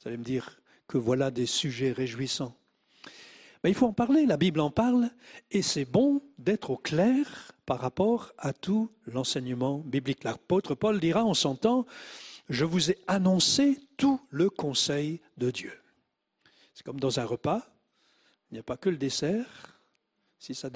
Vous 0.00 0.08
allez 0.08 0.16
me 0.16 0.24
dire 0.24 0.60
que 0.88 0.98
voilà 0.98 1.30
des 1.30 1.46
sujets 1.46 1.92
réjouissants. 1.92 2.56
Mais 3.62 3.70
il 3.70 3.74
faut 3.74 3.86
en 3.86 3.92
parler, 3.92 4.26
la 4.26 4.36
Bible 4.36 4.60
en 4.60 4.70
parle, 4.70 5.10
et 5.50 5.62
c'est 5.62 5.84
bon 5.84 6.22
d'être 6.38 6.70
au 6.70 6.76
clair 6.76 7.52
par 7.64 7.80
rapport 7.80 8.32
à 8.38 8.52
tout 8.52 8.90
l'enseignement 9.06 9.78
biblique. 9.78 10.24
L'apôtre 10.24 10.74
Paul 10.74 10.98
dira 10.98 11.24
en 11.24 11.34
son 11.34 11.56
je 12.48 12.64
vous 12.64 12.90
ai 12.90 12.98
annoncé 13.06 13.78
tout 13.96 14.20
le 14.30 14.50
conseil 14.50 15.20
de 15.38 15.50
Dieu. 15.50 15.72
C'est 16.74 16.84
comme 16.84 17.00
dans 17.00 17.20
un 17.20 17.24
repas, 17.24 17.62
il 18.50 18.54
n'y 18.54 18.60
a 18.60 18.64
pas 18.64 18.76
que 18.76 18.90
le 18.90 18.96
dessert. 18.96 19.80
Si 20.38 20.54
ça, 20.54 20.68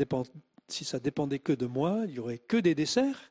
si 0.69 0.85
ça 0.85 1.01
dépendait 1.01 1.41
que 1.41 1.53
de 1.53 1.67
moi, 1.67 2.03
il 2.07 2.13
n'y 2.13 2.19
aurait 2.21 2.39
que 2.39 2.57
des 2.57 2.75
desserts. 2.75 3.31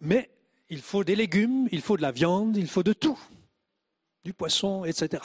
Mais 0.00 0.30
il 0.68 0.80
faut 0.80 1.04
des 1.04 1.16
légumes, 1.16 1.68
il 1.72 1.82
faut 1.82 1.96
de 1.96 2.02
la 2.02 2.12
viande, 2.12 2.56
il 2.56 2.68
faut 2.68 2.82
de 2.82 2.92
tout, 2.92 3.18
du 4.24 4.32
poisson, 4.32 4.84
etc. 4.84 5.22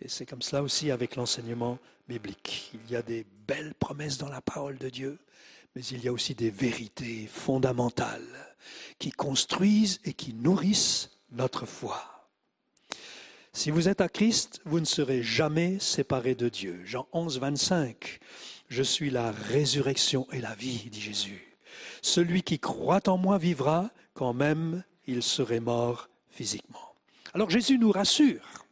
Et 0.00 0.08
c'est 0.08 0.26
comme 0.26 0.42
cela 0.42 0.62
aussi 0.62 0.90
avec 0.90 1.16
l'enseignement 1.16 1.78
biblique. 2.08 2.72
Il 2.74 2.90
y 2.90 2.96
a 2.96 3.02
des 3.02 3.24
belles 3.46 3.74
promesses 3.74 4.18
dans 4.18 4.28
la 4.28 4.40
parole 4.40 4.78
de 4.78 4.90
Dieu, 4.90 5.18
mais 5.74 5.82
il 5.84 6.04
y 6.04 6.08
a 6.08 6.12
aussi 6.12 6.34
des 6.34 6.50
vérités 6.50 7.26
fondamentales 7.26 8.56
qui 8.98 9.10
construisent 9.10 10.00
et 10.04 10.12
qui 10.12 10.34
nourrissent 10.34 11.10
notre 11.30 11.66
foi. 11.66 12.28
Si 13.54 13.70
vous 13.70 13.88
êtes 13.88 14.00
à 14.00 14.08
Christ, 14.08 14.60
vous 14.64 14.80
ne 14.80 14.86
serez 14.86 15.22
jamais 15.22 15.78
séparés 15.78 16.34
de 16.34 16.48
Dieu. 16.48 16.80
Jean 16.84 17.06
11, 17.12 17.38
25. 17.38 18.18
Je 18.68 18.82
suis 18.82 19.10
la 19.10 19.30
résurrection 19.30 20.26
et 20.32 20.40
la 20.40 20.54
vie, 20.54 20.88
dit 20.90 21.00
Jésus. 21.00 21.58
Celui 22.00 22.42
qui 22.42 22.58
croit 22.58 23.08
en 23.08 23.18
moi 23.18 23.38
vivra 23.38 23.90
quand 24.14 24.32
même 24.32 24.84
il 25.06 25.22
serait 25.22 25.60
mort 25.60 26.08
physiquement. 26.30 26.94
Alors 27.34 27.50
Jésus 27.50 27.78
nous 27.78 27.90
rassure 27.90 28.66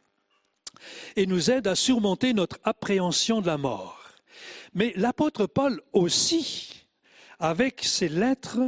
et 1.15 1.25
nous 1.25 1.51
aide 1.51 1.67
à 1.67 1.75
surmonter 1.75 2.33
notre 2.33 2.59
appréhension 2.63 3.41
de 3.41 3.47
la 3.47 3.57
mort. 3.57 3.99
Mais 4.73 4.93
l'apôtre 4.95 5.45
Paul 5.45 5.81
aussi, 5.93 6.85
avec 7.39 7.83
ses 7.83 8.09
lettres, 8.09 8.59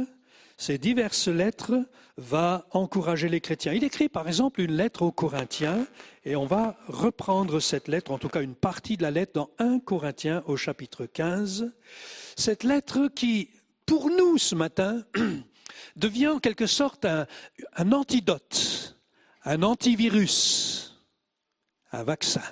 ses 0.56 0.78
diverses 0.78 1.28
lettres, 1.28 1.86
va 2.16 2.66
encourager 2.70 3.28
les 3.28 3.40
chrétiens. 3.40 3.72
Il 3.72 3.82
écrit 3.82 4.08
par 4.08 4.28
exemple 4.28 4.60
une 4.60 4.76
lettre 4.76 5.02
aux 5.02 5.10
Corinthiens, 5.10 5.86
et 6.24 6.36
on 6.36 6.46
va 6.46 6.76
reprendre 6.86 7.58
cette 7.58 7.88
lettre, 7.88 8.12
en 8.12 8.18
tout 8.18 8.28
cas 8.28 8.42
une 8.42 8.54
partie 8.54 8.96
de 8.96 9.02
la 9.02 9.10
lettre, 9.10 9.32
dans 9.34 9.50
1 9.58 9.80
Corinthiens 9.80 10.42
au 10.46 10.56
chapitre 10.56 11.06
15. 11.06 11.72
Cette 12.36 12.62
lettre 12.62 13.08
qui, 13.08 13.50
pour 13.84 14.10
nous 14.10 14.38
ce 14.38 14.54
matin, 14.54 15.02
devient 15.96 16.28
en 16.28 16.38
quelque 16.38 16.66
sorte 16.66 17.04
un, 17.04 17.92
antidote, 17.92 18.96
un 19.44 19.62
antivirus, 19.62 21.00
un 21.92 22.02
vaccin 22.02 22.42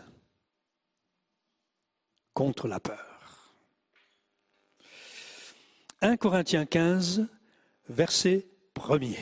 contre 2.35 2.69
la 2.69 2.81
peur. 2.81 3.55
1 6.01 6.17
Corinthiens 6.17 6.67
15, 6.67 7.29
verset 7.89 8.47
1er. 8.75 9.17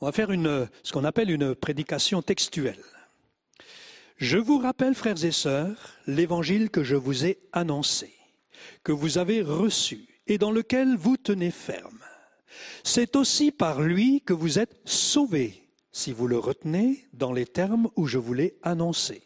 On 0.00 0.06
va 0.06 0.12
faire 0.12 0.30
une, 0.30 0.68
ce 0.82 0.92
qu'on 0.92 1.04
appelle 1.04 1.30
une 1.30 1.54
prédication 1.54 2.22
textuelle. 2.22 2.82
Je 4.16 4.38
vous 4.38 4.58
rappelle, 4.58 4.94
frères 4.94 5.24
et 5.24 5.32
sœurs, 5.32 5.96
l'évangile 6.06 6.70
que 6.70 6.82
je 6.82 6.96
vous 6.96 7.26
ai 7.26 7.38
annoncé, 7.52 8.12
que 8.82 8.92
vous 8.92 9.18
avez 9.18 9.42
reçu 9.42 10.17
et 10.28 10.38
dans 10.38 10.52
lequel 10.52 10.96
vous 10.96 11.16
tenez 11.16 11.50
ferme. 11.50 11.98
C'est 12.84 13.16
aussi 13.16 13.50
par 13.50 13.80
lui 13.80 14.20
que 14.20 14.32
vous 14.32 14.58
êtes 14.58 14.80
sauvés, 14.84 15.68
si 15.90 16.12
vous 16.12 16.28
le 16.28 16.38
retenez 16.38 17.06
dans 17.12 17.32
les 17.32 17.46
termes 17.46 17.88
où 17.96 18.06
je 18.06 18.18
vous 18.18 18.34
l'ai 18.34 18.56
annoncé. 18.62 19.22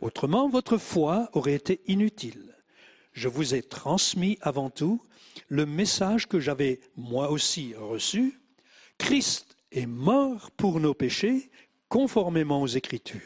Autrement, 0.00 0.48
votre 0.48 0.78
foi 0.78 1.28
aurait 1.34 1.54
été 1.54 1.82
inutile. 1.86 2.56
Je 3.12 3.28
vous 3.28 3.54
ai 3.54 3.62
transmis 3.62 4.38
avant 4.40 4.70
tout 4.70 5.02
le 5.48 5.66
message 5.66 6.26
que 6.26 6.40
j'avais 6.40 6.80
moi 6.96 7.30
aussi 7.30 7.74
reçu. 7.74 8.40
Christ 8.98 9.56
est 9.72 9.86
mort 9.86 10.50
pour 10.52 10.80
nos 10.80 10.94
péchés, 10.94 11.50
conformément 11.88 12.62
aux 12.62 12.66
Écritures. 12.66 13.20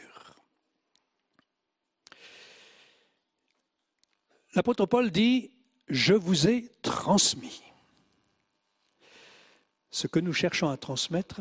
L'apôtre 4.53 4.85
Paul 4.85 5.11
dit, 5.11 5.51
je 5.87 6.13
vous 6.13 6.47
ai 6.47 6.69
transmis. 6.81 7.61
ce 9.91 10.07
que 10.07 10.19
nous 10.19 10.33
cherchons 10.33 10.69
à 10.69 10.75
transmettre, 10.75 11.39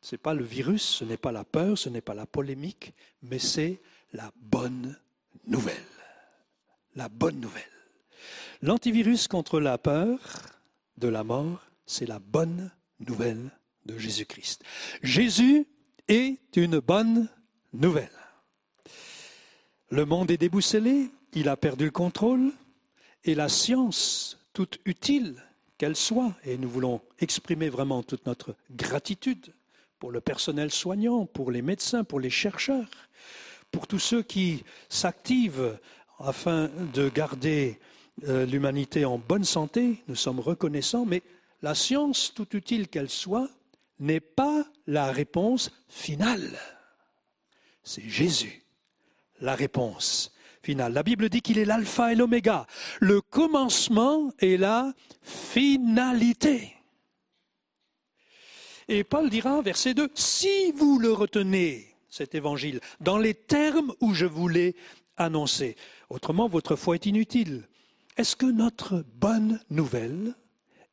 ce 0.00 0.14
n'est 0.14 0.20
pas 0.20 0.34
le 0.34 0.42
virus, 0.42 0.82
ce 0.82 1.04
n'est 1.04 1.16
pas 1.16 1.30
la 1.30 1.44
peur, 1.44 1.78
ce 1.78 1.88
n'est 1.88 2.00
pas 2.00 2.14
la 2.14 2.26
polémique, 2.26 2.92
mais 3.22 3.38
c'est 3.38 3.80
la 4.12 4.32
bonne 4.36 4.98
nouvelle. 5.46 5.76
La 6.96 7.08
bonne 7.08 7.38
nouvelle. 7.38 7.62
L'antivirus 8.62 9.28
contre 9.28 9.60
la 9.60 9.78
peur 9.78 10.18
de 10.98 11.06
la 11.06 11.22
mort, 11.22 11.60
c'est 11.86 12.06
la 12.06 12.18
bonne 12.18 12.72
nouvelle 12.98 13.50
de 13.84 13.96
Jésus-Christ. 13.98 14.64
Jésus 15.02 15.66
est 16.08 16.56
une 16.56 16.80
bonne 16.80 17.28
nouvelle. 17.72 18.10
Le 19.90 20.04
monde 20.04 20.30
est 20.32 20.38
débousselé, 20.38 21.10
il 21.34 21.48
a 21.48 21.56
perdu 21.56 21.84
le 21.84 21.90
contrôle, 21.92 22.52
et 23.26 23.34
la 23.34 23.48
science, 23.48 24.38
toute 24.52 24.78
utile 24.84 25.34
qu'elle 25.78 25.96
soit, 25.96 26.32
et 26.44 26.56
nous 26.56 26.70
voulons 26.70 27.02
exprimer 27.18 27.68
vraiment 27.68 28.02
toute 28.02 28.24
notre 28.24 28.54
gratitude 28.70 29.52
pour 29.98 30.12
le 30.12 30.20
personnel 30.20 30.70
soignant, 30.70 31.26
pour 31.26 31.50
les 31.50 31.60
médecins, 31.60 32.04
pour 32.04 32.20
les 32.20 32.30
chercheurs, 32.30 32.88
pour 33.72 33.88
tous 33.88 33.98
ceux 33.98 34.22
qui 34.22 34.64
s'activent 34.88 35.78
afin 36.20 36.70
de 36.94 37.08
garder 37.08 37.80
euh, 38.28 38.46
l'humanité 38.46 39.04
en 39.04 39.18
bonne 39.18 39.44
santé, 39.44 40.02
nous 40.06 40.14
sommes 40.14 40.40
reconnaissants, 40.40 41.04
mais 41.04 41.22
la 41.62 41.74
science, 41.74 42.32
tout 42.32 42.56
utile 42.56 42.88
qu'elle 42.88 43.10
soit, 43.10 43.50
n'est 43.98 44.20
pas 44.20 44.64
la 44.86 45.10
réponse 45.10 45.72
finale. 45.88 46.58
C'est 47.82 48.08
Jésus, 48.08 48.62
la 49.40 49.54
réponse 49.54 50.35
La 50.74 51.02
Bible 51.02 51.28
dit 51.28 51.42
qu'il 51.42 51.58
est 51.58 51.64
l'alpha 51.64 52.12
et 52.12 52.16
l'oméga, 52.16 52.66
le 53.00 53.20
commencement 53.20 54.32
et 54.40 54.56
la 54.56 54.92
finalité. 55.22 56.74
Et 58.88 59.04
Paul 59.04 59.30
dira, 59.30 59.62
verset 59.62 59.94
2, 59.94 60.10
si 60.14 60.72
vous 60.72 60.98
le 60.98 61.12
retenez, 61.12 61.94
cet 62.08 62.34
évangile, 62.34 62.80
dans 63.00 63.18
les 63.18 63.34
termes 63.34 63.92
où 64.00 64.14
je 64.14 64.26
vous 64.26 64.48
l'ai 64.48 64.76
annoncé, 65.16 65.76
autrement 66.08 66.48
votre 66.48 66.76
foi 66.76 66.94
est 66.94 67.06
inutile. 67.06 67.68
Est-ce 68.16 68.36
que 68.36 68.46
notre 68.46 69.04
bonne 69.14 69.60
nouvelle 69.70 70.34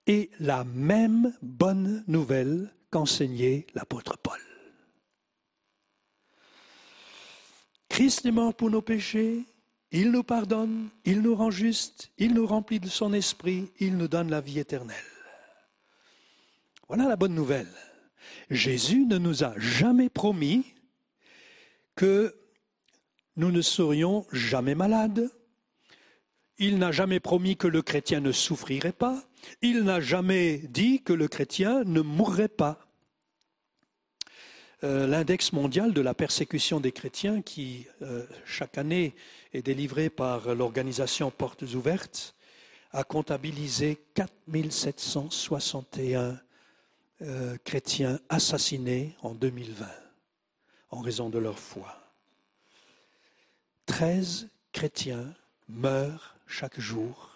est 0.08 0.30
la 0.40 0.64
même 0.64 1.34
bonne 1.42 2.04
nouvelle 2.08 2.74
qu'enseignait 2.90 3.68
l'apôtre 3.74 4.18
Paul? 4.18 4.40
Christ 7.90 8.26
est 8.26 8.32
mort 8.32 8.56
pour 8.56 8.72
nos 8.72 8.82
péchés, 8.82 9.46
il 9.94 10.12
nous 10.12 10.24
pardonne, 10.24 10.90
il 11.06 11.22
nous 11.22 11.36
rend 11.36 11.52
justes, 11.52 12.12
il 12.18 12.34
nous 12.34 12.48
remplit 12.48 12.80
de 12.80 12.90
son 12.90 13.14
esprit, 13.14 13.72
il 13.80 13.96
nous 13.96 14.08
donne 14.08 14.30
la 14.30 14.42
vie 14.42 14.60
éternelle. 14.60 14.98
Voilà 16.88 17.08
la 17.08 17.16
bonne 17.16 17.36
nouvelle. 17.36 17.72
Jésus 18.50 19.06
ne 19.06 19.20
nous 19.20 19.44
a 19.44 19.54
jamais 19.58 20.10
promis 20.10 20.66
que 21.96 22.36
nous 23.36 23.52
ne 23.52 23.62
serions 23.62 24.26
jamais 24.32 24.76
malades. 24.76 25.30
Il 26.58 26.80
n'a 26.80 26.92
jamais 26.92 27.20
promis 27.20 27.56
que 27.56 27.68
le 27.68 27.84
chrétien 27.84 28.20
ne 28.20 28.32
souffrirait 28.32 28.92
pas. 28.92 29.24
Il 29.62 29.84
n'a 29.84 30.02
jamais 30.02 30.58
dit 30.58 31.04
que 31.04 31.14
le 31.14 31.28
chrétien 31.28 31.84
ne 31.84 32.02
mourrait 32.02 32.48
pas. 32.48 32.83
Euh, 34.84 35.08
l'index 35.08 35.54
mondial 35.54 35.94
de 35.94 36.02
la 36.02 36.14
persécution 36.14 36.82
des 36.82 36.92
chrétiens, 36.92 37.42
qui 37.42 37.88
euh, 38.02 38.28
chaque 38.44 38.78
année 38.78 39.16
est 39.54 39.62
délivré 39.62 40.10
par 40.10 40.54
l'organisation 40.54 41.32
Portes 41.32 41.62
Ouvertes, 41.62 42.36
a 42.92 43.06
comptabilisé 43.06 43.98
4761 44.14 46.38
euh, 47.22 47.58
chrétiens 47.64 48.20
assassinés 48.28 49.16
en 49.22 49.34
2020 49.34 49.88
en 50.90 51.00
raison 51.00 51.30
de 51.30 51.40
leur 51.40 51.60
foi. 51.60 52.12
13 53.86 54.50
chrétiens 54.74 55.34
meurent 55.70 56.36
chaque 56.46 56.80
jour 56.80 57.32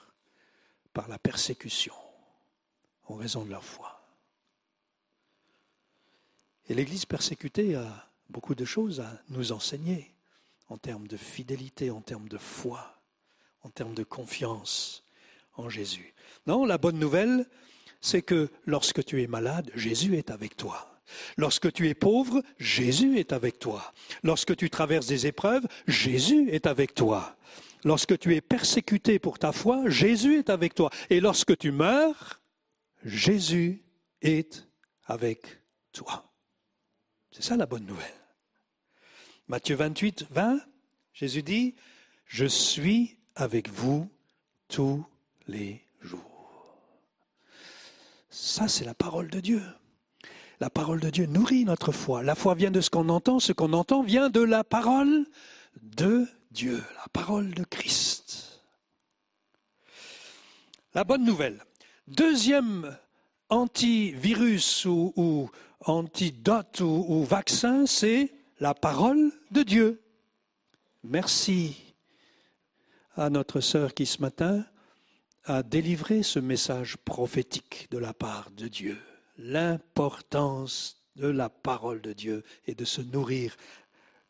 par 0.94 1.08
la 1.08 1.18
persécution 1.18 1.94
en 3.06 3.16
raison 3.16 3.46
de 3.46 3.52
leur 3.52 3.64
foi. 3.64 3.97
Et 6.70 6.74
l'Église 6.74 7.06
persécutée 7.06 7.76
a 7.76 8.10
beaucoup 8.30 8.56
de 8.56 8.66
choses 8.66 9.00
à 9.00 9.22
nous 9.30 9.52
enseigner 9.52 10.14
en 10.70 10.78
termes 10.78 11.08
de 11.08 11.18
fidélité, 11.18 11.92
en 11.92 12.02
termes 12.02 12.28
de 12.28 12.38
foi, 12.38 13.02
en 13.64 13.70
termes 13.70 13.94
de 13.94 14.04
confiance 14.04 15.04
en 15.56 15.70
Jésus. 15.70 16.14
Non, 16.46 16.66
la 16.66 16.78
bonne 16.78 17.00
nouvelle, 17.00 17.46
c'est 18.02 18.22
que 18.22 18.50
lorsque 18.66 19.04
tu 19.04 19.22
es 19.24 19.28
malade, 19.28 19.72
Jésus 19.76 20.18
est 20.18 20.30
avec 20.30 20.56
toi. 20.58 21.02
Lorsque 21.38 21.72
tu 21.72 21.88
es 21.88 21.94
pauvre, 21.94 22.44
Jésus 22.60 23.18
est 23.18 23.32
avec 23.32 23.60
toi. 23.60 23.94
Lorsque 24.24 24.56
tu 24.56 24.70
traverses 24.70 25.08
des 25.08 25.26
épreuves, 25.26 25.66
Jésus 25.88 26.50
est 26.50 26.68
avec 26.68 26.94
toi. 26.94 27.38
Lorsque 27.86 28.20
tu 28.20 28.36
es 28.36 28.42
persécuté 28.42 29.20
pour 29.20 29.40
ta 29.40 29.54
foi, 29.54 29.88
Jésus 29.90 30.40
est 30.40 30.50
avec 30.50 30.76
toi. 30.76 30.90
Et 31.10 31.22
lorsque 31.22 31.58
tu 31.58 31.72
meurs, 31.72 32.42
Jésus 33.06 33.84
est 34.22 34.68
avec 35.06 35.62
toi. 35.94 36.27
C'est 37.38 37.44
ça 37.44 37.56
la 37.56 37.68
bonne 37.68 37.86
nouvelle. 37.86 38.16
Matthieu 39.48 39.76
28, 39.76 40.26
20, 40.32 40.60
Jésus 41.14 41.44
dit, 41.44 41.76
Je 42.26 42.48
suis 42.48 43.16
avec 43.36 43.70
vous 43.70 44.10
tous 44.68 45.06
les 45.48 45.86
jours. 46.02 46.80
Ça, 48.32 48.68
c'est 48.68 48.86
la 48.86 48.96
parole 48.96 49.30
de 49.30 49.40
Dieu. 49.40 49.62
La 50.60 50.72
parole 50.72 51.00
de 51.00 51.12
Dieu 51.12 51.28
nourrit 51.28 51.64
notre 51.64 51.92
foi. 51.92 52.24
La 52.24 52.34
foi 52.34 52.56
vient 52.56 52.72
de 52.72 52.82
ce 52.82 52.90
qu'on 52.90 53.08
entend, 53.08 53.40
ce 53.40 53.54
qu'on 53.54 53.74
entend 53.74 54.02
vient 54.02 54.32
de 54.32 54.42
la 54.42 54.64
parole 54.64 55.28
de 55.84 56.26
Dieu, 56.50 56.84
la 56.96 57.08
parole 57.14 57.54
de 57.54 57.64
Christ. 57.66 58.64
La 60.96 61.04
bonne 61.04 61.24
nouvelle. 61.24 61.64
Deuxième 62.08 62.98
antivirus 63.50 64.86
ou, 64.86 65.14
ou 65.16 65.50
antidote 65.82 66.82
ou, 66.82 67.06
ou 67.08 67.24
vaccin, 67.24 67.86
c'est 67.86 68.32
la 68.60 68.74
parole 68.74 69.32
de 69.52 69.64
Dieu. 69.64 70.02
Merci 71.04 71.96
à 73.16 73.30
notre 73.30 73.62
sœur 73.62 73.94
qui 73.94 74.06
ce 74.06 74.22
matin 74.22 74.66
a 75.46 75.64
délivré 75.64 76.24
ce 76.24 76.40
message 76.40 76.98
prophétique 76.98 77.88
de 77.92 77.98
la 77.98 78.14
part 78.14 78.52
de 78.52 78.68
Dieu. 78.68 78.98
L'importance 79.38 80.98
de 81.16 81.28
la 81.28 81.50
parole 81.50 82.02
de 82.02 82.14
Dieu 82.14 82.44
et 82.66 82.76
de 82.76 82.86
se 82.86 83.02
nourrir 83.02 83.56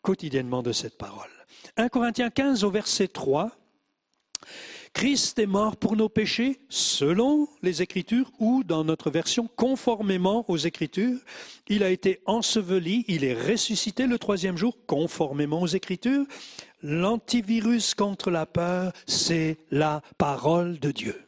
quotidiennement 0.01 0.61
de 0.61 0.71
cette 0.71 0.97
parole. 0.97 1.29
1 1.75 1.89
Corinthiens 1.89 2.29
15 2.29 2.63
au 2.63 2.71
verset 2.71 3.07
3. 3.07 3.51
Christ 4.97 5.37
est 5.37 5.45
mort 5.45 5.77
pour 5.77 5.95
nos 5.95 6.09
péchés 6.09 6.59
selon 6.69 7.47
les 7.61 7.83
Écritures 7.83 8.31
ou 8.39 8.63
dans 8.63 8.83
notre 8.83 9.11
version 9.11 9.47
conformément 9.55 10.43
aux 10.47 10.57
Écritures. 10.57 11.19
Il 11.67 11.83
a 11.83 11.91
été 11.91 12.19
enseveli, 12.25 13.05
il 13.07 13.23
est 13.23 13.39
ressuscité 13.39 14.07
le 14.07 14.17
troisième 14.17 14.57
jour 14.57 14.75
conformément 14.87 15.61
aux 15.61 15.67
Écritures. 15.67 16.25
L'antivirus 16.81 17.93
contre 17.93 18.31
la 18.31 18.47
peur, 18.47 18.91
c'est 19.05 19.59
la 19.69 20.01
parole 20.17 20.79
de 20.79 20.89
Dieu. 20.89 21.27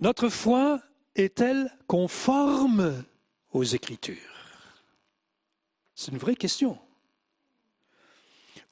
Notre 0.00 0.30
foi 0.30 0.80
est-elle 1.16 1.70
conforme 1.88 3.04
aux 3.52 3.64
Écritures? 3.64 4.16
C'est 5.94 6.10
une 6.10 6.16
vraie 6.16 6.36
question. 6.36 6.78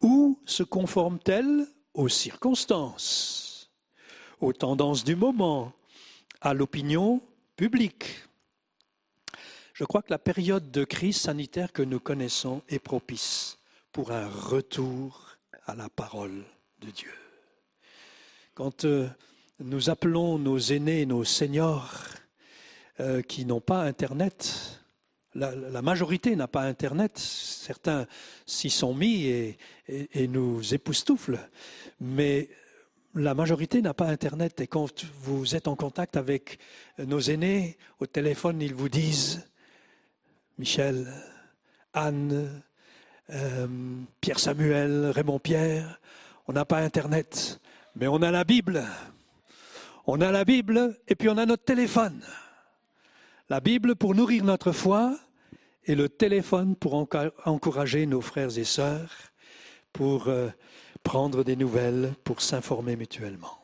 Ou 0.00 0.40
se 0.46 0.62
conforme-t-elle 0.62 1.66
aux 1.92 2.08
circonstances? 2.08 3.47
Aux 4.40 4.52
tendances 4.52 5.04
du 5.04 5.16
moment, 5.16 5.72
à 6.40 6.54
l'opinion 6.54 7.20
publique. 7.56 8.24
Je 9.74 9.84
crois 9.84 10.02
que 10.02 10.10
la 10.10 10.18
période 10.18 10.70
de 10.70 10.84
crise 10.84 11.16
sanitaire 11.16 11.72
que 11.72 11.82
nous 11.82 12.00
connaissons 12.00 12.62
est 12.68 12.78
propice 12.78 13.58
pour 13.92 14.12
un 14.12 14.28
retour 14.28 15.36
à 15.66 15.74
la 15.74 15.88
parole 15.88 16.44
de 16.80 16.90
Dieu. 16.90 17.12
Quand 18.54 18.84
euh, 18.84 19.08
nous 19.60 19.90
appelons 19.90 20.38
nos 20.38 20.58
aînés, 20.58 21.06
nos 21.06 21.24
seniors, 21.24 22.04
euh, 23.00 23.22
qui 23.22 23.44
n'ont 23.44 23.60
pas 23.60 23.82
Internet, 23.82 24.80
la, 25.34 25.82
majorité 25.82 26.34
n'a 26.34 26.48
pas 26.48 26.62
Internet, 26.62 27.16
certains 27.16 28.06
s'y 28.46 28.70
sont 28.70 28.94
mis 28.94 29.26
et, 29.26 29.58
et 29.88 30.26
nous 30.26 30.74
époustouflent, 30.74 31.38
mais 32.00 32.48
la 33.18 33.34
majorité 33.34 33.82
n'a 33.82 33.94
pas 33.94 34.06
Internet 34.06 34.60
et 34.60 34.66
quand 34.66 35.04
vous 35.22 35.56
êtes 35.56 35.68
en 35.68 35.76
contact 35.76 36.16
avec 36.16 36.58
nos 36.98 37.20
aînés 37.20 37.76
au 38.00 38.06
téléphone, 38.06 38.62
ils 38.62 38.74
vous 38.74 38.88
disent, 38.88 39.48
Michel, 40.58 41.12
Anne, 41.92 42.62
euh, 43.30 43.66
Pierre 44.20 44.38
Samuel, 44.38 45.06
Raymond 45.06 45.38
Pierre, 45.38 46.00
on 46.46 46.52
n'a 46.52 46.64
pas 46.64 46.78
Internet, 46.78 47.60
mais 47.96 48.06
on 48.08 48.22
a 48.22 48.30
la 48.30 48.44
Bible. 48.44 48.84
On 50.06 50.20
a 50.20 50.32
la 50.32 50.44
Bible 50.44 50.96
et 51.08 51.14
puis 51.14 51.28
on 51.28 51.36
a 51.36 51.44
notre 51.44 51.64
téléphone. 51.64 52.22
La 53.50 53.60
Bible 53.60 53.96
pour 53.96 54.14
nourrir 54.14 54.44
notre 54.44 54.72
foi 54.72 55.18
et 55.84 55.94
le 55.94 56.08
téléphone 56.08 56.76
pour 56.76 56.94
encourager 57.44 58.06
nos 58.06 58.20
frères 58.20 58.56
et 58.58 58.64
sœurs, 58.64 59.10
pour 59.92 60.28
euh, 60.28 60.48
prendre 61.08 61.42
des 61.42 61.56
nouvelles, 61.56 62.12
pour 62.22 62.42
s'informer 62.42 62.94
mutuellement. 62.94 63.58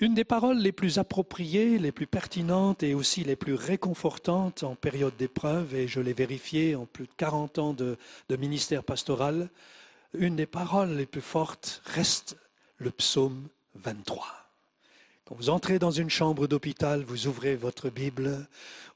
Une 0.00 0.14
des 0.14 0.24
paroles 0.24 0.58
les 0.58 0.72
plus 0.72 0.98
appropriées, 0.98 1.78
les 1.78 1.92
plus 1.92 2.08
pertinentes 2.08 2.82
et 2.82 2.92
aussi 2.92 3.22
les 3.22 3.36
plus 3.36 3.54
réconfortantes 3.54 4.64
en 4.64 4.74
période 4.74 5.16
d'épreuve, 5.16 5.76
et 5.76 5.86
je 5.86 6.00
l'ai 6.00 6.12
vérifié 6.12 6.74
en 6.74 6.86
plus 6.86 7.06
de 7.06 7.12
40 7.16 7.60
ans 7.60 7.72
de, 7.72 7.98
de, 8.28 8.36
ministère 8.36 8.82
pastoral, 8.82 9.48
une 10.12 10.34
des 10.34 10.46
paroles 10.46 10.96
les 10.96 11.06
plus 11.06 11.20
fortes 11.20 11.82
reste 11.84 12.36
le 12.78 12.90
psaume 12.90 13.46
23. 13.76 14.26
Quand 15.24 15.36
vous 15.36 15.50
entrez 15.50 15.78
dans 15.78 15.92
une 15.92 16.10
chambre 16.10 16.48
d'hôpital, 16.48 17.04
vous 17.04 17.28
ouvrez 17.28 17.54
votre 17.54 17.90
Bible, 17.90 18.48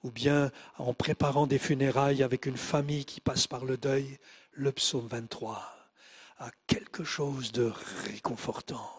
ou 0.03 0.11
bien 0.11 0.51
en 0.79 0.93
préparant 0.93 1.47
des 1.47 1.61
funérailles 1.61 2.25
avec 2.25 2.47
une 2.47 2.57
famille 2.57 3.05
qui 3.05 3.20
passe 3.20 3.47
par 3.47 3.64
le 3.64 3.77
deuil, 3.77 4.18
le 4.55 4.72
psaume 4.72 5.07
23 5.07 5.74
a 6.39 6.51
quelque 6.66 7.05
chose 7.05 7.53
de 7.53 7.72
réconfortant, 8.05 8.91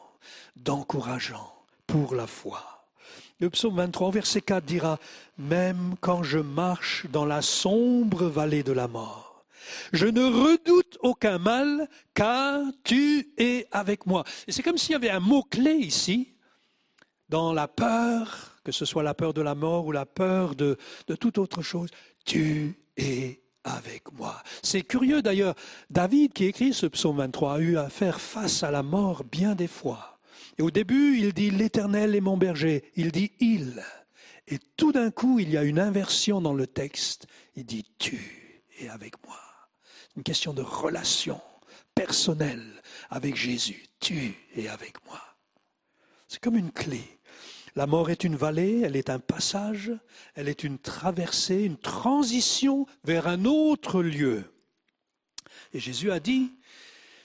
d'encourageant 0.55 1.53
pour 1.87 2.15
la 2.15 2.27
foi. 2.27 2.87
Le 3.39 3.49
psaume 3.49 3.75
23, 3.75 4.11
verset 4.11 4.41
4 4.41 4.63
dira, 4.63 4.99
Même 5.37 5.95
quand 5.99 6.23
je 6.23 6.39
marche 6.39 7.05
dans 7.11 7.25
la 7.25 7.41
sombre 7.41 8.25
vallée 8.25 8.63
de 8.63 8.71
la 8.71 8.87
mort, 8.87 9.45
je 9.91 10.05
ne 10.05 10.23
redoute 10.23 10.97
aucun 11.01 11.37
mal, 11.37 11.89
car 12.13 12.61
tu 12.83 13.33
es 13.37 13.67
avec 13.71 14.05
moi. 14.05 14.23
Et 14.47 14.51
c'est 14.51 14.63
comme 14.63 14.77
s'il 14.77 14.93
y 14.93 14.95
avait 14.95 15.09
un 15.09 15.19
mot-clé 15.19 15.73
ici, 15.73 16.35
dans 17.29 17.53
la 17.53 17.67
peur, 17.67 18.59
que 18.63 18.71
ce 18.71 18.85
soit 18.85 19.03
la 19.03 19.13
peur 19.13 19.33
de 19.33 19.41
la 19.41 19.55
mort 19.55 19.85
ou 19.85 19.91
la 19.91 20.05
peur 20.05 20.55
de, 20.55 20.77
de 21.07 21.15
toute 21.15 21.37
autre 21.37 21.61
chose. 21.61 21.89
Tu 22.23 22.75
es 22.97 23.41
avec 23.65 24.13
moi. 24.13 24.41
C'est 24.63 24.83
curieux 24.83 25.21
d'ailleurs, 25.21 25.55
David 25.89 26.31
qui 26.33 26.45
écrit 26.45 26.73
ce 26.73 26.85
psaume 26.85 27.17
23 27.17 27.55
a 27.55 27.59
eu 27.59 27.77
à 27.77 27.89
faire 27.89 28.21
face 28.21 28.63
à 28.63 28.71
la 28.71 28.83
mort 28.83 29.23
bien 29.23 29.55
des 29.55 29.67
fois. 29.67 30.19
Et 30.57 30.61
au 30.61 30.71
début, 30.71 31.17
il 31.17 31.33
dit 31.33 31.51
l'Éternel 31.51 32.15
est 32.15 32.21
mon 32.21 32.37
berger. 32.37 32.91
Il 32.95 33.11
dit 33.11 33.31
il. 33.39 33.83
Et 34.47 34.59
tout 34.77 34.91
d'un 34.91 35.11
coup, 35.11 35.39
il 35.39 35.49
y 35.49 35.57
a 35.57 35.63
une 35.63 35.79
inversion 35.79 36.39
dans 36.39 36.53
le 36.53 36.67
texte. 36.67 37.25
Il 37.55 37.65
dit 37.65 37.85
tu 37.97 38.63
es 38.79 38.87
avec 38.87 39.15
moi. 39.25 39.39
Une 40.15 40.23
question 40.23 40.53
de 40.53 40.61
relation 40.61 41.41
personnelle 41.93 42.81
avec 43.09 43.35
Jésus. 43.35 43.87
Tu 43.99 44.35
es 44.55 44.67
avec 44.67 45.03
moi. 45.05 45.19
C'est 46.27 46.39
comme 46.39 46.57
une 46.57 46.71
clé. 46.71 47.14
La 47.75 47.87
mort 47.87 48.09
est 48.09 48.23
une 48.23 48.37
vallée, 48.37 48.81
elle 48.85 48.95
est 48.95 49.09
un 49.09 49.19
passage, 49.19 49.91
elle 50.33 50.47
est 50.47 50.63
une 50.63 50.79
traversée, 50.79 51.63
une 51.63 51.77
transition 51.77 52.85
vers 53.03 53.27
un 53.27 53.43
autre 53.43 54.01
lieu. 54.01 54.45
Et 55.73 55.79
Jésus 55.79 56.09
a 56.09 56.21
dit, 56.21 56.53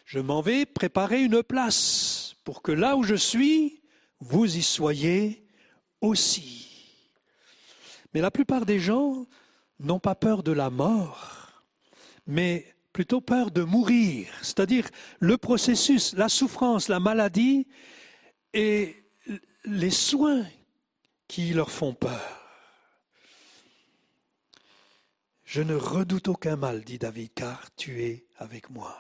je 0.05 0.19
m'en 0.19 0.41
vais 0.41 0.67
préparer 0.67 1.23
une 1.23 1.45
place 1.45 2.35
pour 2.43 2.63
que 2.63 2.73
là 2.73 2.97
où 2.97 3.05
je 3.05 3.15
suis, 3.15 3.81
vous 4.19 4.57
y 4.57 4.63
soyez 4.63 5.47
aussi. 6.01 6.67
Mais 8.13 8.21
la 8.21 8.33
plupart 8.33 8.67
des 8.67 8.81
gens 8.81 9.27
n'ont 9.79 10.01
pas 10.01 10.17
peur 10.17 10.43
de 10.43 10.51
la 10.51 10.69
mort, 10.69 11.63
mais 12.27 12.75
plutôt 12.93 13.21
peur 13.21 13.53
de 13.53 13.63
mourir, 13.63 14.27
c'est-à-dire 14.43 14.89
le 15.21 15.37
processus, 15.37 16.13
la 16.15 16.29
souffrance, 16.29 16.89
la 16.89 16.99
maladie 16.99 17.69
et 18.53 19.00
les 19.65 19.91
soins 19.91 20.47
qui 21.29 21.53
leur 21.53 21.71
font 21.71 21.95
peur. 21.95 22.41
Je 25.45 25.63
ne 25.63 25.75
redoute 25.75 26.29
aucun 26.29 26.57
mal, 26.57 26.85
dit 26.85 26.99
David, 26.99 27.35
car 27.35 27.75
tu 27.75 28.05
es 28.05 28.25
avec 28.37 28.71
moi. 28.71 28.97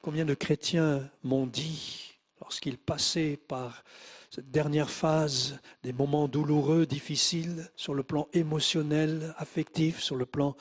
Combien 0.00 0.24
de 0.24 0.34
chrétiens 0.34 1.10
m'ont 1.22 1.46
dit 1.46 2.14
lorsqu'il 2.40 2.78
passait 2.78 3.36
par 3.36 3.84
cette 4.30 4.50
dernière 4.50 4.90
phase, 4.90 5.58
des 5.82 5.92
moments 5.92 6.28
douloureux, 6.28 6.86
difficiles, 6.86 7.70
sur 7.76 7.94
le 7.94 8.02
plan 8.02 8.28
émotionnel, 8.32 9.34
affectif, 9.38 10.00
sur 10.00 10.16
le 10.16 10.26
plan 10.26 10.56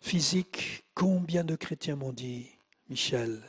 physique, 0.00 0.84
combien 0.94 1.44
de 1.44 1.54
chrétiens 1.54 1.96
m'ont 1.96 2.12
dit, 2.12 2.50
Michel, 2.88 3.40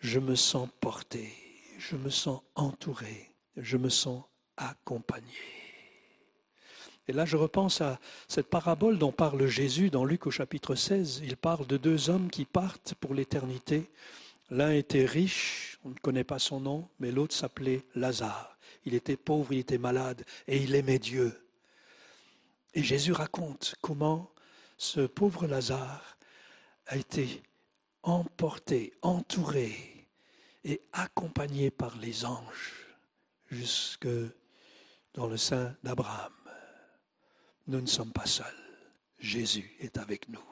je 0.00 0.18
me 0.18 0.34
sens 0.34 0.68
porté, 0.80 1.32
je 1.78 1.96
me 1.96 2.10
sens 2.10 2.40
entouré, 2.54 3.31
je 3.56 3.76
me 3.76 3.88
sens 3.88 4.22
accompagné. 4.56 5.28
Et 7.08 7.12
là, 7.12 7.24
je 7.24 7.36
repense 7.36 7.80
à 7.80 7.98
cette 8.28 8.48
parabole 8.48 8.98
dont 8.98 9.12
parle 9.12 9.46
Jésus 9.46 9.90
dans 9.90 10.04
Luc 10.04 10.26
au 10.26 10.30
chapitre 10.30 10.74
16. 10.74 11.22
Il 11.24 11.36
parle 11.36 11.66
de 11.66 11.76
deux 11.76 12.10
hommes 12.10 12.30
qui 12.30 12.44
partent 12.44 12.94
pour 12.94 13.14
l'éternité. 13.14 13.90
L'un 14.50 14.70
était 14.70 15.04
riche, 15.04 15.78
on 15.84 15.90
ne 15.90 15.94
connaît 15.94 16.24
pas 16.24 16.38
son 16.38 16.60
nom, 16.60 16.88
mais 17.00 17.10
l'autre 17.10 17.34
s'appelait 17.34 17.82
Lazare. 17.94 18.56
Il 18.84 18.94
était 18.94 19.16
pauvre, 19.16 19.52
il 19.52 19.58
était 19.58 19.78
malade 19.78 20.24
et 20.46 20.58
il 20.58 20.74
aimait 20.74 20.98
Dieu. 20.98 21.36
Et 22.74 22.82
Jésus 22.82 23.12
raconte 23.12 23.74
comment 23.80 24.30
ce 24.78 25.00
pauvre 25.00 25.46
Lazare 25.46 26.16
a 26.86 26.96
été 26.96 27.42
emporté, 28.02 28.92
entouré 29.02 30.06
et 30.64 30.80
accompagné 30.92 31.70
par 31.70 31.96
les 31.98 32.24
anges 32.24 32.81
jusque 33.52 34.08
dans 35.14 35.26
le 35.26 35.36
sein 35.36 35.76
d'Abraham. 35.82 36.32
Nous 37.66 37.80
ne 37.80 37.86
sommes 37.86 38.12
pas 38.12 38.26
seuls. 38.26 38.46
Jésus 39.18 39.76
est 39.78 39.98
avec 39.98 40.28
nous. 40.28 40.44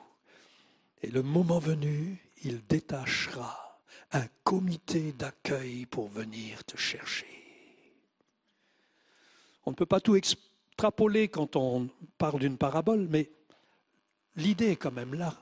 Et 1.02 1.08
le 1.08 1.22
moment 1.22 1.58
venu, 1.58 2.22
il 2.44 2.64
détachera 2.66 3.80
un 4.12 4.26
comité 4.44 5.12
d'accueil 5.12 5.86
pour 5.86 6.08
venir 6.08 6.62
te 6.64 6.76
chercher. 6.76 7.26
On 9.64 9.70
ne 9.70 9.76
peut 9.76 9.86
pas 9.86 10.00
tout 10.00 10.16
extrapoler 10.16 11.28
quand 11.28 11.56
on 11.56 11.88
parle 12.18 12.40
d'une 12.40 12.58
parabole, 12.58 13.08
mais 13.08 13.30
l'idée 14.36 14.72
est 14.72 14.76
quand 14.76 14.92
même 14.92 15.14
là. 15.14 15.34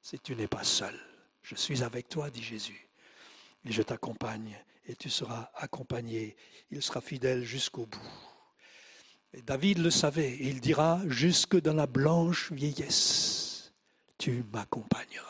C'est 0.00 0.22
tu 0.22 0.36
n'es 0.36 0.46
pas 0.46 0.64
seul. 0.64 0.98
Je 1.42 1.54
suis 1.54 1.82
avec 1.82 2.08
toi, 2.08 2.30
dit 2.30 2.42
Jésus, 2.42 2.88
et 3.64 3.72
je 3.72 3.82
t'accompagne, 3.82 4.56
et 4.88 4.96
tu 4.96 5.10
seras 5.10 5.50
accompagné. 5.54 6.36
Il 6.70 6.82
sera 6.82 7.00
fidèle 7.00 7.44
jusqu'au 7.44 7.86
bout. 7.86 8.10
David 9.44 9.78
le 9.78 9.90
savait, 9.90 10.36
il 10.40 10.60
dira, 10.60 11.00
jusque 11.06 11.60
dans 11.60 11.74
la 11.74 11.86
blanche 11.86 12.50
vieillesse, 12.50 13.74
tu 14.16 14.42
m'accompagneras. 14.52 15.26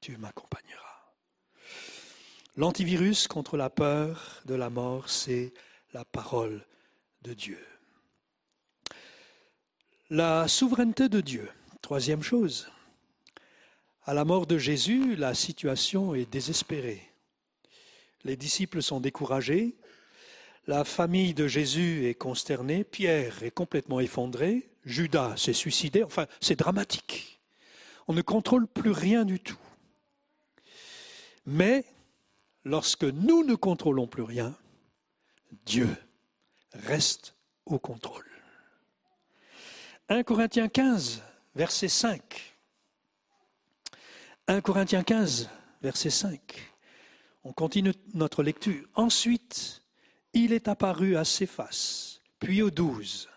Tu 0.00 0.18
m'accompagneras. 0.18 0.76
L'antivirus 2.56 3.26
contre 3.26 3.56
la 3.56 3.70
peur 3.70 4.42
de 4.44 4.54
la 4.54 4.70
mort, 4.70 5.08
c'est 5.08 5.52
la 5.92 6.04
parole 6.04 6.64
de 7.22 7.32
Dieu. 7.32 7.64
La 10.10 10.46
souveraineté 10.46 11.08
de 11.08 11.20
Dieu. 11.20 11.50
Troisième 11.80 12.22
chose. 12.22 12.70
À 14.04 14.14
la 14.14 14.24
mort 14.24 14.46
de 14.46 14.58
Jésus, 14.58 15.16
la 15.16 15.34
situation 15.34 16.14
est 16.14 16.30
désespérée. 16.30 17.05
Les 18.26 18.36
disciples 18.36 18.82
sont 18.82 18.98
découragés. 18.98 19.76
La 20.66 20.82
famille 20.82 21.32
de 21.32 21.46
Jésus 21.46 22.08
est 22.08 22.14
consternée. 22.14 22.82
Pierre 22.82 23.44
est 23.44 23.52
complètement 23.52 24.00
effondré. 24.00 24.68
Judas 24.84 25.36
s'est 25.36 25.52
suicidé. 25.52 26.02
Enfin, 26.02 26.26
c'est 26.40 26.56
dramatique. 26.56 27.40
On 28.08 28.14
ne 28.14 28.22
contrôle 28.22 28.66
plus 28.66 28.90
rien 28.90 29.24
du 29.24 29.38
tout. 29.38 29.60
Mais 31.46 31.84
lorsque 32.64 33.04
nous 33.04 33.44
ne 33.44 33.54
contrôlons 33.54 34.08
plus 34.08 34.24
rien, 34.24 34.56
Dieu 35.64 35.88
reste 36.72 37.36
au 37.64 37.78
contrôle. 37.78 38.26
1 40.08 40.24
Corinthiens 40.24 40.68
15, 40.68 41.22
verset 41.54 41.88
5. 41.88 42.56
1 44.48 44.60
Corinthiens 44.62 45.04
15, 45.04 45.48
verset 45.80 46.10
5. 46.10 46.75
On 47.46 47.52
continue 47.52 47.92
notre 48.12 48.42
lecture. 48.42 48.84
Ensuite, 48.96 49.80
il 50.32 50.52
est 50.52 50.66
apparu 50.66 51.16
à 51.16 51.24
Céphas, 51.24 52.18
puis 52.40 52.60
aux 52.60 52.72
douze. 52.72 53.28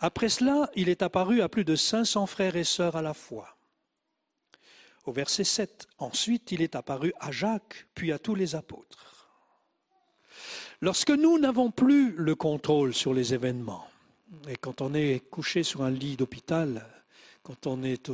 Après 0.00 0.28
cela, 0.28 0.68
il 0.74 0.88
est 0.88 1.00
apparu 1.00 1.40
à 1.40 1.48
plus 1.48 1.64
de 1.64 1.76
500 1.76 2.26
frères 2.26 2.56
et 2.56 2.64
sœurs 2.64 2.96
à 2.96 3.02
la 3.02 3.14
fois 3.14 3.56
au 5.04 5.12
verset 5.12 5.44
7. 5.44 5.86
Ensuite, 5.98 6.50
il 6.50 6.60
est 6.60 6.74
apparu 6.74 7.12
à 7.20 7.30
Jacques, 7.30 7.86
puis 7.94 8.10
à 8.10 8.18
tous 8.18 8.34
les 8.34 8.56
apôtres. 8.56 9.30
Lorsque 10.80 11.10
nous 11.10 11.38
n'avons 11.38 11.70
plus 11.70 12.16
le 12.16 12.34
contrôle 12.34 12.94
sur 12.94 13.14
les 13.14 13.32
événements, 13.32 13.86
et 14.48 14.56
quand 14.56 14.80
on 14.80 14.92
est 14.92 15.20
couché 15.30 15.62
sur 15.62 15.82
un 15.82 15.90
lit 15.90 16.16
d'hôpital, 16.16 16.84
quand 17.44 17.68
on 17.68 17.84
est 17.84 18.10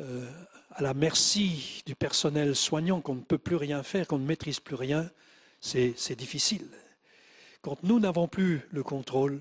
euh, 0.00 0.28
à 0.74 0.82
la 0.82 0.94
merci 0.94 1.82
du 1.86 1.94
personnel 1.94 2.56
soignant, 2.56 3.00
qu'on 3.00 3.16
ne 3.16 3.22
peut 3.22 3.38
plus 3.38 3.56
rien 3.56 3.82
faire, 3.82 4.06
qu'on 4.06 4.18
ne 4.18 4.26
maîtrise 4.26 4.60
plus 4.60 4.74
rien, 4.74 5.10
c'est 5.60 6.16
difficile. 6.16 6.68
Quand 7.60 7.82
nous 7.82 8.00
n'avons 8.00 8.26
plus 8.26 8.62
le 8.70 8.82
contrôle, 8.82 9.40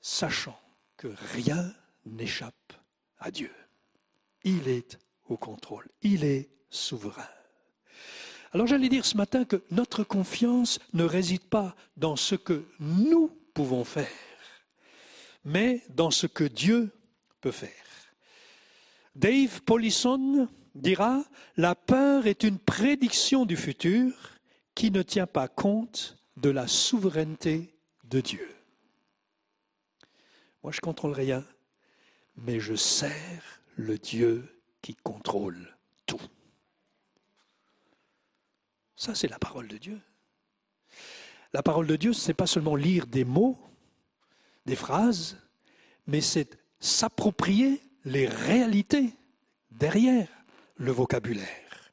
sachant 0.00 0.58
que 0.96 1.08
rien 1.32 1.74
n'échappe 2.06 2.72
à 3.18 3.30
Dieu. 3.30 3.52
Il 4.44 4.68
est 4.68 4.98
au 5.28 5.36
contrôle, 5.36 5.88
il 6.02 6.24
est 6.24 6.48
souverain. 6.70 7.28
Alors 8.52 8.66
j'allais 8.66 8.88
dire 8.88 9.04
ce 9.04 9.16
matin 9.16 9.44
que 9.44 9.62
notre 9.70 10.04
confiance 10.04 10.78
ne 10.92 11.04
réside 11.04 11.44
pas 11.44 11.74
dans 11.96 12.16
ce 12.16 12.34
que 12.34 12.64
nous 12.78 13.28
pouvons 13.52 13.84
faire, 13.84 14.06
mais 15.44 15.82
dans 15.88 16.10
ce 16.10 16.26
que 16.26 16.44
Dieu 16.44 16.90
peut 17.40 17.50
faire. 17.50 17.72
Dave 19.14 19.62
Polisson 19.62 20.48
dira, 20.74 21.24
La 21.56 21.74
peur 21.74 22.26
est 22.26 22.42
une 22.42 22.58
prédiction 22.58 23.46
du 23.46 23.56
futur 23.56 24.12
qui 24.74 24.90
ne 24.90 25.02
tient 25.02 25.26
pas 25.26 25.48
compte 25.48 26.16
de 26.36 26.50
la 26.50 26.66
souveraineté 26.66 27.74
de 28.04 28.20
Dieu. 28.20 28.48
Moi, 30.62 30.72
je 30.72 30.80
contrôle 30.80 31.12
rien, 31.12 31.44
mais 32.36 32.58
je 32.58 32.74
sers 32.74 33.60
le 33.76 33.98
Dieu 33.98 34.60
qui 34.82 34.94
contrôle 34.94 35.76
tout. 36.06 36.20
Ça, 38.96 39.14
c'est 39.14 39.28
la 39.28 39.38
parole 39.38 39.68
de 39.68 39.78
Dieu. 39.78 40.00
La 41.52 41.62
parole 41.62 41.86
de 41.86 41.96
Dieu, 41.96 42.12
ce 42.12 42.28
n'est 42.28 42.34
pas 42.34 42.46
seulement 42.46 42.74
lire 42.74 43.06
des 43.06 43.24
mots, 43.24 43.56
des 44.66 44.74
phrases, 44.74 45.36
mais 46.06 46.20
c'est 46.20 46.58
s'approprier 46.80 47.80
les 48.04 48.28
réalités 48.28 49.10
derrière 49.70 50.28
le 50.76 50.92
vocabulaire. 50.92 51.92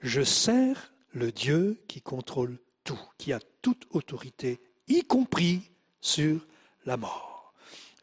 Je 0.00 0.22
sers 0.22 0.92
le 1.12 1.32
Dieu 1.32 1.82
qui 1.88 2.00
contrôle 2.00 2.58
tout, 2.84 3.00
qui 3.18 3.32
a 3.32 3.40
toute 3.62 3.86
autorité, 3.90 4.60
y 4.88 5.02
compris 5.02 5.70
sur 6.00 6.46
la 6.84 6.96
mort. 6.96 7.54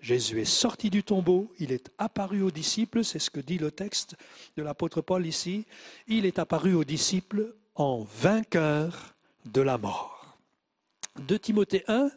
Jésus 0.01 0.41
est 0.41 0.45
sorti 0.45 0.89
du 0.89 1.03
tombeau, 1.03 1.53
il 1.59 1.71
est 1.71 1.89
apparu 1.97 2.41
aux 2.41 2.51
disciples, 2.51 3.05
c'est 3.05 3.19
ce 3.19 3.29
que 3.29 3.39
dit 3.39 3.57
le 3.57 3.71
texte 3.71 4.15
de 4.57 4.63
l'apôtre 4.63 5.01
Paul 5.01 5.25
ici, 5.25 5.65
il 6.07 6.25
est 6.25 6.39
apparu 6.39 6.73
aux 6.73 6.83
disciples 6.83 7.55
en 7.75 8.03
vainqueur 8.03 9.15
de 9.45 9.61
la 9.61 9.77
mort. 9.77 10.37
De 11.19 11.37
Timothée 11.37 11.85
1, 11.87 12.09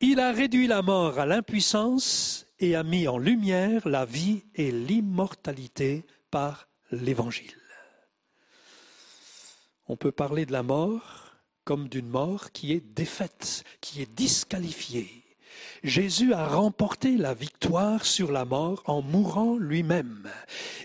il 0.00 0.18
a 0.18 0.32
réduit 0.32 0.66
la 0.66 0.80
mort 0.80 1.18
à 1.18 1.26
l'impuissance 1.26 2.46
et 2.62 2.76
a 2.76 2.82
mis 2.82 3.08
en 3.08 3.18
lumière 3.18 3.88
la 3.88 4.04
vie 4.04 4.44
et 4.54 4.70
l'immortalité 4.70 6.04
par 6.30 6.68
l'Évangile. 6.90 7.56
On 9.88 9.96
peut 9.96 10.12
parler 10.12 10.46
de 10.46 10.52
la 10.52 10.62
mort 10.62 11.22
comme 11.64 11.88
d'une 11.88 12.08
mort 12.08 12.52
qui 12.52 12.72
est 12.72 12.80
défaite, 12.80 13.64
qui 13.80 14.02
est 14.02 14.12
disqualifiée. 14.14 15.22
Jésus 15.82 16.32
a 16.32 16.46
remporté 16.46 17.16
la 17.16 17.34
victoire 17.34 18.04
sur 18.04 18.32
la 18.32 18.44
mort 18.44 18.82
en 18.86 19.02
mourant 19.02 19.56
lui-même. 19.56 20.30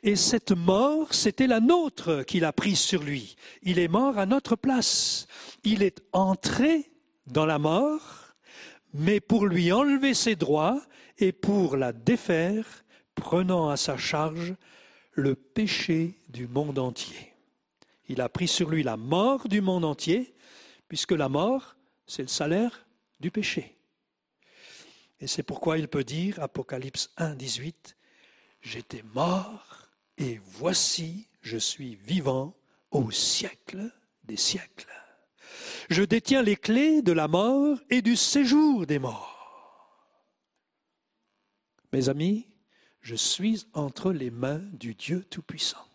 Et 0.04 0.16
cette 0.16 0.52
mort, 0.52 1.14
c'était 1.14 1.48
la 1.48 1.60
nôtre 1.60 2.24
qu'il 2.24 2.46
a 2.46 2.54
prise 2.54 2.80
sur 2.80 3.04
lui. 3.04 3.36
Il 3.64 3.80
est 3.80 3.88
mort 3.88 4.18
à 4.18 4.26
notre 4.26 4.56
place. 4.56 5.28
Il 5.64 5.84
est 5.84 6.02
entré 6.12 6.92
dans 7.28 7.46
la 7.46 7.60
mort, 7.60 8.27
mais 8.98 9.20
pour 9.20 9.46
lui 9.46 9.72
enlever 9.72 10.14
ses 10.14 10.36
droits 10.36 10.82
et 11.20 11.32
pour 11.32 11.78
la 11.78 11.94
défaire, 11.94 12.84
prenant 13.16 13.70
à 13.70 13.78
sa 13.78 13.96
charge 13.98 14.56
le 15.12 15.36
péché 15.36 16.20
du 16.30 16.48
monde 16.48 16.80
entier. 16.80 17.34
Il 18.08 18.22
a 18.22 18.30
pris 18.30 18.48
sur 18.48 18.70
lui 18.70 18.84
la 18.84 18.98
mort 18.98 19.48
du 19.48 19.62
monde 19.62 19.86
entier, 19.86 20.34
puisque 20.88 21.12
la 21.12 21.30
mort, 21.30 21.76
c'est 22.06 22.22
le 22.24 22.28
salaire 22.28 22.88
du 23.20 23.32
péché. 23.32 23.78
Et 25.20 25.28
c'est 25.28 25.44
pourquoi 25.44 25.78
il 25.78 25.88
peut 25.88 26.04
dire, 26.04 26.42
Apocalypse 26.42 27.12
1, 27.18 27.36
18, 27.36 27.98
J'étais 28.62 29.04
mort 29.14 29.90
et 30.18 30.40
voici, 30.44 31.28
je 31.42 31.58
suis 31.58 31.96
vivant 31.96 32.56
au 32.92 33.12
siècle 33.12 33.92
des 34.24 34.38
siècles. 34.38 34.88
Je 35.90 36.04
détiens 36.04 36.42
les 36.42 36.56
clés 36.56 37.02
de 37.02 37.12
la 37.12 37.28
mort 37.28 37.78
et 37.90 38.02
du 38.02 38.16
séjour 38.16 38.86
des 38.86 39.00
morts. 39.00 39.38
Mes 41.94 42.10
amis, 42.10 42.48
je 43.02 43.16
suis 43.16 43.66
entre 43.74 44.12
les 44.12 44.30
mains 44.30 44.62
du 44.74 44.94
Dieu 44.94 45.24
Tout-Puissant, 45.30 45.86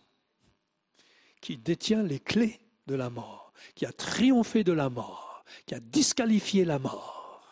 qui 1.41 1.57
détient 1.57 2.01
les 2.01 2.19
clés 2.19 2.59
de 2.87 2.95
la 2.95 3.09
mort, 3.09 3.53
qui 3.75 3.85
a 3.85 3.91
triomphé 3.91 4.63
de 4.63 4.73
la 4.73 4.89
mort, 4.89 5.45
qui 5.65 5.75
a 5.75 5.79
disqualifié 5.79 6.65
la 6.65 6.79
mort, 6.79 7.51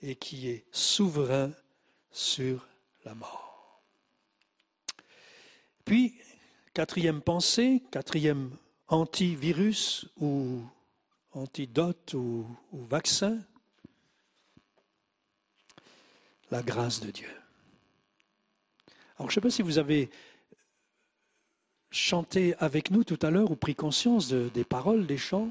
et 0.00 0.14
qui 0.14 0.48
est 0.48 0.64
souverain 0.70 1.50
sur 2.12 2.66
la 3.04 3.14
mort. 3.14 3.82
Puis, 5.84 6.16
quatrième 6.72 7.20
pensée, 7.20 7.82
quatrième 7.90 8.56
antivirus 8.88 10.06
ou 10.16 10.62
antidote 11.32 12.14
ou, 12.14 12.46
vaccin, 12.72 13.38
la 16.50 16.62
grâce 16.62 17.00
de 17.00 17.10
Dieu. 17.10 17.28
Alors 19.18 19.30
je 19.30 19.32
ne 19.32 19.34
sais 19.34 19.40
pas 19.40 19.50
si 19.50 19.62
vous 19.62 19.78
avez 19.78 20.10
chanté 21.90 22.54
avec 22.58 22.90
nous 22.90 23.04
tout 23.04 23.18
à 23.22 23.30
l'heure 23.30 23.50
ou 23.50 23.56
pris 23.56 23.74
conscience 23.74 24.28
des 24.28 24.64
paroles 24.64 25.06
des 25.06 25.18
chants. 25.18 25.50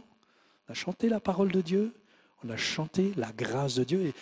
On 0.67 0.71
a 0.71 0.75
chanté 0.75 1.09
la 1.09 1.19
parole 1.19 1.51
de 1.51 1.61
Dieu, 1.61 1.93
on 2.43 2.49
a 2.49 2.57
chanté 2.57 3.13
la 3.15 3.31
grâce 3.31 3.75
de 3.75 3.83
Dieu 3.83 4.01
et, 4.07 4.13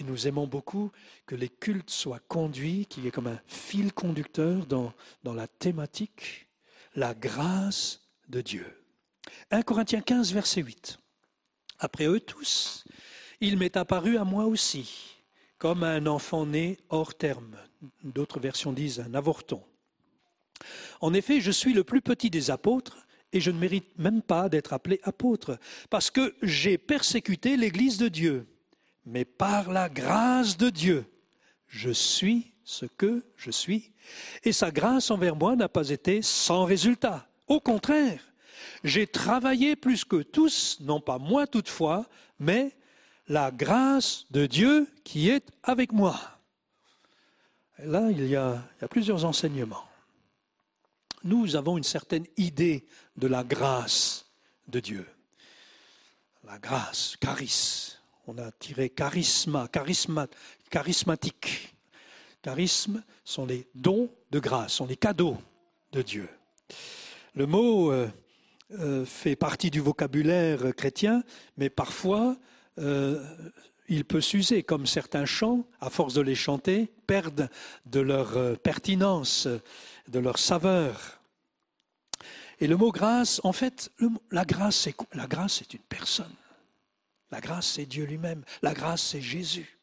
et 0.00 0.04
nous 0.04 0.26
aimons 0.26 0.46
beaucoup 0.46 0.90
que 1.26 1.34
les 1.34 1.48
cultes 1.48 1.90
soient 1.90 2.20
conduits, 2.28 2.86
qu'il 2.86 3.04
y 3.04 3.08
ait 3.08 3.12
comme 3.12 3.28
un 3.28 3.40
fil 3.46 3.92
conducteur 3.92 4.66
dans, 4.66 4.92
dans 5.22 5.34
la 5.34 5.46
thématique, 5.46 6.48
la 6.96 7.14
grâce 7.14 8.03
de 8.28 8.40
Dieu. 8.40 8.66
1 9.50 9.62
Corinthiens 9.62 10.00
15, 10.00 10.32
verset 10.32 10.62
8. 10.62 10.98
Après 11.78 12.06
eux 12.06 12.20
tous, 12.20 12.84
il 13.40 13.58
m'est 13.58 13.76
apparu 13.76 14.16
à 14.16 14.24
moi 14.24 14.44
aussi, 14.44 15.16
comme 15.58 15.82
un 15.82 16.06
enfant 16.06 16.46
né 16.46 16.78
hors 16.88 17.14
terme. 17.14 17.56
D'autres 18.02 18.40
versions 18.40 18.72
disent 18.72 19.00
un 19.00 19.14
avorton. 19.14 19.62
En 21.00 21.12
effet, 21.12 21.40
je 21.40 21.50
suis 21.50 21.72
le 21.74 21.84
plus 21.84 22.00
petit 22.00 22.30
des 22.30 22.50
apôtres 22.50 23.04
et 23.32 23.40
je 23.40 23.50
ne 23.50 23.58
mérite 23.58 23.98
même 23.98 24.22
pas 24.22 24.48
d'être 24.48 24.72
appelé 24.72 25.00
apôtre, 25.02 25.58
parce 25.90 26.10
que 26.10 26.36
j'ai 26.40 26.78
persécuté 26.78 27.56
l'Église 27.56 27.98
de 27.98 28.06
Dieu. 28.06 28.46
Mais 29.04 29.24
par 29.24 29.72
la 29.72 29.88
grâce 29.88 30.56
de 30.56 30.70
Dieu, 30.70 31.04
je 31.66 31.90
suis 31.90 32.52
ce 32.62 32.86
que 32.86 33.24
je 33.36 33.50
suis, 33.50 33.92
et 34.44 34.52
sa 34.52 34.70
grâce 34.70 35.10
envers 35.10 35.34
moi 35.34 35.56
n'a 35.56 35.68
pas 35.68 35.90
été 35.90 36.22
sans 36.22 36.64
résultat. 36.64 37.28
Au 37.46 37.60
contraire, 37.60 38.20
j'ai 38.82 39.06
travaillé 39.06 39.76
plus 39.76 40.04
que 40.04 40.22
tous, 40.22 40.78
non 40.80 41.00
pas 41.00 41.18
moi 41.18 41.46
toutefois, 41.46 42.06
mais 42.38 42.76
la 43.28 43.50
grâce 43.50 44.26
de 44.30 44.46
Dieu 44.46 44.88
qui 45.04 45.28
est 45.28 45.50
avec 45.62 45.92
moi. 45.92 46.18
Là, 47.78 48.10
il 48.10 48.26
y, 48.26 48.36
a, 48.36 48.62
il 48.78 48.82
y 48.82 48.84
a 48.84 48.88
plusieurs 48.88 49.24
enseignements. 49.24 49.84
Nous 51.24 51.56
avons 51.56 51.76
une 51.76 51.84
certaine 51.84 52.26
idée 52.36 52.86
de 53.16 53.26
la 53.26 53.42
grâce 53.42 54.26
de 54.68 54.80
Dieu. 54.80 55.06
La 56.44 56.58
grâce, 56.58 57.16
charis. 57.22 57.96
On 58.26 58.38
a 58.38 58.52
tiré 58.52 58.90
charisma, 58.90 59.68
charisma, 59.68 60.26
charismatique. 60.70 61.74
Charisme 62.42 63.02
sont 63.24 63.46
les 63.46 63.66
dons 63.74 64.10
de 64.30 64.38
grâce, 64.38 64.74
sont 64.74 64.86
les 64.86 64.96
cadeaux 64.96 65.38
de 65.92 66.02
Dieu. 66.02 66.28
Le 67.36 67.46
mot 67.46 67.90
euh, 67.90 68.08
euh, 68.78 69.04
fait 69.04 69.34
partie 69.34 69.70
du 69.70 69.80
vocabulaire 69.80 70.72
chrétien, 70.76 71.24
mais 71.56 71.68
parfois 71.68 72.36
euh, 72.78 73.24
il 73.88 74.04
peut 74.04 74.20
s'user, 74.20 74.62
comme 74.62 74.86
certains 74.86 75.24
chants, 75.24 75.66
à 75.80 75.90
force 75.90 76.14
de 76.14 76.20
les 76.20 76.36
chanter, 76.36 76.92
perdent 77.08 77.50
de 77.86 77.98
leur 77.98 78.58
pertinence, 78.60 79.48
de 80.08 80.18
leur 80.20 80.38
saveur. 80.38 81.20
Et 82.60 82.68
le 82.68 82.76
mot 82.76 82.92
grâce, 82.92 83.40
en 83.42 83.52
fait, 83.52 83.90
la 84.30 84.44
grâce, 84.44 84.76
c'est 84.76 84.94
la 85.12 85.26
grâce, 85.26 85.54
c'est 85.54 85.74
une 85.74 85.80
personne. 85.80 86.32
La 87.32 87.40
grâce, 87.40 87.66
c'est 87.66 87.84
Dieu 87.84 88.04
lui-même. 88.04 88.44
La 88.62 88.74
grâce, 88.74 89.02
c'est 89.02 89.20
Jésus 89.20 89.78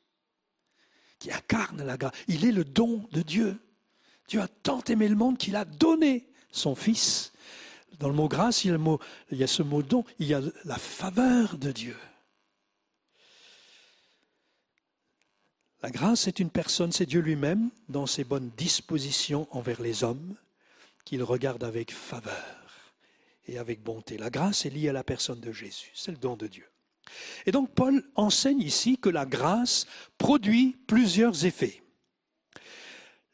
qui 1.20 1.32
incarne 1.32 1.84
la 1.84 1.98
grâce. 1.98 2.16
Il 2.28 2.46
est 2.46 2.52
le 2.52 2.64
don 2.64 3.08
de 3.12 3.22
Dieu. 3.22 3.60
Dieu 4.28 4.42
a 4.42 4.48
tant 4.48 4.82
aimé 4.88 5.10
le 5.10 5.16
monde 5.16 5.38
qu'il 5.38 5.58
a 5.58 5.66
donné 5.66 6.31
son 6.52 6.76
Fils. 6.76 7.34
Dans 8.00 8.08
le 8.08 8.16
mot 8.16 8.28
grâce, 8.28 8.66
il 8.66 8.72
y 8.72 8.74
a, 8.74 8.98
il 9.32 9.38
y 9.38 9.44
a 9.44 9.48
ce 9.48 9.64
mot 9.64 9.84
don, 9.84 10.04
il 10.20 10.28
y 10.28 10.34
a 10.34 10.42
la 10.66 10.78
faveur 10.78 11.58
de 11.58 11.72
Dieu. 11.72 11.98
La 15.84 15.90
grâce 15.90 16.28
est 16.28 16.40
une 16.40 16.52
personne, 16.52 16.92
c'est 16.92 17.08
Dieu 17.08 17.22
lui-même, 17.22 17.70
dans 17.90 18.06
ses 18.06 18.24
bonnes 18.24 18.52
dispositions 18.56 19.48
envers 19.52 19.82
les 19.82 20.04
hommes, 20.04 20.36
qu'il 21.06 21.24
regarde 21.24 21.64
avec 21.64 21.92
faveur 21.92 22.96
et 23.48 23.58
avec 23.58 23.82
bonté. 23.82 24.18
La 24.18 24.30
grâce 24.30 24.66
est 24.66 24.70
liée 24.70 24.90
à 24.90 24.94
la 24.94 25.04
personne 25.04 25.40
de 25.40 25.52
Jésus, 25.52 25.92
c'est 25.96 26.12
le 26.12 26.18
don 26.18 26.36
de 26.36 26.48
Dieu. 26.48 26.68
Et 27.46 27.52
donc 27.52 27.72
Paul 27.74 28.04
enseigne 28.16 28.62
ici 28.62 28.98
que 28.98 29.10
la 29.10 29.26
grâce 29.26 29.88
produit 30.18 30.78
plusieurs 30.88 31.46
effets. 31.46 31.81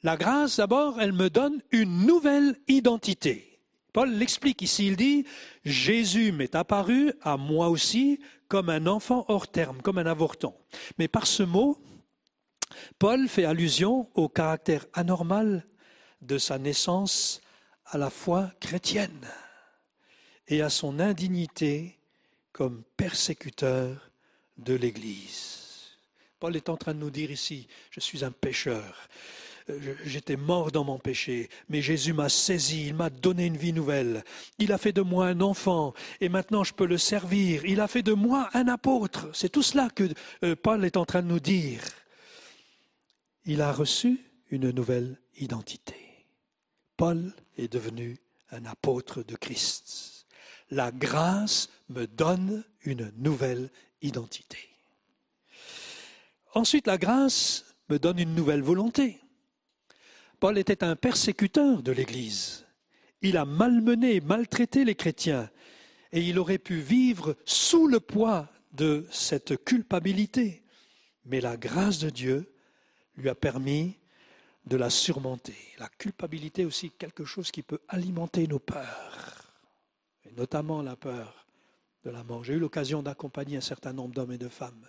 La 0.04 0.16
grâce, 0.16 0.58
d'abord, 0.58 1.02
elle 1.02 1.14
me 1.14 1.30
donne 1.30 1.62
une 1.72 2.06
nouvelle 2.06 2.56
identité. 2.68 3.60
Paul 3.94 4.12
l'explique 4.12 4.62
ici, 4.62 4.88
il 4.88 4.96
dit, 4.96 5.26
Jésus 5.66 6.32
m'est 6.32 6.56
apparu 6.56 7.14
à 7.22 7.36
moi 7.36 7.70
aussi 7.70 8.20
comme 8.48 8.70
un 8.70 8.86
enfant 8.86 9.26
hors 9.28 9.48
terme, 9.48 9.82
comme 9.82 9.98
un 9.98 10.06
avorton. 10.06 10.54
Mais 10.98 11.08
par 11.08 11.26
ce 11.26 11.44
mot, 11.44 11.80
Paul 13.00 13.28
fait 13.28 13.46
allusion 13.46 14.10
au 14.14 14.30
caractère 14.30 14.86
anormal 14.94 15.66
de 16.22 16.38
sa 16.38 16.58
naissance 16.58 17.42
à 17.86 17.98
la 17.98 18.10
foi 18.10 18.52
chrétienne 18.60 19.28
et 20.48 20.62
à 20.62 20.70
son 20.70 21.00
indignité 21.00 21.98
comme 22.52 22.84
persécuteur 22.98 24.12
de 24.58 24.74
l'Église. 24.74 25.98
Paul 26.40 26.56
est 26.56 26.70
en 26.70 26.78
train 26.78 26.94
de 26.94 27.00
nous 27.00 27.10
dire 27.10 27.32
ici, 27.32 27.68
je 27.90 28.00
suis 28.00 28.24
un 28.24 28.32
pécheur, 28.32 29.08
j'étais 30.06 30.38
mort 30.38 30.72
dans 30.72 30.84
mon 30.84 30.98
péché, 30.98 31.50
mais 31.70 31.82
Jésus 31.82 32.14
m'a 32.14 32.30
saisi, 32.30 32.88
il 32.88 32.94
m'a 32.94 33.10
donné 33.10 33.46
une 33.46 33.58
vie 33.58 33.74
nouvelle. 33.74 34.24
Il 34.60 34.72
a 34.72 34.78
fait 34.78 34.94
de 34.94 35.02
moi 35.02 35.28
un 35.28 35.42
enfant, 35.42 35.94
et 36.22 36.30
maintenant 36.30 36.64
je 36.64 36.74
peux 36.74 36.86
le 36.86 36.98
servir. 36.98 37.66
Il 37.66 37.82
a 37.82 37.88
fait 37.88 38.04
de 38.04 38.14
moi 38.14 38.50
un 38.54 38.68
apôtre. 38.68 39.30
C'est 39.34 39.50
tout 39.50 39.64
cela 39.64 39.90
que 39.90 40.10
euh, 40.44 40.56
Paul 40.56 40.86
est 40.86 40.98
en 40.98 41.06
train 41.06 41.22
de 41.22 41.28
nous 41.28 41.40
dire. 41.40 41.82
Il 43.46 43.62
a 43.62 43.72
reçu 43.72 44.20
une 44.50 44.72
nouvelle 44.72 45.20
identité. 45.38 45.96
Paul 46.96 47.34
est 47.58 47.72
devenu 47.72 48.18
un 48.52 48.66
apôtre 48.66 49.24
de 49.24 49.36
Christ. 49.36 50.26
La 50.72 50.92
grâce 50.92 51.70
me 51.90 52.08
donne 52.08 52.64
une 52.84 53.12
nouvelle 53.18 53.70
identité. 54.02 54.58
Ensuite, 56.54 56.88
la 56.88 56.98
grâce 56.98 57.66
me 57.90 58.00
donne 58.00 58.20
une 58.20 58.36
nouvelle 58.36 58.64
volonté. 58.64 59.20
Paul 60.40 60.58
était 60.58 60.84
un 60.84 60.96
persécuteur 60.96 61.82
de 61.82 61.92
l'Église. 61.92 62.66
Il 63.22 63.38
a 63.38 63.46
malmené 63.46 64.22
maltraité 64.22 64.86
les 64.86 64.96
chrétiens 64.96 65.50
et 66.12 66.22
il 66.22 66.38
aurait 66.38 66.60
pu 66.60 66.78
vivre 66.78 67.36
sous 67.46 67.88
le 67.88 68.00
poids 68.00 68.48
de 68.74 69.06
cette 69.12 69.64
culpabilité. 69.64 70.64
Mais 71.26 71.42
la 71.42 71.58
grâce 71.58 72.00
de 72.00 72.10
Dieu 72.10 72.54
lui 73.18 73.30
a 73.30 73.36
permis 73.36 73.98
de 74.66 74.78
la 74.78 74.90
surmonter. 74.90 75.58
La 75.80 75.90
culpabilité 75.90 76.66
aussi 76.66 76.92
quelque 76.92 77.26
chose 77.26 77.52
qui 77.52 77.64
peut 77.64 77.80
alimenter 77.88 78.48
nos 78.48 78.60
peurs, 78.60 79.54
et 80.26 80.32
notamment 80.34 80.82
la 80.82 80.96
peur 80.96 81.48
de 82.04 82.12
la 82.12 82.24
mort. 82.24 82.44
J'ai 82.44 82.54
eu 82.54 82.60
l'occasion 82.60 83.02
d'accompagner 83.02 83.58
un 83.58 83.62
certain 83.62 83.94
nombre 83.94 84.14
d'hommes 84.14 84.34
et 84.34 84.38
de 84.38 84.50
femmes 84.50 84.88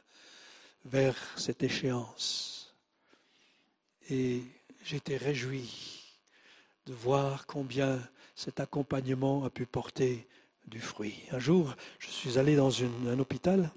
vers 0.85 1.17
cette 1.37 1.63
échéance. 1.63 2.75
Et 4.11 4.43
j'étais 4.85 5.17
réjoui 5.17 6.05
de 6.87 6.93
voir 6.93 7.47
combien 7.47 8.01
cet 8.35 8.61
accompagnement 8.61 9.45
a 9.45 9.51
pu 9.51 9.67
porter 9.67 10.27
du 10.67 10.81
fruit. 10.81 11.15
Un 11.33 11.39
jour, 11.39 11.75
je 11.99 12.09
suis 12.09 12.39
allé 12.39 12.57
dans 12.57 12.83
un 12.83 13.19
hôpital. 13.19 13.71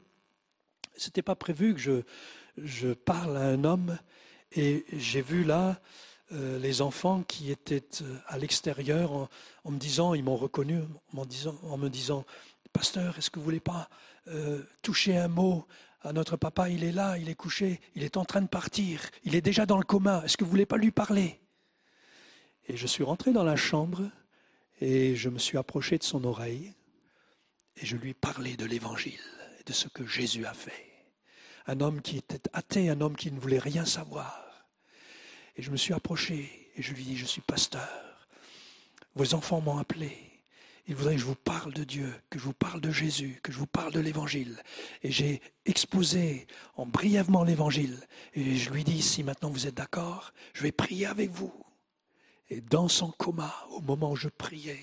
Ce 0.98 1.08
n'était 1.08 1.22
pas 1.22 1.36
prévu 1.36 1.74
que 1.74 2.04
je, 2.58 2.94
parle 2.94 3.38
à 3.38 3.48
un 3.48 3.64
homme 3.64 3.98
et 4.52 4.86
j'ai 4.94 5.22
vu 5.22 5.44
là 5.44 5.82
euh, 6.34 6.60
les 6.60 6.82
enfants 6.82 7.24
qui 7.24 7.52
étaient 7.52 7.84
euh, 8.02 8.18
à 8.28 8.38
l'extérieur 8.38 9.12
en, 9.64 9.72
me 9.72 9.78
disant, 9.78 10.14
ils 10.14 10.24
m'ont 10.24 10.38
reconnu 10.38 10.80
en, 11.14 11.78
me 11.78 11.90
disant, 11.90 12.26
Pasteur, 12.72 13.18
est-ce 13.18 13.30
que 13.30 13.40
vous 13.40 13.46
voulez 13.46 13.60
pas 13.60 13.90
euh, 14.28 14.62
toucher 14.82 15.18
un 15.18 15.28
mot 15.28 15.66
ah, 16.04 16.14
notre 16.14 16.36
papa, 16.36 16.70
il 16.70 16.84
est 16.84 16.92
là, 16.92 17.18
il 17.18 17.30
est 17.30 17.36
couché, 17.36 17.80
il 17.94 18.04
est 18.04 18.18
en 18.18 18.26
train 18.26 18.42
de 18.42 18.48
partir, 18.48 19.02
il 19.24 19.36
est 19.36 19.42
déjà 19.42 19.68
dans 19.68 19.78
le 19.78 19.84
coma, 19.84 20.24
est-ce 20.26 20.36
que 20.36 20.44
vous 20.44 20.50
voulez 20.50 20.66
pas 20.66 20.78
lui 20.78 20.92
parler? 20.92 21.40
Et 22.68 22.76
je 22.76 22.88
suis 22.88 23.04
rentré 23.04 23.32
dans 23.32 23.44
la 23.44 23.56
chambre 23.56 24.10
et 24.80 25.16
je 25.16 25.30
me 25.30 25.38
suis 25.38 25.58
approché 25.60 26.00
de 26.00 26.04
son 26.04 26.24
oreille 26.24 26.74
et 27.76 27.86
je 27.86 27.98
lui 27.98 28.14
parlais 28.16 28.56
de 28.56 28.66
l'évangile 28.66 29.20
et 29.60 29.64
de 29.64 29.74
ce 29.74 29.88
que 29.90 30.06
Jésus 30.08 30.46
a 30.46 30.54
fait. 30.54 30.88
Un 31.68 31.82
homme 31.82 32.02
qui 32.02 32.18
était 32.18 32.50
athée, 32.54 32.90
un 32.90 33.02
homme 33.02 33.16
qui 33.16 33.32
ne 33.32 33.40
voulait 33.40 33.60
rien 33.60 33.86
savoir. 33.86 34.66
Et 35.56 35.62
je 35.62 35.70
me 35.70 35.78
suis 35.78 35.94
approché 35.94 36.72
et 36.76 36.82
je 36.82 36.94
lui 36.94 37.04
dis, 37.04 37.18
je 37.18 37.26
suis 37.26 37.42
pasteur. 37.42 38.28
Vos 39.14 39.36
enfants 39.36 39.62
m'ont 39.62 39.78
appelé. 39.78 40.31
Il 40.88 40.96
voudrait 40.96 41.16
que 41.16 41.22
je 41.22 41.26
vous 41.26 41.36
parle 41.36 41.74
de 41.74 41.84
Dieu, 41.84 42.14
que 42.30 42.40
je 42.40 42.44
vous 42.44 42.54
parle 42.54 42.82
de 42.82 42.92
Jésus, 42.92 43.40
que 43.44 43.52
je 43.52 43.58
vous 43.58 43.68
parle 43.68 43.94
de 43.94 44.00
l'Évangile. 44.00 44.62
Et 45.04 45.12
j'ai 45.12 45.42
exposé 45.66 46.48
en 46.76 46.86
brièvement 46.86 47.44
l'Évangile. 47.44 47.98
Et 48.34 48.56
je 48.56 48.72
lui 48.72 48.84
dis, 48.84 49.02
si 49.02 49.24
maintenant 49.24 49.50
vous 49.50 49.68
êtes 49.68 49.76
d'accord, 49.76 50.34
je 50.54 50.64
vais 50.64 50.72
prier 50.72 51.06
avec 51.06 51.30
vous. 51.30 51.54
Et 52.50 52.62
dans 52.62 52.88
son 52.88 53.12
coma, 53.12 53.54
au 53.72 53.82
moment 53.82 54.12
où 54.12 54.16
je 54.16 54.28
priais, 54.28 54.80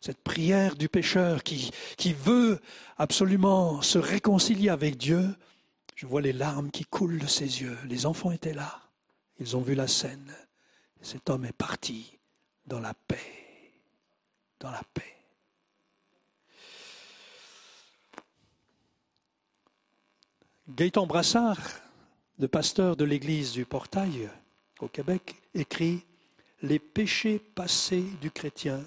cette 0.00 0.22
prière 0.22 0.74
du 0.76 0.88
pécheur 0.88 1.42
qui, 1.42 1.70
qui 1.96 2.12
veut 2.12 2.60
absolument 2.96 3.82
se 3.82 3.98
réconcilier 3.98 4.68
avec 4.68 4.96
Dieu, 4.96 5.36
je 5.96 6.06
vois 6.06 6.20
les 6.20 6.32
larmes 6.32 6.70
qui 6.70 6.84
coulent 6.84 7.18
de 7.18 7.26
ses 7.26 7.62
yeux. 7.62 7.78
Les 7.86 8.06
enfants 8.06 8.32
étaient 8.32 8.54
là. 8.54 8.80
Ils 9.38 9.56
ont 9.56 9.60
vu 9.60 9.74
la 9.74 9.86
scène. 9.86 10.34
Cet 11.00 11.30
homme 11.30 11.44
est 11.44 11.52
parti 11.52 12.18
dans 12.66 12.80
la 12.80 12.94
paix. 12.94 13.72
Dans 14.58 14.70
la 14.70 14.82
paix. 14.94 15.21
Gaëtan 20.68 21.06
Brassard, 21.06 21.58
le 22.38 22.46
pasteur 22.46 22.94
de 22.94 23.04
l'église 23.04 23.50
du 23.52 23.64
Portail 23.64 24.30
au 24.78 24.86
Québec, 24.86 25.42
écrit 25.54 26.04
Les 26.62 26.78
péchés 26.78 27.40
passés 27.40 28.04
du 28.20 28.30
chrétien 28.30 28.80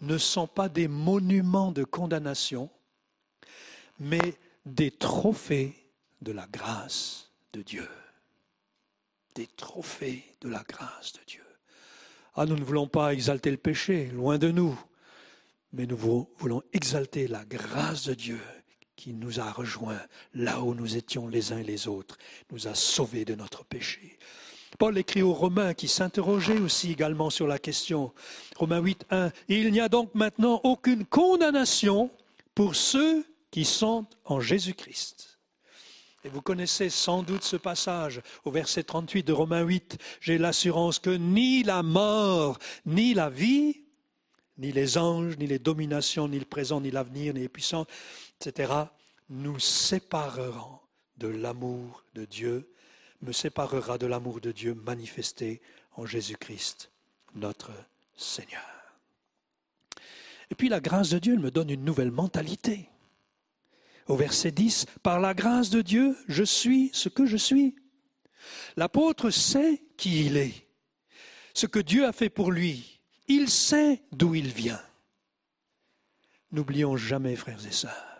ne 0.00 0.16
sont 0.16 0.46
pas 0.46 0.70
des 0.70 0.88
monuments 0.88 1.70
de 1.70 1.84
condamnation, 1.84 2.70
mais 4.00 4.34
des 4.64 4.90
trophées 4.90 5.76
de 6.22 6.32
la 6.32 6.46
grâce 6.46 7.30
de 7.52 7.60
Dieu. 7.60 7.88
Des 9.34 9.48
trophées 9.48 10.24
de 10.40 10.48
la 10.48 10.64
grâce 10.66 11.12
de 11.12 11.20
Dieu. 11.26 11.44
Ah, 12.36 12.46
nous 12.46 12.56
ne 12.56 12.64
voulons 12.64 12.88
pas 12.88 13.12
exalter 13.12 13.50
le 13.50 13.58
péché, 13.58 14.06
loin 14.06 14.38
de 14.38 14.50
nous, 14.50 14.80
mais 15.74 15.84
nous 15.84 16.26
voulons 16.38 16.62
exalter 16.72 17.28
la 17.28 17.44
grâce 17.44 18.06
de 18.06 18.14
Dieu 18.14 18.40
qui 19.02 19.14
nous 19.14 19.40
a 19.40 19.50
rejoints 19.50 20.00
là 20.32 20.60
où 20.60 20.74
nous 20.74 20.96
étions 20.96 21.26
les 21.26 21.52
uns 21.52 21.58
et 21.58 21.64
les 21.64 21.88
autres, 21.88 22.18
nous 22.52 22.68
a 22.68 22.74
sauvés 22.76 23.24
de 23.24 23.34
notre 23.34 23.64
péché. 23.64 24.16
Paul 24.78 24.96
écrit 24.96 25.22
aux 25.22 25.32
Romains 25.32 25.74
qui 25.74 25.88
s'interrogeaient 25.88 26.60
aussi 26.60 26.92
également 26.92 27.28
sur 27.28 27.48
la 27.48 27.58
question. 27.58 28.12
Romains 28.54 28.78
8, 28.78 29.06
1. 29.10 29.32
Il 29.48 29.72
n'y 29.72 29.80
a 29.80 29.88
donc 29.88 30.14
maintenant 30.14 30.60
aucune 30.62 31.04
condamnation 31.04 32.10
pour 32.54 32.76
ceux 32.76 33.24
qui 33.50 33.64
sont 33.64 34.06
en 34.24 34.38
Jésus-Christ. 34.38 35.36
Et 36.22 36.28
vous 36.28 36.40
connaissez 36.40 36.88
sans 36.88 37.24
doute 37.24 37.42
ce 37.42 37.56
passage 37.56 38.22
au 38.44 38.52
verset 38.52 38.84
38 38.84 39.26
de 39.26 39.32
Romains 39.32 39.62
8. 39.62 39.98
J'ai 40.20 40.38
l'assurance 40.38 41.00
que 41.00 41.10
ni 41.10 41.64
la 41.64 41.82
mort, 41.82 42.56
ni 42.86 43.14
la 43.14 43.30
vie, 43.30 43.82
ni 44.58 44.70
les 44.70 44.96
anges, 44.96 45.36
ni 45.38 45.46
les 45.48 45.58
dominations, 45.58 46.28
ni 46.28 46.38
le 46.38 46.44
présent, 46.44 46.80
ni 46.80 46.92
l'avenir, 46.92 47.34
ni 47.34 47.40
les 47.40 47.48
puissants, 47.48 47.86
nous 49.28 49.58
sépareront 49.58 50.80
de 51.16 51.28
l'amour 51.28 52.04
de 52.14 52.24
Dieu, 52.24 52.68
me 53.20 53.32
séparera 53.32 53.98
de 53.98 54.06
l'amour 54.06 54.40
de 54.40 54.52
Dieu 54.52 54.74
manifesté 54.74 55.60
en 55.96 56.06
Jésus-Christ, 56.06 56.90
notre 57.34 57.70
Seigneur. 58.16 58.62
Et 60.50 60.54
puis 60.54 60.68
la 60.68 60.80
grâce 60.80 61.10
de 61.10 61.18
Dieu, 61.18 61.36
me 61.36 61.50
donne 61.50 61.70
une 61.70 61.84
nouvelle 61.84 62.10
mentalité. 62.10 62.88
Au 64.06 64.16
verset 64.16 64.50
10, 64.50 64.86
par 65.02 65.20
la 65.20 65.34
grâce 65.34 65.70
de 65.70 65.80
Dieu, 65.80 66.16
je 66.28 66.44
suis 66.44 66.90
ce 66.92 67.08
que 67.08 67.24
je 67.24 67.36
suis. 67.36 67.76
L'apôtre 68.76 69.30
sait 69.30 69.82
qui 69.96 70.26
il 70.26 70.36
est, 70.36 70.66
ce 71.54 71.66
que 71.66 71.78
Dieu 71.78 72.04
a 72.06 72.12
fait 72.12 72.28
pour 72.28 72.50
lui. 72.50 73.00
Il 73.28 73.48
sait 73.48 74.02
d'où 74.12 74.34
il 74.34 74.48
vient. 74.48 74.82
N'oublions 76.50 76.96
jamais, 76.96 77.36
frères 77.36 77.64
et 77.66 77.72
sœurs, 77.72 78.11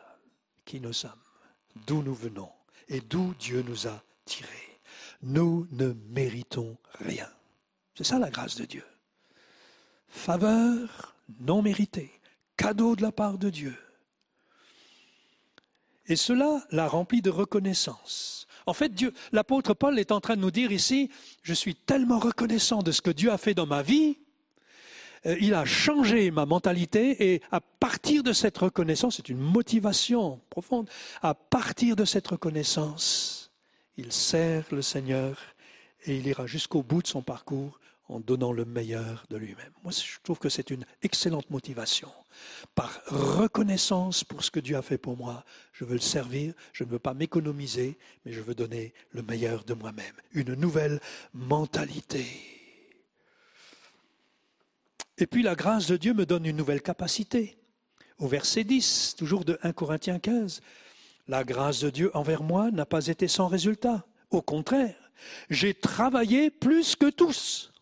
qui 0.64 0.80
nous 0.80 0.92
sommes, 0.92 1.10
d'où 1.86 2.02
nous 2.02 2.14
venons 2.14 2.50
et 2.88 3.00
d'où 3.00 3.34
Dieu 3.38 3.62
nous 3.62 3.86
a 3.86 4.02
tirés. 4.24 4.78
Nous 5.22 5.66
ne 5.72 5.92
méritons 6.10 6.76
rien. 6.98 7.28
C'est 7.94 8.04
ça 8.04 8.18
la 8.18 8.30
grâce 8.30 8.56
de 8.56 8.64
Dieu. 8.64 8.84
Faveur 10.08 11.14
non 11.40 11.62
méritée, 11.62 12.10
cadeau 12.56 12.96
de 12.96 13.02
la 13.02 13.12
part 13.12 13.38
de 13.38 13.50
Dieu. 13.50 13.76
Et 16.06 16.16
cela 16.16 16.64
l'a 16.70 16.88
rempli 16.88 17.22
de 17.22 17.30
reconnaissance. 17.30 18.46
En 18.66 18.74
fait, 18.74 18.90
Dieu, 18.90 19.12
l'apôtre 19.32 19.74
Paul 19.74 19.98
est 19.98 20.12
en 20.12 20.20
train 20.20 20.36
de 20.36 20.40
nous 20.40 20.50
dire 20.50 20.72
ici, 20.72 21.10
je 21.42 21.54
suis 21.54 21.74
tellement 21.74 22.18
reconnaissant 22.18 22.82
de 22.82 22.92
ce 22.92 23.00
que 23.00 23.10
Dieu 23.10 23.30
a 23.30 23.38
fait 23.38 23.54
dans 23.54 23.66
ma 23.66 23.82
vie, 23.82 24.18
il 25.24 25.54
a 25.54 25.64
changé 25.64 26.30
ma 26.30 26.46
mentalité 26.46 27.32
et 27.32 27.42
à 27.50 27.60
partir 27.60 28.22
de 28.22 28.32
cette 28.32 28.58
reconnaissance, 28.58 29.16
c'est 29.16 29.28
une 29.28 29.38
motivation 29.38 30.40
profonde, 30.50 30.88
à 31.22 31.34
partir 31.34 31.96
de 31.96 32.04
cette 32.04 32.28
reconnaissance, 32.28 33.50
il 33.96 34.12
sert 34.12 34.64
le 34.72 34.82
Seigneur 34.82 35.38
et 36.06 36.16
il 36.16 36.26
ira 36.26 36.46
jusqu'au 36.46 36.82
bout 36.82 37.02
de 37.02 37.06
son 37.06 37.22
parcours 37.22 37.78
en 38.08 38.20
donnant 38.20 38.52
le 38.52 38.64
meilleur 38.64 39.24
de 39.30 39.36
lui-même. 39.36 39.72
Moi, 39.82 39.92
je 39.92 40.18
trouve 40.22 40.38
que 40.38 40.48
c'est 40.48 40.70
une 40.70 40.84
excellente 41.02 41.48
motivation. 41.50 42.10
Par 42.74 43.00
reconnaissance 43.06 44.24
pour 44.24 44.44
ce 44.44 44.50
que 44.50 44.60
Dieu 44.60 44.76
a 44.76 44.82
fait 44.82 44.98
pour 44.98 45.16
moi, 45.16 45.44
je 45.72 45.84
veux 45.84 45.94
le 45.94 46.00
servir, 46.00 46.52
je 46.72 46.84
ne 46.84 46.90
veux 46.90 46.98
pas 46.98 47.14
m'économiser, 47.14 47.96
mais 48.24 48.32
je 48.32 48.40
veux 48.40 48.54
donner 48.54 48.92
le 49.12 49.22
meilleur 49.22 49.64
de 49.64 49.74
moi-même. 49.74 50.14
Une 50.32 50.54
nouvelle 50.54 51.00
mentalité. 51.32 52.61
Et 55.18 55.26
puis 55.26 55.42
la 55.42 55.54
grâce 55.54 55.86
de 55.86 55.96
Dieu 55.96 56.14
me 56.14 56.26
donne 56.26 56.46
une 56.46 56.56
nouvelle 56.56 56.82
capacité. 56.82 57.56
Au 58.18 58.26
verset 58.26 58.64
10, 58.64 59.16
toujours 59.16 59.44
de 59.44 59.58
1 59.62 59.72
Corinthiens 59.72 60.18
15, 60.18 60.60
la 61.28 61.44
grâce 61.44 61.80
de 61.80 61.90
Dieu 61.90 62.10
envers 62.14 62.42
moi 62.42 62.70
n'a 62.70 62.86
pas 62.86 63.06
été 63.06 63.28
sans 63.28 63.46
résultat. 63.46 64.06
Au 64.30 64.42
contraire, 64.42 64.96
j'ai 65.50 65.74
travaillé 65.74 66.50
plus 66.50 66.96
que 66.96 67.10
tous. 67.10 67.72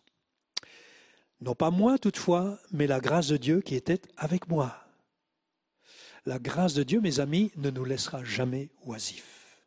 Non 1.41 1.55
pas 1.55 1.71
moi 1.71 1.97
toutefois, 1.97 2.59
mais 2.71 2.87
la 2.87 2.99
grâce 2.99 3.27
de 3.27 3.37
Dieu 3.37 3.61
qui 3.61 3.75
était 3.75 4.01
avec 4.17 4.47
moi. 4.47 4.77
La 6.25 6.37
grâce 6.37 6.75
de 6.75 6.83
Dieu, 6.83 7.01
mes 7.01 7.19
amis, 7.19 7.51
ne 7.55 7.71
nous 7.71 7.83
laissera 7.83 8.23
jamais 8.23 8.69
oisifs. 8.85 9.57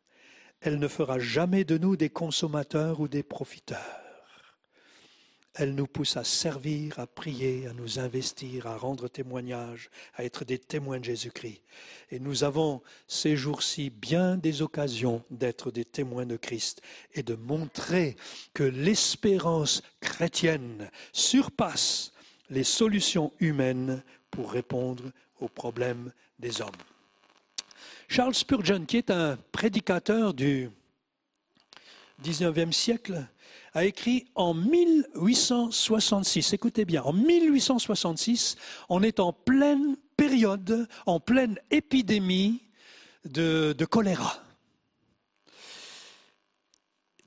Elle 0.61 0.79
ne 0.79 0.87
fera 0.87 1.19
jamais 1.19 1.65
de 1.65 1.77
nous 1.77 1.97
des 1.97 2.09
consommateurs 2.09 3.01
ou 3.01 3.09
des 3.09 3.23
profiteurs. 3.23 4.04
Elle 5.57 5.73
nous 5.73 5.87
pousse 5.87 6.17
à 6.17 6.25
servir, 6.25 6.99
à 6.99 7.07
prier, 7.07 7.65
à 7.67 7.73
nous 7.73 7.97
investir, 7.99 8.67
à 8.67 8.75
rendre 8.75 9.07
témoignage, 9.07 9.89
à 10.15 10.25
être 10.25 10.43
des 10.43 10.59
témoins 10.59 10.99
de 10.99 11.05
Jésus-Christ. 11.05 11.61
Et 12.11 12.19
nous 12.19 12.43
avons 12.43 12.81
ces 13.07 13.37
jours-ci 13.37 13.89
bien 13.89 14.35
des 14.35 14.61
occasions 14.61 15.23
d'être 15.31 15.71
des 15.71 15.85
témoins 15.85 16.25
de 16.25 16.35
Christ 16.35 16.81
et 17.13 17.23
de 17.23 17.35
montrer 17.35 18.17
que 18.53 18.63
l'espérance 18.63 19.81
chrétienne 20.01 20.91
surpasse 21.13 22.11
les 22.49 22.65
solutions 22.65 23.31
humaines 23.39 24.03
pour 24.31 24.51
répondre 24.51 25.03
aux 25.39 25.47
problèmes 25.47 26.11
des 26.37 26.61
hommes. 26.61 26.69
Charles 28.09 28.35
Spurgeon, 28.35 28.85
qui 28.85 28.97
est 28.97 29.09
un 29.09 29.37
prédicateur 29.53 30.33
du 30.33 30.69
19e 32.23 32.73
siècle, 32.73 33.25
a 33.75 33.83
écrit 33.83 34.25
en 34.35 34.53
1866, 34.53 36.53
écoutez 36.53 36.85
bien, 36.85 37.03
en 37.03 37.11
1866, 37.11 38.55
on 38.87 39.03
est 39.03 39.19
en 39.19 39.33
pleine 39.33 39.97
période, 40.15 40.87
en 41.05 41.19
pleine 41.19 41.59
épidémie 41.71 42.63
de, 43.25 43.75
choléra 43.89 44.41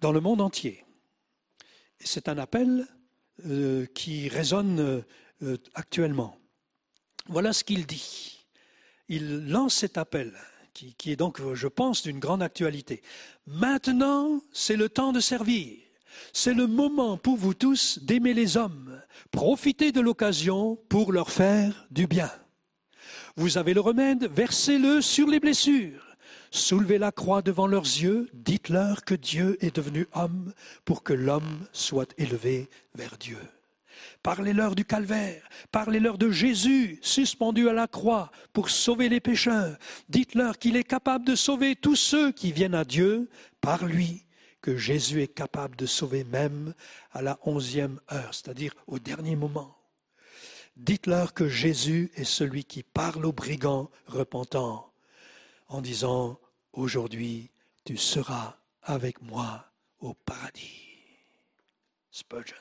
dans 0.01 0.11
le 0.11 0.21
monde 0.21 0.41
entier. 0.41 0.85
C'est 2.01 2.31
un 2.31 2.39
appel 2.39 2.87
euh, 3.45 3.85
qui 3.95 4.29
résonne 4.29 5.05
euh, 5.43 5.57
actuellement. 5.75 6.39
Voilà 7.27 7.53
ce 7.53 7.63
qu'il 7.63 7.85
dit. 7.85 8.47
Il 9.09 9.51
lance 9.51 9.75
cet 9.75 9.99
appel, 9.99 10.33
qui, 10.73 10.95
qui 10.95 11.13
est 11.13 11.17
donc, 11.17 11.43
je 11.53 11.69
pense, 11.69 12.03
d'une 12.03 12.21
grande 12.21 12.43
actualité. 12.43 13.03
Maintenant, 13.47 14.41
c'est 14.51 14.77
le 14.77 14.89
temps 14.89 15.13
de 15.13 15.21
servir. 15.21 15.88
C'est 16.33 16.55
le 16.55 16.67
moment 16.67 17.17
pour 17.17 17.37
vous 17.37 17.55
tous 17.55 17.99
d'aimer 18.03 18.35
les 18.35 18.57
hommes. 18.57 19.01
Profitez 19.31 19.93
de 19.93 20.01
l'occasion 20.01 20.79
pour 20.89 21.13
leur 21.13 21.31
faire 21.31 21.87
du 21.91 22.07
bien. 22.07 22.31
Vous 23.37 23.59
avez 23.59 23.75
le 23.75 23.81
remède, 23.81 24.31
versez-le 24.33 25.01
sur 25.01 25.29
les 25.29 25.41
blessures. 25.41 26.05
Soulevez 26.51 26.99
la 26.99 27.13
croix 27.13 27.43
devant 27.43 27.67
leurs 27.67 27.85
yeux, 27.85 28.29
dites-leur 28.33 29.05
que 29.05 29.15
Dieu 29.15 29.59
est 29.61 29.77
devenu 29.77 30.07
homme 30.15 30.53
pour 30.85 31.03
que 31.03 31.13
l'homme 31.13 31.67
soit 31.73 32.13
élevé 32.19 32.69
vers 32.95 33.19
Dieu. 33.19 33.39
Parlez-leur 34.23 34.75
du 34.75 34.85
calvaire, 34.85 35.49
parlez-leur 35.71 36.19
de 36.19 36.31
Jésus 36.31 36.99
suspendu 37.03 37.69
à 37.69 37.73
la 37.73 37.87
croix 37.87 38.31
pour 38.53 38.71
sauver 38.71 39.09
les 39.09 39.21
pécheurs. 39.21 39.77
Dites-leur 40.09 40.59
qu'il 40.59 40.77
est 40.77 40.85
capable 40.85 41.25
de 41.25 41.35
sauver 41.35 41.77
tous 41.77 41.97
ceux 41.97 42.33
qui 42.33 42.53
viennent 42.53 42.75
à 42.75 42.85
Dieu 42.85 43.29
par 43.61 43.85
lui 43.85 44.25
que 44.61 44.77
Jésus 44.77 45.23
est 45.23 45.35
capable 45.35 45.77
de 45.77 45.87
sauver 45.87 46.25
même 46.25 46.75
à 47.13 47.23
la 47.23 47.39
onzième 47.43 48.01
heure, 48.13 48.35
c'est-à-dire 48.35 48.75
au 48.87 48.99
dernier 48.99 49.37
moment. 49.37 49.77
Dites-leur 50.77 51.35
que 51.35 51.49
Jésus 51.49 52.11
est 52.15 52.25
celui 52.25 52.65
qui 52.65 52.83
parle 52.83 53.27
aux 53.27 53.33
brigands 53.33 53.91
repentants 54.07 54.93
en 55.69 55.81
disant, 55.81 56.39
aujourd'hui 56.73 57.51
tu 57.85 57.97
seras 57.97 58.59
avec 58.83 59.21
moi 59.23 59.67
au 60.01 60.15
paradis. 60.15 60.85
Spurgeon. 62.11 62.57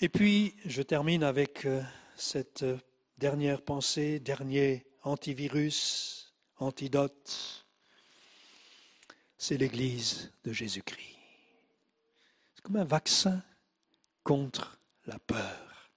Et 0.00 0.08
puis, 0.08 0.54
je 0.64 0.80
termine 0.82 1.22
avec 1.22 1.66
euh, 1.66 1.82
cette 2.16 2.64
dernière 3.18 3.60
pensée, 3.60 4.18
dernier 4.18 4.86
antivirus, 5.02 6.32
antidote 6.56 7.66
c'est 9.40 9.56
l'Église 9.56 10.30
de 10.44 10.52
Jésus-Christ. 10.52 11.16
C'est 12.54 12.62
comme 12.62 12.76
un 12.76 12.84
vaccin 12.84 13.42
contre 14.22 14.78
la 15.06 15.18
peur 15.18 15.90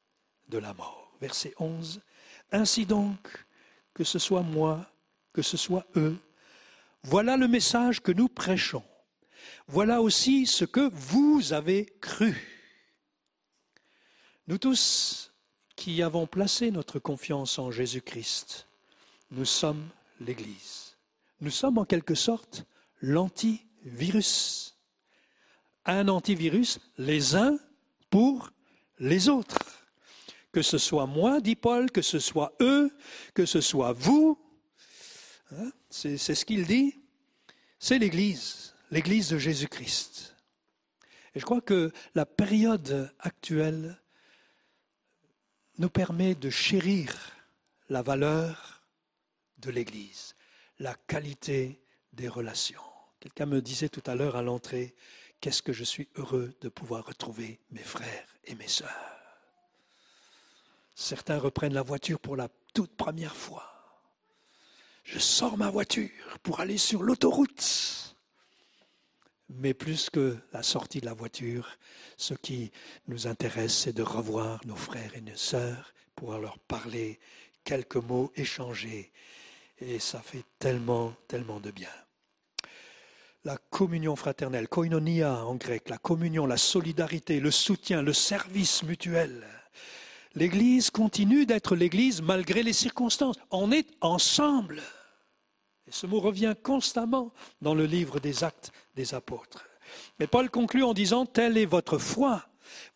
de 0.48 0.57
la 0.57 0.74
mort. 0.74 1.11
Verset 1.20 1.53
11. 1.60 1.99
Ainsi 2.53 2.86
donc, 2.86 3.45
que 3.94 4.06
ce 4.06 4.18
soit 4.18 4.44
moi, 4.44 4.90
que 5.34 5.41
ce 5.41 5.57
soit 5.57 5.86
eux, 5.98 6.18
voilà 7.03 7.36
le 7.36 7.49
message 7.49 8.02
que 8.02 8.14
nous 8.14 8.30
prêchons. 8.30 8.86
Voilà 9.68 10.02
aussi 10.02 10.45
ce 10.45 10.64
que 10.64 10.90
vous 10.94 11.52
avez 11.52 11.94
cru. 11.99 12.34
Nous 14.48 14.57
tous 14.57 15.34
qui 15.76 16.02
avons 16.02 16.28
placé 16.28 16.72
notre 16.72 16.98
confiance 16.98 17.60
en 17.60 17.72
Jésus-Christ, 17.72 18.70
nous 19.32 19.45
sommes 19.45 19.90
l'Église. 20.22 20.95
Nous 21.41 21.52
sommes 21.52 21.78
en 21.78 21.84
quelque 21.84 22.15
sorte 22.15 22.65
l'antivirus. 23.03 24.75
Un 25.85 26.07
antivirus, 26.07 26.80
les 26.97 27.35
uns 27.35 27.59
pour 28.09 28.49
les 28.97 29.30
autres. 29.30 29.85
Que 30.51 30.61
ce 30.61 30.77
soit 30.77 31.05
moi, 31.05 31.41
dit 31.41 31.57
Paul, 31.57 31.91
que 31.91 32.01
ce 32.01 32.19
soit 32.19 32.53
eux, 32.61 32.95
que 33.34 33.45
ce 33.45 33.59
soit 33.59 33.91
vous. 33.91 34.39
Hein, 35.51 35.71
c'est 35.89 36.17
ce 36.17 36.45
qu'il 36.45 36.65
dit. 36.65 36.95
C'est 37.77 37.99
l'Église, 37.99 38.73
l'Église 38.89 39.30
de 39.30 39.38
Jésus-Christ. 39.38 40.35
Et 41.35 41.39
je 41.39 41.45
crois 41.45 41.61
que 41.61 41.91
la 42.15 42.25
période 42.25 43.11
actuelle 43.19 44.01
nous 45.80 45.89
permet 45.89 46.35
de 46.35 46.49
chérir 46.49 47.13
la 47.89 48.01
valeur 48.01 48.84
de 49.57 49.71
l'Église, 49.71 50.35
la 50.80 50.93
qualité 50.95 51.84
des 52.13 52.30
relations. 52.30 52.93
Quelqu'un 53.23 53.45
me 53.45 53.61
disait 53.61 53.87
tout 53.87 54.03
à 54.05 54.15
l'heure 54.15 54.35
à 54.35 54.41
l'entrée, 54.41 54.93
qu'est-ce 55.39 55.61
que 55.61 55.71
je 55.71 55.85
suis 55.85 56.09
heureux 56.17 56.53
de 56.59 56.67
pouvoir 56.67 57.05
retrouver 57.05 57.61
mes 57.71 57.81
frères 57.81 58.27
et 58.43 58.53
mes 58.53 58.67
sœurs. 58.67 58.89
Certains 60.93 61.39
reprennent 61.39 61.73
la 61.73 61.83
voiture 61.83 62.19
pour 62.19 62.35
la 62.35 62.49
toute 62.73 62.93
première 62.97 63.33
fois. 63.33 63.63
Je 65.05 65.19
sors 65.19 65.57
ma 65.57 65.69
voiture 65.69 66.09
pour 66.43 66.59
aller 66.59 66.77
sur 66.77 67.01
l'autoroute. 67.01 68.17
Mais 69.47 69.73
plus 69.73 70.09
que 70.09 70.37
la 70.51 70.61
sortie 70.61 70.99
de 70.99 71.05
la 71.05 71.13
voiture, 71.13 71.77
ce 72.17 72.33
qui 72.33 72.73
nous 73.07 73.25
intéresse, 73.25 73.73
c'est 73.73 73.93
de 73.93 74.03
revoir 74.03 74.59
nos 74.65 74.75
frères 74.75 75.15
et 75.15 75.21
nos 75.21 75.37
sœurs, 75.37 75.93
pouvoir 76.13 76.39
leur 76.39 76.59
parler 76.59 77.21
quelques 77.63 77.95
mots, 77.95 78.33
échanger. 78.35 79.13
Et 79.79 79.99
ça 79.99 80.21
fait 80.21 80.43
tellement, 80.59 81.15
tellement 81.29 81.61
de 81.61 81.71
bien 81.71 81.87
la 83.45 83.57
communion 83.70 84.15
fraternelle, 84.15 84.68
koinonia 84.68 85.45
en 85.45 85.56
grec, 85.56 85.90
la 85.90 85.98
communion, 85.98 86.45
la 86.45 86.57
solidarité, 86.57 87.40
le 87.40 87.52
soutien, 87.52 88.02
le 88.02 88.14
service 88.14 88.84
mutuel. 88.84 89.45
L'Église 90.36 90.90
continue 90.90 91.45
d'être 91.45 91.76
l'Église 91.76 92.22
malgré 92.22 92.64
les 92.64 92.74
circonstances. 92.74 93.36
On 93.52 93.72
est 93.72 93.88
ensemble. 94.02 94.82
Et 95.88 95.91
ce 95.91 96.07
mot 96.07 96.20
revient 96.20 96.56
constamment 96.64 97.32
dans 97.61 97.76
le 97.76 97.86
livre 97.86 98.20
des 98.20 98.44
actes 98.44 98.72
des 98.95 99.14
apôtres. 99.14 99.65
Mais 100.20 100.28
Paul 100.28 100.49
conclut 100.49 100.84
en 100.84 100.94
disant, 100.94 101.26
telle 101.26 101.57
est 101.57 101.65
votre 101.65 101.98
foi. 101.98 102.48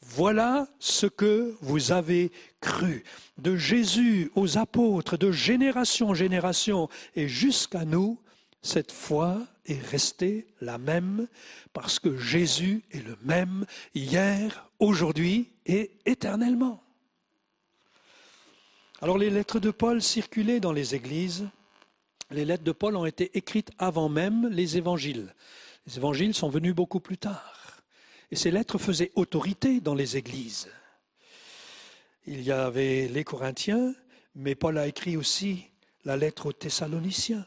Voilà 0.02 0.68
ce 0.80 1.06
que 1.06 1.56
vous 1.62 1.92
avez 1.92 2.32
cru. 2.62 3.04
De 3.38 3.56
Jésus 3.56 4.32
aux 4.36 4.58
apôtres, 4.58 5.18
de 5.18 5.32
génération 5.32 6.10
en 6.10 6.14
génération 6.14 6.90
et 7.16 7.28
jusqu'à 7.28 7.86
nous, 7.86 8.20
cette 8.62 8.92
foi 8.92 9.46
est 9.68 9.82
restée 9.86 10.48
la 10.62 10.78
même 10.78 11.28
parce 11.74 12.00
que 12.00 12.18
Jésus 12.18 12.84
est 12.92 13.06
le 13.06 13.18
même 13.22 13.66
hier, 13.94 14.70
aujourd'hui 14.80 15.52
et 15.66 15.92
éternellement. 16.06 16.84
Alors 19.02 19.18
les 19.18 19.30
lettres 19.30 19.60
de 19.60 19.70
Paul 19.70 20.02
circulaient 20.02 20.60
dans 20.60 20.72
les 20.72 20.96
églises. 20.96 21.48
Les 22.32 22.46
lettres 22.46 22.64
de 22.64 22.72
Paul 22.72 22.96
ont 22.96 23.06
été 23.06 23.38
écrites 23.38 23.72
avant 23.78 24.10
même 24.10 24.48
les 24.48 24.78
évangiles. 24.78 25.34
Les 25.86 25.98
évangiles 25.98 26.34
sont 26.34 26.50
venus 26.50 26.74
beaucoup 26.74 27.00
plus 27.00 27.18
tard. 27.18 27.84
Et 28.32 28.36
ces 28.36 28.52
lettres 28.52 28.78
faisaient 28.78 29.12
autorité 29.16 29.80
dans 29.80 29.96
les 29.96 30.18
églises. 30.18 30.70
Il 32.26 32.42
y 32.42 32.52
avait 32.52 33.08
les 33.08 33.24
Corinthiens, 33.24 33.94
mais 34.36 34.56
Paul 34.56 34.78
a 34.78 34.88
écrit 34.88 35.16
aussi 35.16 35.70
la 36.04 36.18
lettre 36.18 36.48
aux 36.48 36.54
Thessaloniciens. 36.54 37.46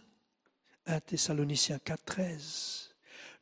1 0.91 1.01
Thessaloniciens 1.01 1.79
4, 1.79 2.05
13. 2.05 2.91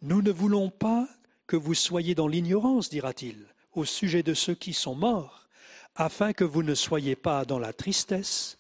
Nous 0.03 0.21
ne 0.21 0.31
voulons 0.31 0.69
pas 0.69 1.09
que 1.47 1.57
vous 1.57 1.73
soyez 1.73 2.15
dans 2.15 2.29
l'ignorance, 2.29 2.91
dira-t-il, 2.91 3.47
au 3.73 3.87
sujet 3.87 4.23
de 4.23 4.35
ceux 4.35 4.55
qui 4.55 4.75
sont 4.75 4.95
morts, 4.95 5.49
afin 5.97 6.35
que 6.35 6.45
vous 6.45 6.63
ne 6.63 6.75
soyez 6.75 7.17
pas 7.17 7.47
dans 7.47 7.59
la 7.59 7.73
tristesse, 7.73 8.59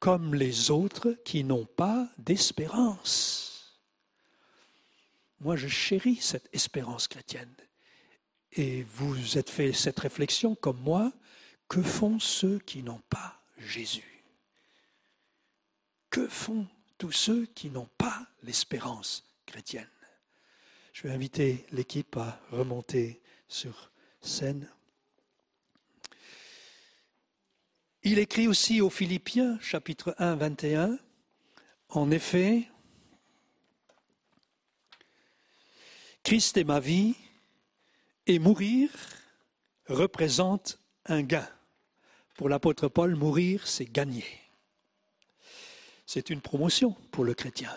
comme 0.00 0.34
les 0.34 0.72
autres 0.72 1.16
qui 1.24 1.44
n'ont 1.44 1.64
pas 1.64 2.08
d'espérance. 2.18 3.78
Moi, 5.38 5.54
je 5.54 5.68
chéris 5.68 6.18
cette 6.20 6.48
espérance 6.52 7.06
chrétienne. 7.06 7.54
Et 8.52 8.82
vous 8.82 9.38
êtes 9.38 9.50
fait 9.50 9.72
cette 9.72 10.00
réflexion 10.00 10.56
comme 10.56 10.80
moi, 10.80 11.12
que 11.68 11.82
font 11.82 12.18
ceux 12.18 12.58
qui 12.58 12.82
n'ont 12.82 13.02
pas 13.08 13.40
Jésus? 13.58 14.24
Que 16.10 16.26
font 16.26 16.66
tous 17.04 17.12
ceux 17.12 17.44
qui 17.44 17.68
n'ont 17.68 17.90
pas 17.98 18.26
l'espérance 18.44 19.24
chrétienne. 19.44 19.90
Je 20.94 21.02
vais 21.02 21.12
inviter 21.12 21.66
l'équipe 21.70 22.16
à 22.16 22.40
remonter 22.50 23.20
sur 23.46 23.92
scène. 24.22 24.66
Il 28.04 28.18
écrit 28.18 28.48
aussi 28.48 28.80
aux 28.80 28.88
Philippiens, 28.88 29.58
chapitre 29.60 30.14
1, 30.16 30.36
21, 30.36 30.98
En 31.90 32.10
effet, 32.10 32.70
Christ 36.22 36.56
est 36.56 36.64
ma 36.64 36.80
vie, 36.80 37.16
et 38.26 38.38
mourir 38.38 38.88
représente 39.88 40.80
un 41.04 41.20
gain. 41.20 41.46
Pour 42.34 42.48
l'apôtre 42.48 42.88
Paul, 42.88 43.14
mourir, 43.14 43.66
c'est 43.66 43.84
gagner 43.84 44.24
c'est 46.06 46.30
une 46.30 46.40
promotion 46.40 46.96
pour 47.10 47.24
le 47.24 47.34
chrétien. 47.34 47.72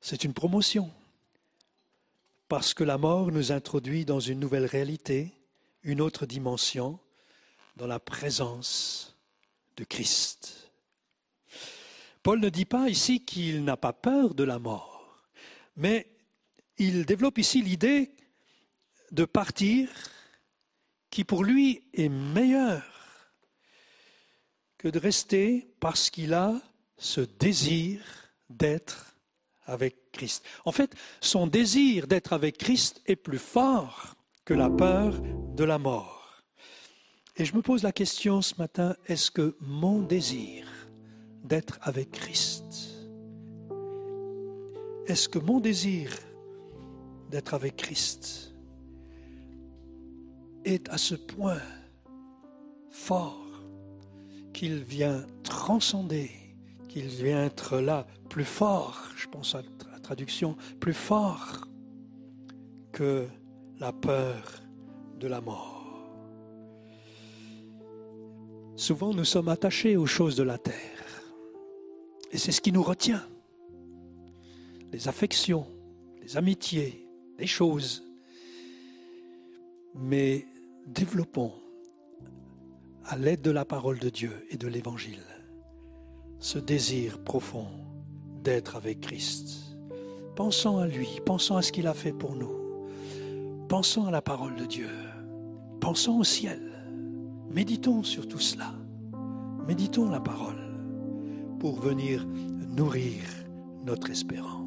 C'est 0.00 0.24
une 0.24 0.34
promotion 0.34 0.90
parce 2.48 2.74
que 2.74 2.84
la 2.84 2.98
mort 2.98 3.32
nous 3.32 3.52
introduit 3.52 4.04
dans 4.04 4.20
une 4.20 4.40
nouvelle 4.40 4.66
réalité, 4.66 5.32
une 5.84 6.00
autre 6.00 6.26
dimension, 6.26 6.98
dans 7.76 7.86
la 7.86 7.98
présence 7.98 9.16
de 9.76 9.84
Christ. 9.84 10.70
Paul 12.22 12.40
ne 12.40 12.48
dit 12.50 12.66
pas 12.66 12.88
ici 12.88 13.24
qu'il 13.24 13.64
n'a 13.64 13.76
pas 13.76 13.92
peur 13.92 14.34
de 14.34 14.44
la 14.44 14.58
mort, 14.58 15.16
mais 15.76 16.06
il 16.78 17.06
développe 17.06 17.38
ici 17.38 17.62
l'idée 17.62 18.12
de 19.12 19.24
partir 19.24 19.88
qui 21.10 21.24
pour 21.24 21.44
lui 21.44 21.84
est 21.94 22.08
meilleure 22.08 22.91
que 24.82 24.88
de 24.88 24.98
rester 24.98 25.68
parce 25.78 26.10
qu'il 26.10 26.34
a 26.34 26.60
ce 26.96 27.20
désir 27.20 28.00
d'être 28.50 29.14
avec 29.64 30.10
Christ. 30.10 30.44
En 30.64 30.72
fait, 30.72 30.92
son 31.20 31.46
désir 31.46 32.08
d'être 32.08 32.32
avec 32.32 32.58
Christ 32.58 33.00
est 33.06 33.14
plus 33.14 33.38
fort 33.38 34.16
que 34.44 34.54
la 34.54 34.68
peur 34.68 35.20
de 35.54 35.62
la 35.62 35.78
mort. 35.78 36.42
Et 37.36 37.44
je 37.44 37.54
me 37.54 37.62
pose 37.62 37.84
la 37.84 37.92
question 37.92 38.42
ce 38.42 38.56
matin, 38.58 38.96
est-ce 39.06 39.30
que 39.30 39.56
mon 39.60 40.02
désir 40.02 40.66
d'être 41.44 41.78
avec 41.82 42.10
Christ, 42.10 42.64
est-ce 45.06 45.28
que 45.28 45.38
mon 45.38 45.60
désir 45.60 46.10
d'être 47.30 47.54
avec 47.54 47.76
Christ 47.76 48.52
est 50.64 50.88
à 50.88 50.98
ce 50.98 51.14
point 51.14 51.62
fort 52.90 53.41
qu'il 54.52 54.82
vient 54.82 55.24
transcender, 55.42 56.30
qu'il 56.88 57.06
vient 57.06 57.44
être 57.44 57.78
là 57.78 58.06
plus 58.28 58.44
fort, 58.44 59.00
je 59.16 59.26
pense 59.26 59.54
à 59.54 59.62
la 59.92 60.00
traduction, 60.00 60.56
plus 60.80 60.94
fort 60.94 61.66
que 62.92 63.26
la 63.78 63.92
peur 63.92 64.62
de 65.18 65.28
la 65.28 65.40
mort. 65.40 65.80
Souvent 68.76 69.14
nous 69.14 69.24
sommes 69.24 69.48
attachés 69.48 69.96
aux 69.96 70.06
choses 70.06 70.36
de 70.36 70.42
la 70.42 70.58
terre 70.58 70.92
et 72.32 72.38
c'est 72.38 72.52
ce 72.52 72.60
qui 72.60 72.72
nous 72.72 72.82
retient. 72.82 73.22
Les 74.90 75.08
affections, 75.08 75.66
les 76.22 76.36
amitiés, 76.36 77.06
les 77.38 77.46
choses. 77.46 78.02
Mais 79.94 80.46
développons 80.86 81.52
à 83.04 83.16
l'aide 83.16 83.42
de 83.42 83.50
la 83.50 83.64
parole 83.64 83.98
de 83.98 84.08
Dieu 84.08 84.46
et 84.50 84.56
de 84.56 84.68
l'Évangile, 84.68 85.22
ce 86.38 86.58
désir 86.58 87.18
profond 87.18 87.66
d'être 88.42 88.76
avec 88.76 89.00
Christ. 89.00 89.76
Pensons 90.36 90.78
à 90.78 90.86
lui, 90.86 91.08
pensons 91.24 91.56
à 91.56 91.62
ce 91.62 91.72
qu'il 91.72 91.86
a 91.86 91.94
fait 91.94 92.12
pour 92.12 92.34
nous, 92.34 92.88
pensons 93.68 94.06
à 94.06 94.10
la 94.10 94.22
parole 94.22 94.56
de 94.56 94.64
Dieu, 94.64 94.88
pensons 95.80 96.18
au 96.18 96.24
ciel, 96.24 96.60
méditons 97.50 98.02
sur 98.02 98.26
tout 98.28 98.38
cela, 98.38 98.72
méditons 99.66 100.10
la 100.10 100.20
parole 100.20 100.62
pour 101.58 101.80
venir 101.80 102.26
nourrir 102.76 103.22
notre 103.84 104.10
espérance. 104.10 104.62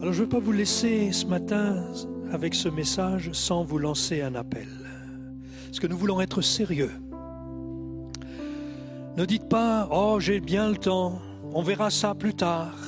Alors 0.00 0.12
je 0.12 0.20
ne 0.20 0.24
veux 0.24 0.28
pas 0.28 0.40
vous 0.40 0.52
laisser 0.52 1.12
ce 1.12 1.26
matin 1.26 1.84
avec 2.32 2.54
ce 2.54 2.68
message 2.68 3.32
sans 3.32 3.64
vous 3.64 3.78
lancer 3.78 4.20
un 4.22 4.34
appel. 4.34 4.85
Est-ce 5.76 5.82
que 5.82 5.88
nous 5.88 5.98
voulons 5.98 6.22
être 6.22 6.40
sérieux. 6.40 6.90
Ne 9.14 9.26
dites 9.26 9.46
pas, 9.46 9.86
oh 9.92 10.18
j'ai 10.18 10.40
bien 10.40 10.70
le 10.70 10.78
temps, 10.78 11.20
on 11.52 11.60
verra 11.60 11.90
ça 11.90 12.14
plus 12.14 12.32
tard, 12.32 12.78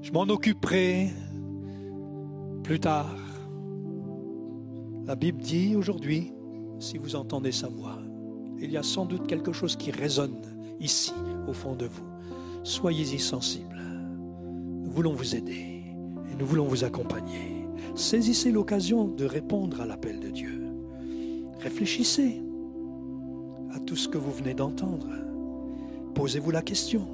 je 0.00 0.10
m'en 0.12 0.22
occuperai 0.22 1.10
plus 2.62 2.80
tard. 2.80 3.14
La 5.04 5.14
Bible 5.14 5.42
dit 5.42 5.76
aujourd'hui, 5.76 6.32
si 6.78 6.96
vous 6.96 7.16
entendez 7.16 7.52
sa 7.52 7.68
voix, 7.68 7.98
il 8.58 8.72
y 8.72 8.78
a 8.78 8.82
sans 8.82 9.04
doute 9.04 9.26
quelque 9.26 9.52
chose 9.52 9.76
qui 9.76 9.90
résonne 9.90 10.40
ici, 10.80 11.12
au 11.46 11.52
fond 11.52 11.74
de 11.74 11.84
vous. 11.84 12.06
Soyez-y 12.64 13.18
sensibles. 13.18 13.82
Nous 14.84 14.90
voulons 14.90 15.12
vous 15.12 15.36
aider 15.36 15.84
et 16.32 16.34
nous 16.34 16.46
voulons 16.46 16.66
vous 16.66 16.84
accompagner. 16.84 17.66
Saisissez 17.94 18.52
l'occasion 18.52 19.06
de 19.06 19.26
répondre 19.26 19.82
à 19.82 19.84
l'appel 19.84 20.18
de 20.18 20.30
Dieu. 20.30 20.67
Réfléchissez 21.60 22.40
à 23.72 23.80
tout 23.80 23.96
ce 23.96 24.08
que 24.08 24.16
vous 24.18 24.32
venez 24.32 24.54
d'entendre. 24.54 25.08
Posez-vous 26.14 26.50
la 26.50 26.62
question, 26.62 27.06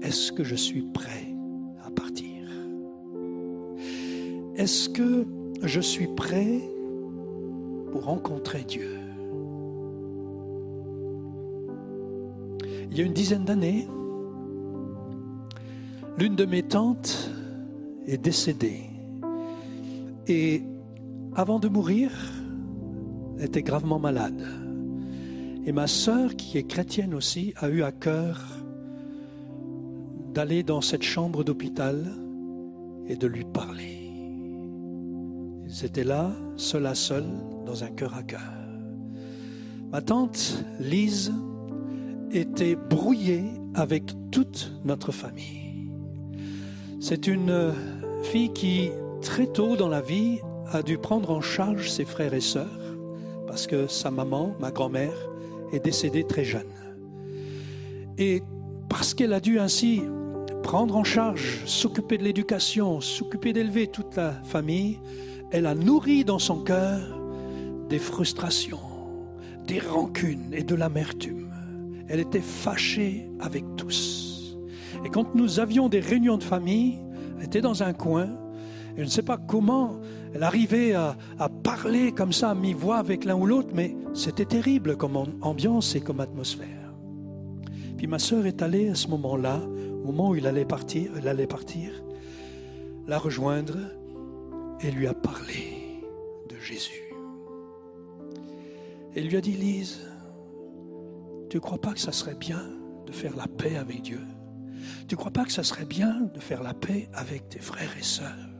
est-ce 0.00 0.32
que 0.32 0.44
je 0.44 0.54
suis 0.54 0.82
prêt 0.82 1.34
à 1.84 1.90
partir? 1.90 2.48
Est-ce 4.56 4.88
que 4.88 5.26
je 5.62 5.80
suis 5.80 6.08
prêt 6.08 6.60
pour 7.90 8.04
rencontrer 8.04 8.64
Dieu? 8.64 8.98
Il 12.90 12.98
y 12.98 13.00
a 13.00 13.04
une 13.04 13.12
dizaine 13.12 13.44
d'années, 13.44 13.88
l'une 16.18 16.36
de 16.36 16.44
mes 16.44 16.62
tantes 16.62 17.30
est 18.06 18.18
décédée. 18.18 18.82
Et 20.28 20.62
avant 21.34 21.58
de 21.58 21.68
mourir, 21.68 22.10
était 23.42 23.62
gravement 23.62 23.98
malade. 23.98 24.42
Et 25.66 25.72
ma 25.72 25.86
sœur, 25.86 26.36
qui 26.36 26.58
est 26.58 26.66
chrétienne 26.66 27.14
aussi, 27.14 27.54
a 27.56 27.68
eu 27.68 27.82
à 27.82 27.92
cœur 27.92 28.40
d'aller 30.32 30.62
dans 30.62 30.80
cette 30.80 31.02
chambre 31.02 31.44
d'hôpital 31.44 32.12
et 33.08 33.16
de 33.16 33.26
lui 33.26 33.44
parler. 33.44 34.10
Ils 35.66 35.84
étaient 35.84 36.04
là, 36.04 36.32
seul 36.56 36.86
à 36.86 36.94
seul, 36.94 37.24
dans 37.66 37.84
un 37.84 37.90
cœur 37.90 38.14
à 38.14 38.22
cœur. 38.22 38.40
Ma 39.90 40.00
tante 40.00 40.64
Lise 40.80 41.32
était 42.32 42.76
brouillée 42.76 43.44
avec 43.74 44.12
toute 44.30 44.72
notre 44.84 45.12
famille. 45.12 45.90
C'est 47.00 47.26
une 47.26 47.72
fille 48.22 48.52
qui, 48.52 48.90
très 49.20 49.46
tôt 49.46 49.76
dans 49.76 49.88
la 49.88 50.00
vie, 50.00 50.38
a 50.70 50.82
dû 50.82 50.96
prendre 50.96 51.30
en 51.30 51.40
charge 51.40 51.90
ses 51.90 52.04
frères 52.04 52.34
et 52.34 52.40
sœurs 52.40 52.81
parce 53.52 53.66
que 53.66 53.86
sa 53.86 54.10
maman, 54.10 54.56
ma 54.60 54.70
grand-mère, 54.70 55.12
est 55.74 55.84
décédée 55.84 56.24
très 56.24 56.42
jeune. 56.42 56.72
Et 58.16 58.42
parce 58.88 59.12
qu'elle 59.12 59.34
a 59.34 59.40
dû 59.40 59.58
ainsi 59.58 60.00
prendre 60.62 60.96
en 60.96 61.04
charge, 61.04 61.60
s'occuper 61.66 62.16
de 62.16 62.22
l'éducation, 62.24 63.02
s'occuper 63.02 63.52
d'élever 63.52 63.88
toute 63.88 64.16
la 64.16 64.32
famille, 64.42 65.00
elle 65.50 65.66
a 65.66 65.74
nourri 65.74 66.24
dans 66.24 66.38
son 66.38 66.64
cœur 66.64 66.98
des 67.90 67.98
frustrations, 67.98 68.80
des 69.66 69.80
rancunes 69.80 70.54
et 70.54 70.62
de 70.62 70.74
l'amertume. 70.74 71.52
Elle 72.08 72.20
était 72.20 72.40
fâchée 72.40 73.28
avec 73.38 73.66
tous. 73.76 74.56
Et 75.04 75.10
quand 75.10 75.34
nous 75.34 75.60
avions 75.60 75.90
des 75.90 76.00
réunions 76.00 76.38
de 76.38 76.44
famille, 76.44 77.00
elle 77.36 77.44
était 77.44 77.60
dans 77.60 77.82
un 77.82 77.92
coin, 77.92 78.30
et 78.96 79.00
je 79.00 79.02
ne 79.02 79.10
sais 79.10 79.20
pas 79.20 79.36
comment 79.36 80.00
elle 80.34 80.42
arrivait 80.42 80.94
à, 80.94 81.16
parler 81.62 82.12
comme 82.12 82.32
ça 82.32 82.50
à 82.50 82.54
mi-voix 82.54 82.96
avec 82.96 83.24
l'un 83.24 83.34
ou 83.34 83.46
l'autre, 83.46 83.70
mais 83.74 83.94
c'était 84.14 84.44
terrible 84.44 84.96
comme 84.96 85.16
ambiance 85.40 85.94
et 85.94 86.00
comme 86.00 86.20
atmosphère. 86.20 86.94
Puis 87.96 88.06
ma 88.06 88.18
sœur 88.18 88.46
est 88.46 88.62
allée 88.62 88.88
à 88.88 88.94
ce 88.94 89.08
moment-là, 89.08 89.60
au 90.02 90.06
moment 90.06 90.30
où 90.30 90.34
il 90.34 90.46
allait 90.46 90.64
partir, 90.64 91.12
elle 91.16 91.28
allait 91.28 91.46
partir, 91.46 91.90
la 93.06 93.18
rejoindre 93.18 93.76
et 94.80 94.90
lui 94.90 95.06
a 95.06 95.14
parlé 95.14 96.00
de 96.48 96.56
Jésus. 96.56 97.14
Elle 99.14 99.28
lui 99.28 99.36
a 99.36 99.40
dit, 99.40 99.52
Lise, 99.52 100.00
tu 101.50 101.58
ne 101.58 101.60
crois 101.60 101.80
pas 101.80 101.92
que 101.92 102.00
ça 102.00 102.12
serait 102.12 102.34
bien 102.34 102.62
de 103.06 103.12
faire 103.12 103.36
la 103.36 103.46
paix 103.46 103.76
avec 103.76 104.02
Dieu? 104.02 104.20
Tu 105.06 105.14
ne 105.14 105.18
crois 105.18 105.30
pas 105.30 105.44
que 105.44 105.52
ça 105.52 105.62
serait 105.62 105.84
bien 105.84 106.30
de 106.34 106.40
faire 106.40 106.62
la 106.62 106.72
paix 106.72 107.10
avec 107.12 107.48
tes 107.50 107.60
frères 107.60 107.94
et 107.98 108.02
sœurs? 108.02 108.51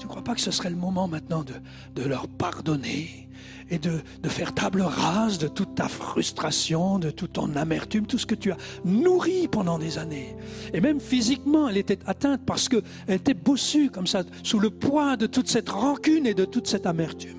Tu 0.00 0.06
ne 0.06 0.10
crois 0.10 0.24
pas 0.24 0.34
que 0.34 0.40
ce 0.40 0.50
serait 0.50 0.70
le 0.70 0.76
moment 0.76 1.08
maintenant 1.08 1.44
de, 1.44 2.02
leur 2.02 2.26
pardonner 2.26 3.28
et 3.68 3.78
de, 3.78 4.00
faire 4.24 4.54
table 4.54 4.80
rase 4.80 5.36
de 5.36 5.46
toute 5.46 5.74
ta 5.74 5.88
frustration, 5.88 6.98
de 6.98 7.10
toute 7.10 7.34
ton 7.34 7.54
amertume, 7.54 8.06
tout 8.06 8.16
ce 8.16 8.24
que 8.24 8.34
tu 8.34 8.50
as 8.50 8.56
nourri 8.86 9.46
pendant 9.46 9.78
des 9.78 9.98
années? 9.98 10.36
Et 10.72 10.80
même 10.80 11.00
physiquement, 11.00 11.68
elle 11.68 11.76
était 11.76 11.98
atteinte 12.06 12.40
parce 12.46 12.70
qu'elle 12.70 12.82
était 13.08 13.34
bossue 13.34 13.90
comme 13.90 14.06
ça, 14.06 14.22
sous 14.42 14.58
le 14.58 14.70
poids 14.70 15.18
de 15.18 15.26
toute 15.26 15.48
cette 15.48 15.68
rancune 15.68 16.26
et 16.26 16.34
de 16.34 16.46
toute 16.46 16.66
cette 16.66 16.86
amertume. 16.86 17.36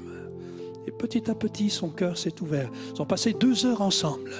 Et 0.85 0.91
petit 0.91 1.31
à 1.31 1.35
petit, 1.35 1.71
son 1.71 1.89
cœur 1.89 2.15
s'est 2.15 2.39
ouvert. 2.43 2.69
Ils 2.93 3.01
ont 3.01 3.07
passé 3.07 3.33
deux 3.33 3.65
heures 3.65 3.81
ensemble 3.81 4.31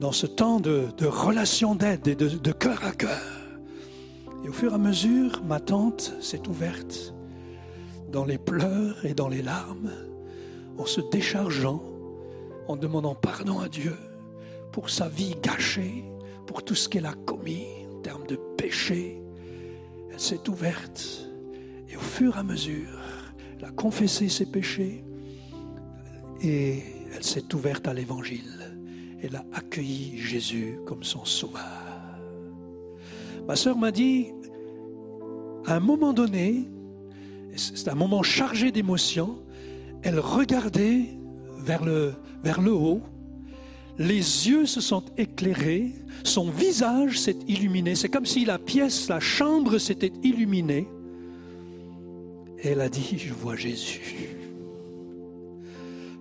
dans 0.00 0.12
ce 0.12 0.26
temps 0.26 0.58
de, 0.58 0.86
de 0.96 1.06
relation 1.06 1.74
d'aide 1.74 2.08
et 2.08 2.14
de 2.14 2.52
cœur 2.52 2.82
à 2.82 2.92
cœur. 2.92 3.39
Et 4.44 4.48
au 4.48 4.52
fur 4.52 4.72
et 4.72 4.74
à 4.74 4.78
mesure, 4.78 5.42
ma 5.44 5.60
tante 5.60 6.14
s'est 6.20 6.48
ouverte 6.48 7.14
dans 8.10 8.24
les 8.24 8.38
pleurs 8.38 9.04
et 9.04 9.14
dans 9.14 9.28
les 9.28 9.42
larmes 9.42 9.90
en 10.78 10.86
se 10.86 11.00
déchargeant, 11.12 11.82
en 12.66 12.76
demandant 12.76 13.14
pardon 13.14 13.60
à 13.60 13.68
Dieu 13.68 13.94
pour 14.72 14.88
sa 14.88 15.08
vie 15.08 15.36
gâchée, 15.42 16.04
pour 16.46 16.64
tout 16.64 16.74
ce 16.74 16.88
qu'elle 16.88 17.06
a 17.06 17.14
commis 17.26 17.66
en 17.92 18.00
termes 18.00 18.26
de 18.26 18.36
péché. 18.56 19.20
Elle 20.10 20.20
s'est 20.20 20.48
ouverte 20.48 21.28
et 21.88 21.96
au 21.96 22.00
fur 22.00 22.36
et 22.36 22.38
à 22.38 22.42
mesure, 22.42 22.98
elle 23.58 23.64
a 23.64 23.70
confessé 23.70 24.28
ses 24.28 24.46
péchés 24.46 25.04
et 26.42 26.82
elle 27.14 27.24
s'est 27.24 27.54
ouverte 27.54 27.86
à 27.88 27.94
l'évangile. 27.94 28.78
Elle 29.22 29.36
a 29.36 29.44
accueilli 29.52 30.16
Jésus 30.16 30.78
comme 30.86 31.02
son 31.02 31.24
sauveur. 31.24 31.89
Ma 33.50 33.56
sœur 33.56 33.76
m'a 33.76 33.90
dit, 33.90 34.28
à 35.66 35.74
un 35.74 35.80
moment 35.80 36.12
donné, 36.12 36.68
c'est 37.56 37.88
un 37.88 37.96
moment 37.96 38.22
chargé 38.22 38.70
d'émotions, 38.70 39.42
elle 40.04 40.20
regardait 40.20 41.18
vers 41.58 41.84
le, 41.84 42.12
vers 42.44 42.60
le 42.60 42.72
haut, 42.72 43.00
les 43.98 44.14
yeux 44.48 44.66
se 44.66 44.80
sont 44.80 45.02
éclairés, 45.18 45.90
son 46.22 46.48
visage 46.48 47.18
s'est 47.18 47.38
illuminé, 47.48 47.96
c'est 47.96 48.08
comme 48.08 48.24
si 48.24 48.44
la 48.44 48.60
pièce, 48.60 49.08
la 49.08 49.18
chambre 49.18 49.78
s'était 49.78 50.12
illuminée. 50.22 50.86
Et 52.62 52.68
elle 52.68 52.80
a 52.82 52.88
dit, 52.88 53.18
je 53.18 53.34
vois 53.34 53.56
Jésus. 53.56 54.28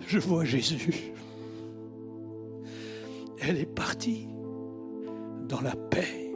Je 0.07 0.17
vois 0.17 0.45
Jésus. 0.45 1.13
Elle 3.39 3.59
est 3.59 3.71
partie 3.71 4.25
dans 5.47 5.61
la 5.61 5.75
paix 5.75 6.28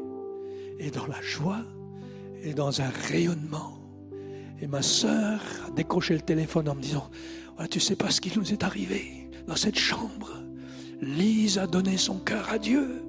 et 0.83 0.91
dans 0.91 1.07
la 1.07 1.21
joie 1.21 1.63
et 2.43 2.53
dans 2.53 2.81
un 2.81 2.89
rayonnement. 3.07 3.79
Et 4.61 4.67
ma 4.67 4.81
sœur 4.81 5.41
a 5.67 5.71
décroché 5.71 6.13
le 6.13 6.21
téléphone 6.21 6.67
en 6.67 6.75
me 6.75 6.81
disant, 6.81 7.09
voilà, 7.55 7.69
tu 7.69 7.79
sais 7.79 7.95
pas 7.95 8.11
ce 8.11 8.21
qui 8.21 8.37
nous 8.37 8.51
est 8.51 8.63
arrivé 8.63 9.29
dans 9.47 9.55
cette 9.55 9.79
chambre. 9.79 10.43
Lise 11.01 11.57
a 11.57 11.67
donné 11.67 11.97
son 11.97 12.19
cœur 12.19 12.49
à 12.49 12.59
Dieu. 12.59 13.03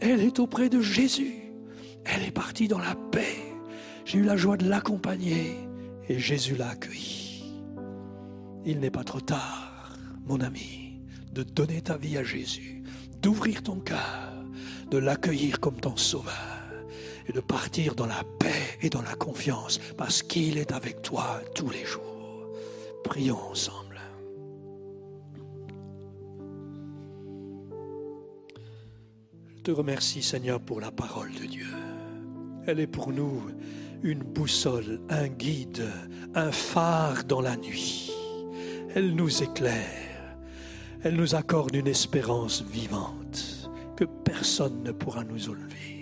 Elle 0.00 0.20
est 0.20 0.38
auprès 0.38 0.68
de 0.68 0.80
Jésus. 0.80 1.52
Elle 2.04 2.22
est 2.22 2.30
partie 2.30 2.68
dans 2.68 2.78
la 2.78 2.94
paix. 2.94 3.36
J'ai 4.04 4.18
eu 4.18 4.22
la 4.24 4.36
joie 4.36 4.56
de 4.56 4.68
l'accompagner 4.68 5.56
et 6.08 6.18
Jésus 6.18 6.54
l'a 6.56 6.70
accueillie. 6.70 7.44
Il 8.64 8.78
n'est 8.80 8.90
pas 8.90 9.04
trop 9.04 9.20
tard, 9.20 9.96
mon 10.26 10.40
ami, 10.40 11.00
de 11.32 11.42
donner 11.42 11.82
ta 11.82 11.96
vie 11.96 12.18
à 12.18 12.24
Jésus, 12.24 12.82
d'ouvrir 13.20 13.62
ton 13.62 13.80
cœur, 13.80 14.32
de 14.90 14.98
l'accueillir 14.98 15.60
comme 15.60 15.80
ton 15.80 15.96
sauveur 15.96 16.59
de 17.32 17.40
partir 17.40 17.94
dans 17.94 18.06
la 18.06 18.22
paix 18.38 18.78
et 18.82 18.90
dans 18.90 19.02
la 19.02 19.14
confiance 19.14 19.78
parce 19.96 20.22
qu'il 20.22 20.58
est 20.58 20.72
avec 20.72 21.02
toi 21.02 21.40
tous 21.54 21.70
les 21.70 21.84
jours. 21.84 22.50
Prions 23.04 23.40
ensemble. 23.50 24.00
Je 29.56 29.62
te 29.62 29.70
remercie 29.70 30.22
Seigneur 30.22 30.60
pour 30.60 30.80
la 30.80 30.90
parole 30.90 31.32
de 31.32 31.46
Dieu. 31.46 31.66
Elle 32.66 32.80
est 32.80 32.86
pour 32.86 33.12
nous 33.12 33.42
une 34.02 34.22
boussole, 34.22 35.00
un 35.10 35.28
guide, 35.28 35.86
un 36.34 36.50
phare 36.50 37.24
dans 37.24 37.42
la 37.42 37.56
nuit. 37.56 38.10
Elle 38.94 39.14
nous 39.14 39.42
éclaire. 39.42 40.36
Elle 41.02 41.16
nous 41.16 41.34
accorde 41.34 41.74
une 41.74 41.86
espérance 41.86 42.62
vivante 42.62 43.70
que 43.96 44.04
personne 44.04 44.82
ne 44.82 44.92
pourra 44.92 45.24
nous 45.24 45.48
enlever. 45.50 45.99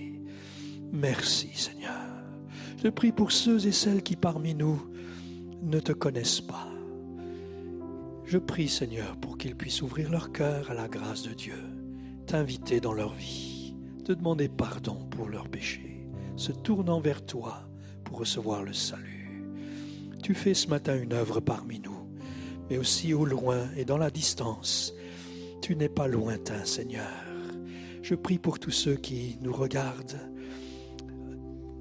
Merci 0.93 1.51
Seigneur. 1.55 1.93
Je 2.82 2.89
prie 2.89 3.12
pour 3.12 3.32
ceux 3.32 3.66
et 3.66 3.73
celles 3.73 4.02
qui 4.02 4.16
parmi 4.16 4.55
nous 4.55 4.81
ne 5.62 5.81
te 5.81 5.93
connaissent 5.93 6.40
pas. 6.40 6.69
Je 8.24 8.39
prie 8.39 8.69
Seigneur 8.69 9.16
pour 9.16 9.36
qu'ils 9.36 9.56
puissent 9.56 9.82
ouvrir 9.82 10.10
leur 10.10 10.32
cœur 10.32 10.70
à 10.70 10.74
la 10.74 10.89
grâce 10.89 11.23
de 11.23 11.35
Dieu, 11.35 11.59
t'inviter 12.27 12.81
dans 12.81 12.93
leur 12.93 13.15
vie, 13.15 13.74
te 14.05 14.12
demander 14.12 14.48
pardon 14.48 14.97
pour 15.10 15.28
leurs 15.28 15.48
péchés, 15.48 16.06
se 16.36 16.52
tournant 16.52 17.01
vers 17.01 17.24
toi 17.24 17.69
pour 18.05 18.19
recevoir 18.19 18.62
le 18.62 18.73
salut. 18.73 19.44
Tu 20.23 20.35
fais 20.35 20.55
ce 20.55 20.69
matin 20.69 21.01
une 21.01 21.12
œuvre 21.12 21.40
parmi 21.40 21.81
nous, 21.81 22.09
mais 22.70 22.78
aussi 22.78 23.12
au 23.12 23.24
loin 23.24 23.69
et 23.77 23.85
dans 23.85 23.98
la 23.98 24.10
distance. 24.10 24.94
Tu 25.60 25.74
n'es 25.77 25.89
pas 25.89 26.06
lointain, 26.06 26.65
Seigneur. 26.65 27.24
Je 28.02 28.15
prie 28.15 28.39
pour 28.39 28.59
tous 28.59 28.70
ceux 28.70 28.97
qui 28.97 29.39
nous 29.43 29.52
regardent 29.52 30.19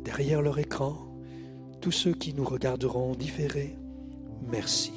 derrière 0.08 0.42
leur 0.42 0.58
écran, 0.58 0.96
tous 1.82 1.92
ceux 1.92 2.14
qui 2.14 2.34
nous 2.34 2.46
regarderont 2.46 3.14
différés. 3.14 3.76
Merci, 4.50 4.94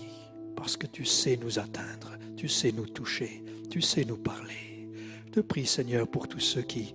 parce 0.54 0.76
que 0.76 0.86
tu 0.86 1.04
sais 1.04 1.36
nous 1.42 1.58
atteindre, 1.58 2.12
tu 2.36 2.46
sais 2.46 2.70
nous 2.70 2.86
toucher, 2.86 3.42
tu 3.68 3.82
sais 3.82 4.04
nous 4.04 4.16
parler. 4.16 4.88
Je 5.26 5.32
te 5.32 5.40
prie, 5.40 5.66
Seigneur, 5.66 6.06
pour 6.06 6.28
tous 6.28 6.38
ceux 6.38 6.62
qui, 6.62 6.94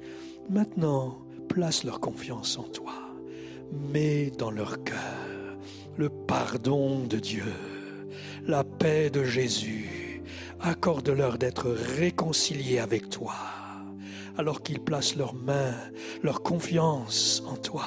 maintenant, 0.49 1.17
placent 1.49 1.83
leur 1.83 1.99
confiance 1.99 2.57
en 2.57 2.63
toi. 2.63 2.93
Mets 3.91 4.31
dans 4.37 4.51
leur 4.51 4.81
cœur 4.85 5.57
le 5.97 6.07
pardon 6.07 7.03
de 7.03 7.19
Dieu, 7.19 7.51
la 8.47 8.63
paix 8.63 9.09
de 9.09 9.25
Jésus. 9.25 10.23
Accorde-leur 10.61 11.37
d'être 11.37 11.69
réconciliés 11.69 12.79
avec 12.79 13.09
toi, 13.09 13.35
alors 14.37 14.61
qu'ils 14.61 14.79
placent 14.79 15.15
leurs 15.15 15.33
mains, 15.33 15.75
leur 16.23 16.41
confiance 16.41 17.43
en 17.47 17.55
toi. 17.55 17.85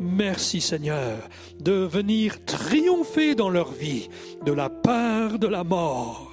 Merci 0.00 0.60
Seigneur 0.60 1.28
de 1.60 1.72
venir 1.72 2.44
triompher 2.44 3.34
dans 3.34 3.50
leur 3.50 3.70
vie 3.70 4.08
de 4.44 4.52
la 4.52 4.68
peur 4.68 5.38
de 5.38 5.46
la 5.46 5.64
mort 5.64 6.32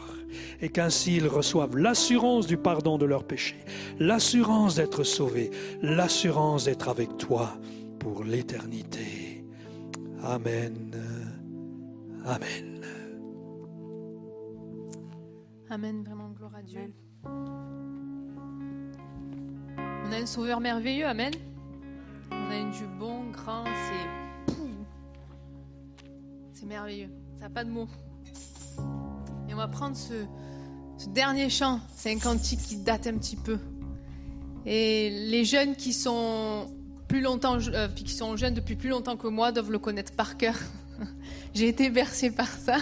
et 0.61 0.69
qu'ainsi 0.69 1.17
ils 1.17 1.27
reçoivent 1.27 1.77
l'assurance 1.77 2.47
du 2.47 2.57
pardon 2.57 2.97
de 2.97 3.05
leurs 3.05 3.25
péchés, 3.25 3.63
l'assurance 3.99 4.75
d'être 4.75 5.03
sauvés, 5.03 5.51
l'assurance 5.81 6.65
d'être 6.65 6.89
avec 6.89 7.17
toi 7.17 7.57
pour 7.99 8.23
l'éternité. 8.23 9.45
Amen. 10.23 10.95
Amen. 12.25 12.81
Amen, 15.69 16.03
vraiment 16.03 16.29
gloire 16.31 16.55
à 16.55 16.63
Dieu. 16.63 16.91
On 20.09 20.11
a 20.11 20.15
un 20.15 20.25
sauveur 20.25 20.59
merveilleux, 20.59 21.05
Amen. 21.05 21.31
On 22.31 22.49
a 22.49 22.57
une 22.57 22.71
Dieu 22.71 22.87
bon, 22.97 23.29
grand, 23.29 23.63
c'est. 23.65 24.55
C'est 26.51 26.65
merveilleux. 26.65 27.09
Ça 27.35 27.43
n'a 27.43 27.49
pas 27.51 27.63
de 27.63 27.69
mots. 27.69 27.87
Et 29.47 29.53
on 29.53 29.57
va 29.57 29.67
prendre 29.67 29.95
ce, 29.95 30.25
dernier 31.09 31.47
chant. 31.51 31.79
C'est 31.95 32.11
un 32.11 32.17
cantique 32.17 32.59
qui 32.59 32.77
date 32.77 33.05
un 33.05 33.19
petit 33.19 33.35
peu. 33.35 33.59
Et 34.65 35.11
les 35.11 35.45
jeunes 35.45 35.75
qui 35.75 35.93
sont 35.93 36.73
plus 37.07 37.21
longtemps, 37.21 37.59
euh, 37.71 37.87
qui 37.89 38.09
sont 38.09 38.35
jeunes 38.35 38.55
depuis 38.55 38.75
plus 38.75 38.89
longtemps 38.89 39.15
que 39.15 39.27
moi 39.27 39.51
doivent 39.51 39.71
le 39.71 39.77
connaître 39.77 40.13
par 40.13 40.37
cœur. 40.37 40.55
J'ai 41.53 41.67
été 41.67 41.91
bercée 41.91 42.31
par 42.31 42.47
ça. 42.47 42.77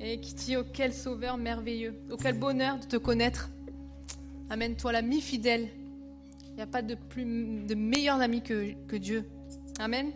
Et 0.00 0.18
qui 0.18 0.34
dit, 0.34 0.56
oh 0.56 0.64
quel 0.72 0.92
sauveur 0.92 1.36
merveilleux, 1.36 1.94
oh 2.10 2.16
quel 2.20 2.36
bonheur 2.36 2.80
de 2.80 2.86
te 2.86 2.96
connaître. 2.96 3.50
Amen, 4.50 4.74
toi 4.74 4.90
l'ami 4.90 5.20
fidèle. 5.20 5.68
N'y 6.58 6.64
a 6.64 6.66
pas 6.66 6.82
de, 6.82 6.96
plus, 6.96 7.24
de 7.68 7.76
meilleur 7.76 8.20
ami 8.20 8.42
que, 8.42 8.72
que 8.88 8.96
Dieu. 8.96 9.22
Amen. 9.78 10.10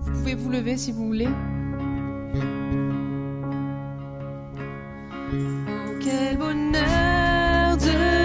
Vous 0.00 0.10
pouvez 0.10 0.34
vous 0.34 0.50
lever 0.50 0.76
si 0.76 0.90
vous 0.90 1.06
voulez. 1.06 1.28
Oh, 5.54 5.92
quel 6.00 6.38
bonheur 6.38 7.76
de 7.76 8.21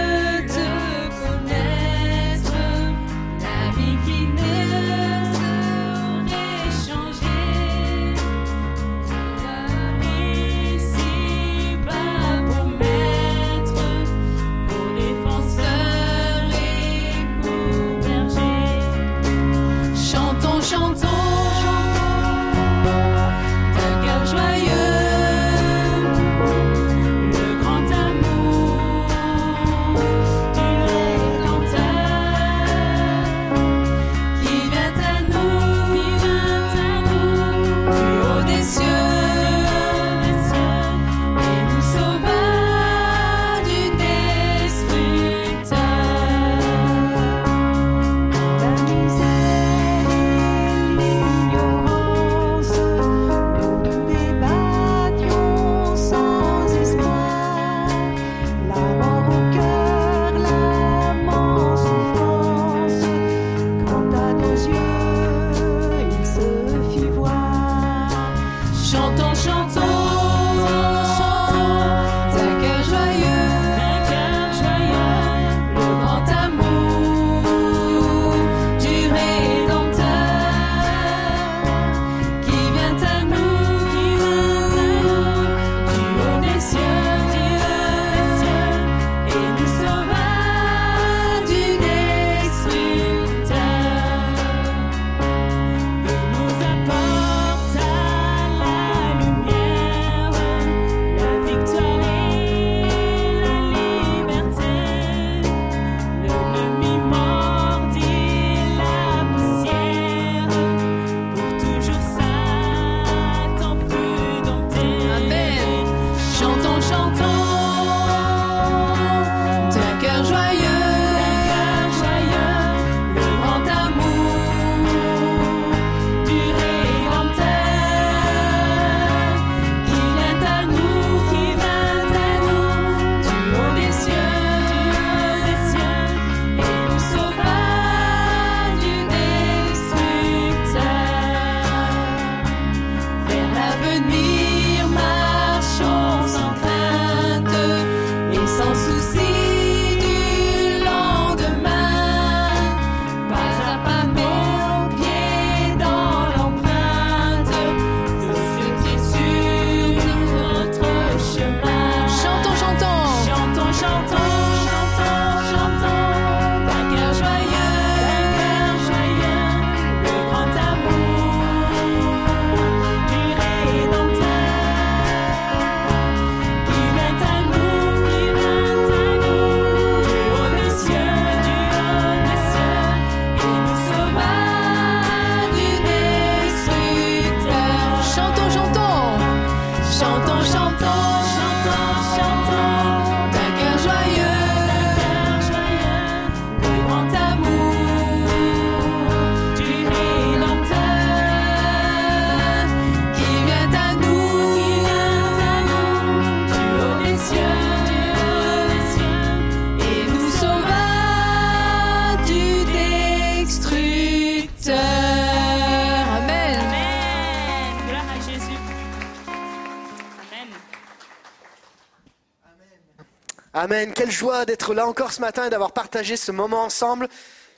Amen. 223.60 223.92
Quelle 223.92 224.12
joie 224.12 224.46
d'être 224.46 224.76
là 224.76 224.86
encore 224.86 225.12
ce 225.12 225.20
matin 225.20 225.48
et 225.48 225.50
d'avoir 225.50 225.72
partagé 225.72 226.16
ce 226.16 226.32
moment 226.32 226.62
ensemble. 226.62 227.10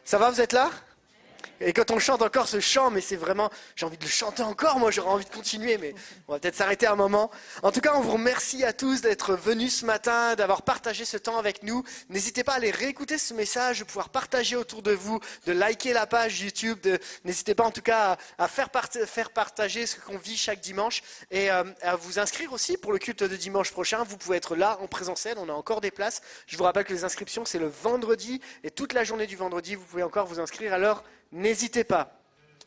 Ça 0.05 0.17
va, 0.17 0.29
vous 0.29 0.39
êtes 0.39 0.53
là? 0.53 0.69
Et 1.61 1.73
quand 1.73 1.91
on 1.91 1.99
chante 1.99 2.21
encore 2.21 2.47
ce 2.47 2.59
chant, 2.59 2.89
mais 2.91 3.01
c'est 3.01 3.15
vraiment, 3.15 3.49
j'ai 3.75 3.85
envie 3.85 3.97
de 3.97 4.03
le 4.03 4.09
chanter 4.09 4.43
encore, 4.43 4.79
moi 4.79 4.91
j'aurais 4.91 5.09
envie 5.09 5.25
de 5.25 5.29
continuer, 5.29 5.77
mais 5.77 5.93
on 6.27 6.33
va 6.33 6.39
peut-être 6.39 6.55
s'arrêter 6.55 6.87
un 6.87 6.95
moment. 6.95 7.29
En 7.63 7.71
tout 7.71 7.81
cas, 7.81 7.93
on 7.95 8.01
vous 8.01 8.13
remercie 8.13 8.63
à 8.63 8.73
tous 8.73 9.01
d'être 9.01 9.33
venus 9.35 9.79
ce 9.81 9.85
matin, 9.85 10.35
d'avoir 10.35 10.61
partagé 10.61 11.05
ce 11.05 11.17
temps 11.17 11.37
avec 11.37 11.63
nous. 11.63 11.83
N'hésitez 12.09 12.43
pas 12.43 12.53
à 12.53 12.55
aller 12.55 12.71
réécouter 12.71 13.17
ce 13.17 13.33
message, 13.33 13.79
de 13.79 13.83
pouvoir 13.83 14.09
partager 14.09 14.55
autour 14.55 14.81
de 14.81 14.91
vous, 14.91 15.19
de 15.45 15.51
liker 15.51 15.93
la 15.93 16.07
page 16.07 16.41
YouTube. 16.41 16.79
de- 16.81 16.99
N'hésitez 17.25 17.55
pas 17.55 17.63
en 17.65 17.71
tout 17.71 17.81
cas 17.81 18.17
à, 18.37 18.43
à 18.45 18.47
faire, 18.47 18.69
faire 19.05 19.31
partager 19.31 19.85
ce 19.85 19.97
qu'on 19.99 20.17
vit 20.17 20.37
chaque 20.37 20.61
dimanche 20.61 21.01
et 21.31 21.51
euh, 21.51 21.63
à 21.81 21.95
vous 21.95 22.19
inscrire 22.19 22.53
aussi 22.53 22.77
pour 22.77 22.91
le 22.93 22.99
culte 22.99 23.23
de 23.23 23.35
dimanche 23.35 23.71
prochain. 23.71 24.03
Vous 24.03 24.17
pouvez 24.17 24.37
être 24.37 24.55
là 24.55 24.77
en 24.81 24.87
présentiel, 24.87 25.35
on 25.37 25.49
a 25.49 25.53
encore 25.53 25.81
des 25.81 25.91
places. 25.91 26.21
Je 26.47 26.57
vous 26.57 26.63
rappelle 26.63 26.85
que 26.85 26.93
les 26.93 27.03
inscriptions, 27.03 27.43
c'est 27.45 27.59
le 27.59 27.67
vendredi 27.67 28.39
et 28.63 28.71
toute 28.71 28.93
la 28.93 29.03
journée 29.03 29.27
du 29.27 29.35
vendredi, 29.35 29.75
vous 29.75 29.85
pouvez 29.85 30.03
encore 30.03 30.25
vous 30.25 30.39
inscrire. 30.39 30.73
Alors, 30.73 31.03
n'hésitez 31.31 31.83
pas. 31.83 32.11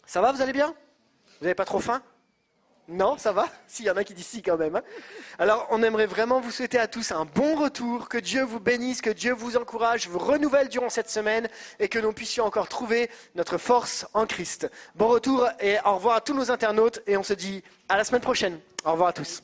Ça 0.07 0.21
va, 0.21 0.33
vous 0.33 0.43
allez 0.43 0.53
bien? 0.53 0.69
Vous 0.69 1.45
n'avez 1.45 1.55
pas 1.55 1.65
trop 1.65 1.81
faim? 1.81 2.03
Non, 2.89 3.17
ça 3.17 3.33
va? 3.33 3.47
S'il 3.67 3.87
y 3.87 3.91
en 3.91 3.97
a 3.97 4.05
qui 4.05 4.13
disent 4.13 4.27
si 4.27 4.43
quand 4.43 4.57
même. 4.57 4.77
hein. 4.77 4.83
Alors, 5.39 5.67
on 5.71 5.83
aimerait 5.83 6.07
vraiment 6.07 6.41
vous 6.41 6.51
souhaiter 6.51 6.79
à 6.79 6.89
tous 6.89 7.13
un 7.13 7.25
bon 7.25 7.55
retour, 7.57 8.09
que 8.09 8.19
Dieu 8.19 8.43
vous 8.43 8.61
bénisse, 8.61 9.01
que 9.01 9.11
Dieu 9.11 9.33
vous 9.33 9.57
encourage, 9.57 10.09
vous 10.09 10.19
renouvelle 10.19 10.69
durant 10.69 10.91
cette 10.91 11.09
semaine 11.09 11.49
et 11.79 11.89
que 11.89 11.99
nous 11.99 12.13
puissions 12.13 12.45
encore 12.45 12.69
trouver 12.69 13.09
notre 13.35 13.57
force 13.57 14.07
en 14.15 14.27
Christ. 14.27 14.69
Bon 14.95 15.09
retour 15.09 15.49
et 15.61 15.79
au 15.85 15.95
revoir 15.95 16.17
à 16.17 16.21
tous 16.21 16.35
nos 16.35 16.51
internautes 16.51 17.01
et 17.07 17.17
on 17.17 17.23
se 17.23 17.35
dit 17.35 17.63
à 17.89 17.97
la 17.97 18.05
semaine 18.05 18.23
prochaine. 18.23 18.59
Au 18.85 18.93
revoir 18.93 19.11
à 19.11 19.13
tous. 19.13 19.43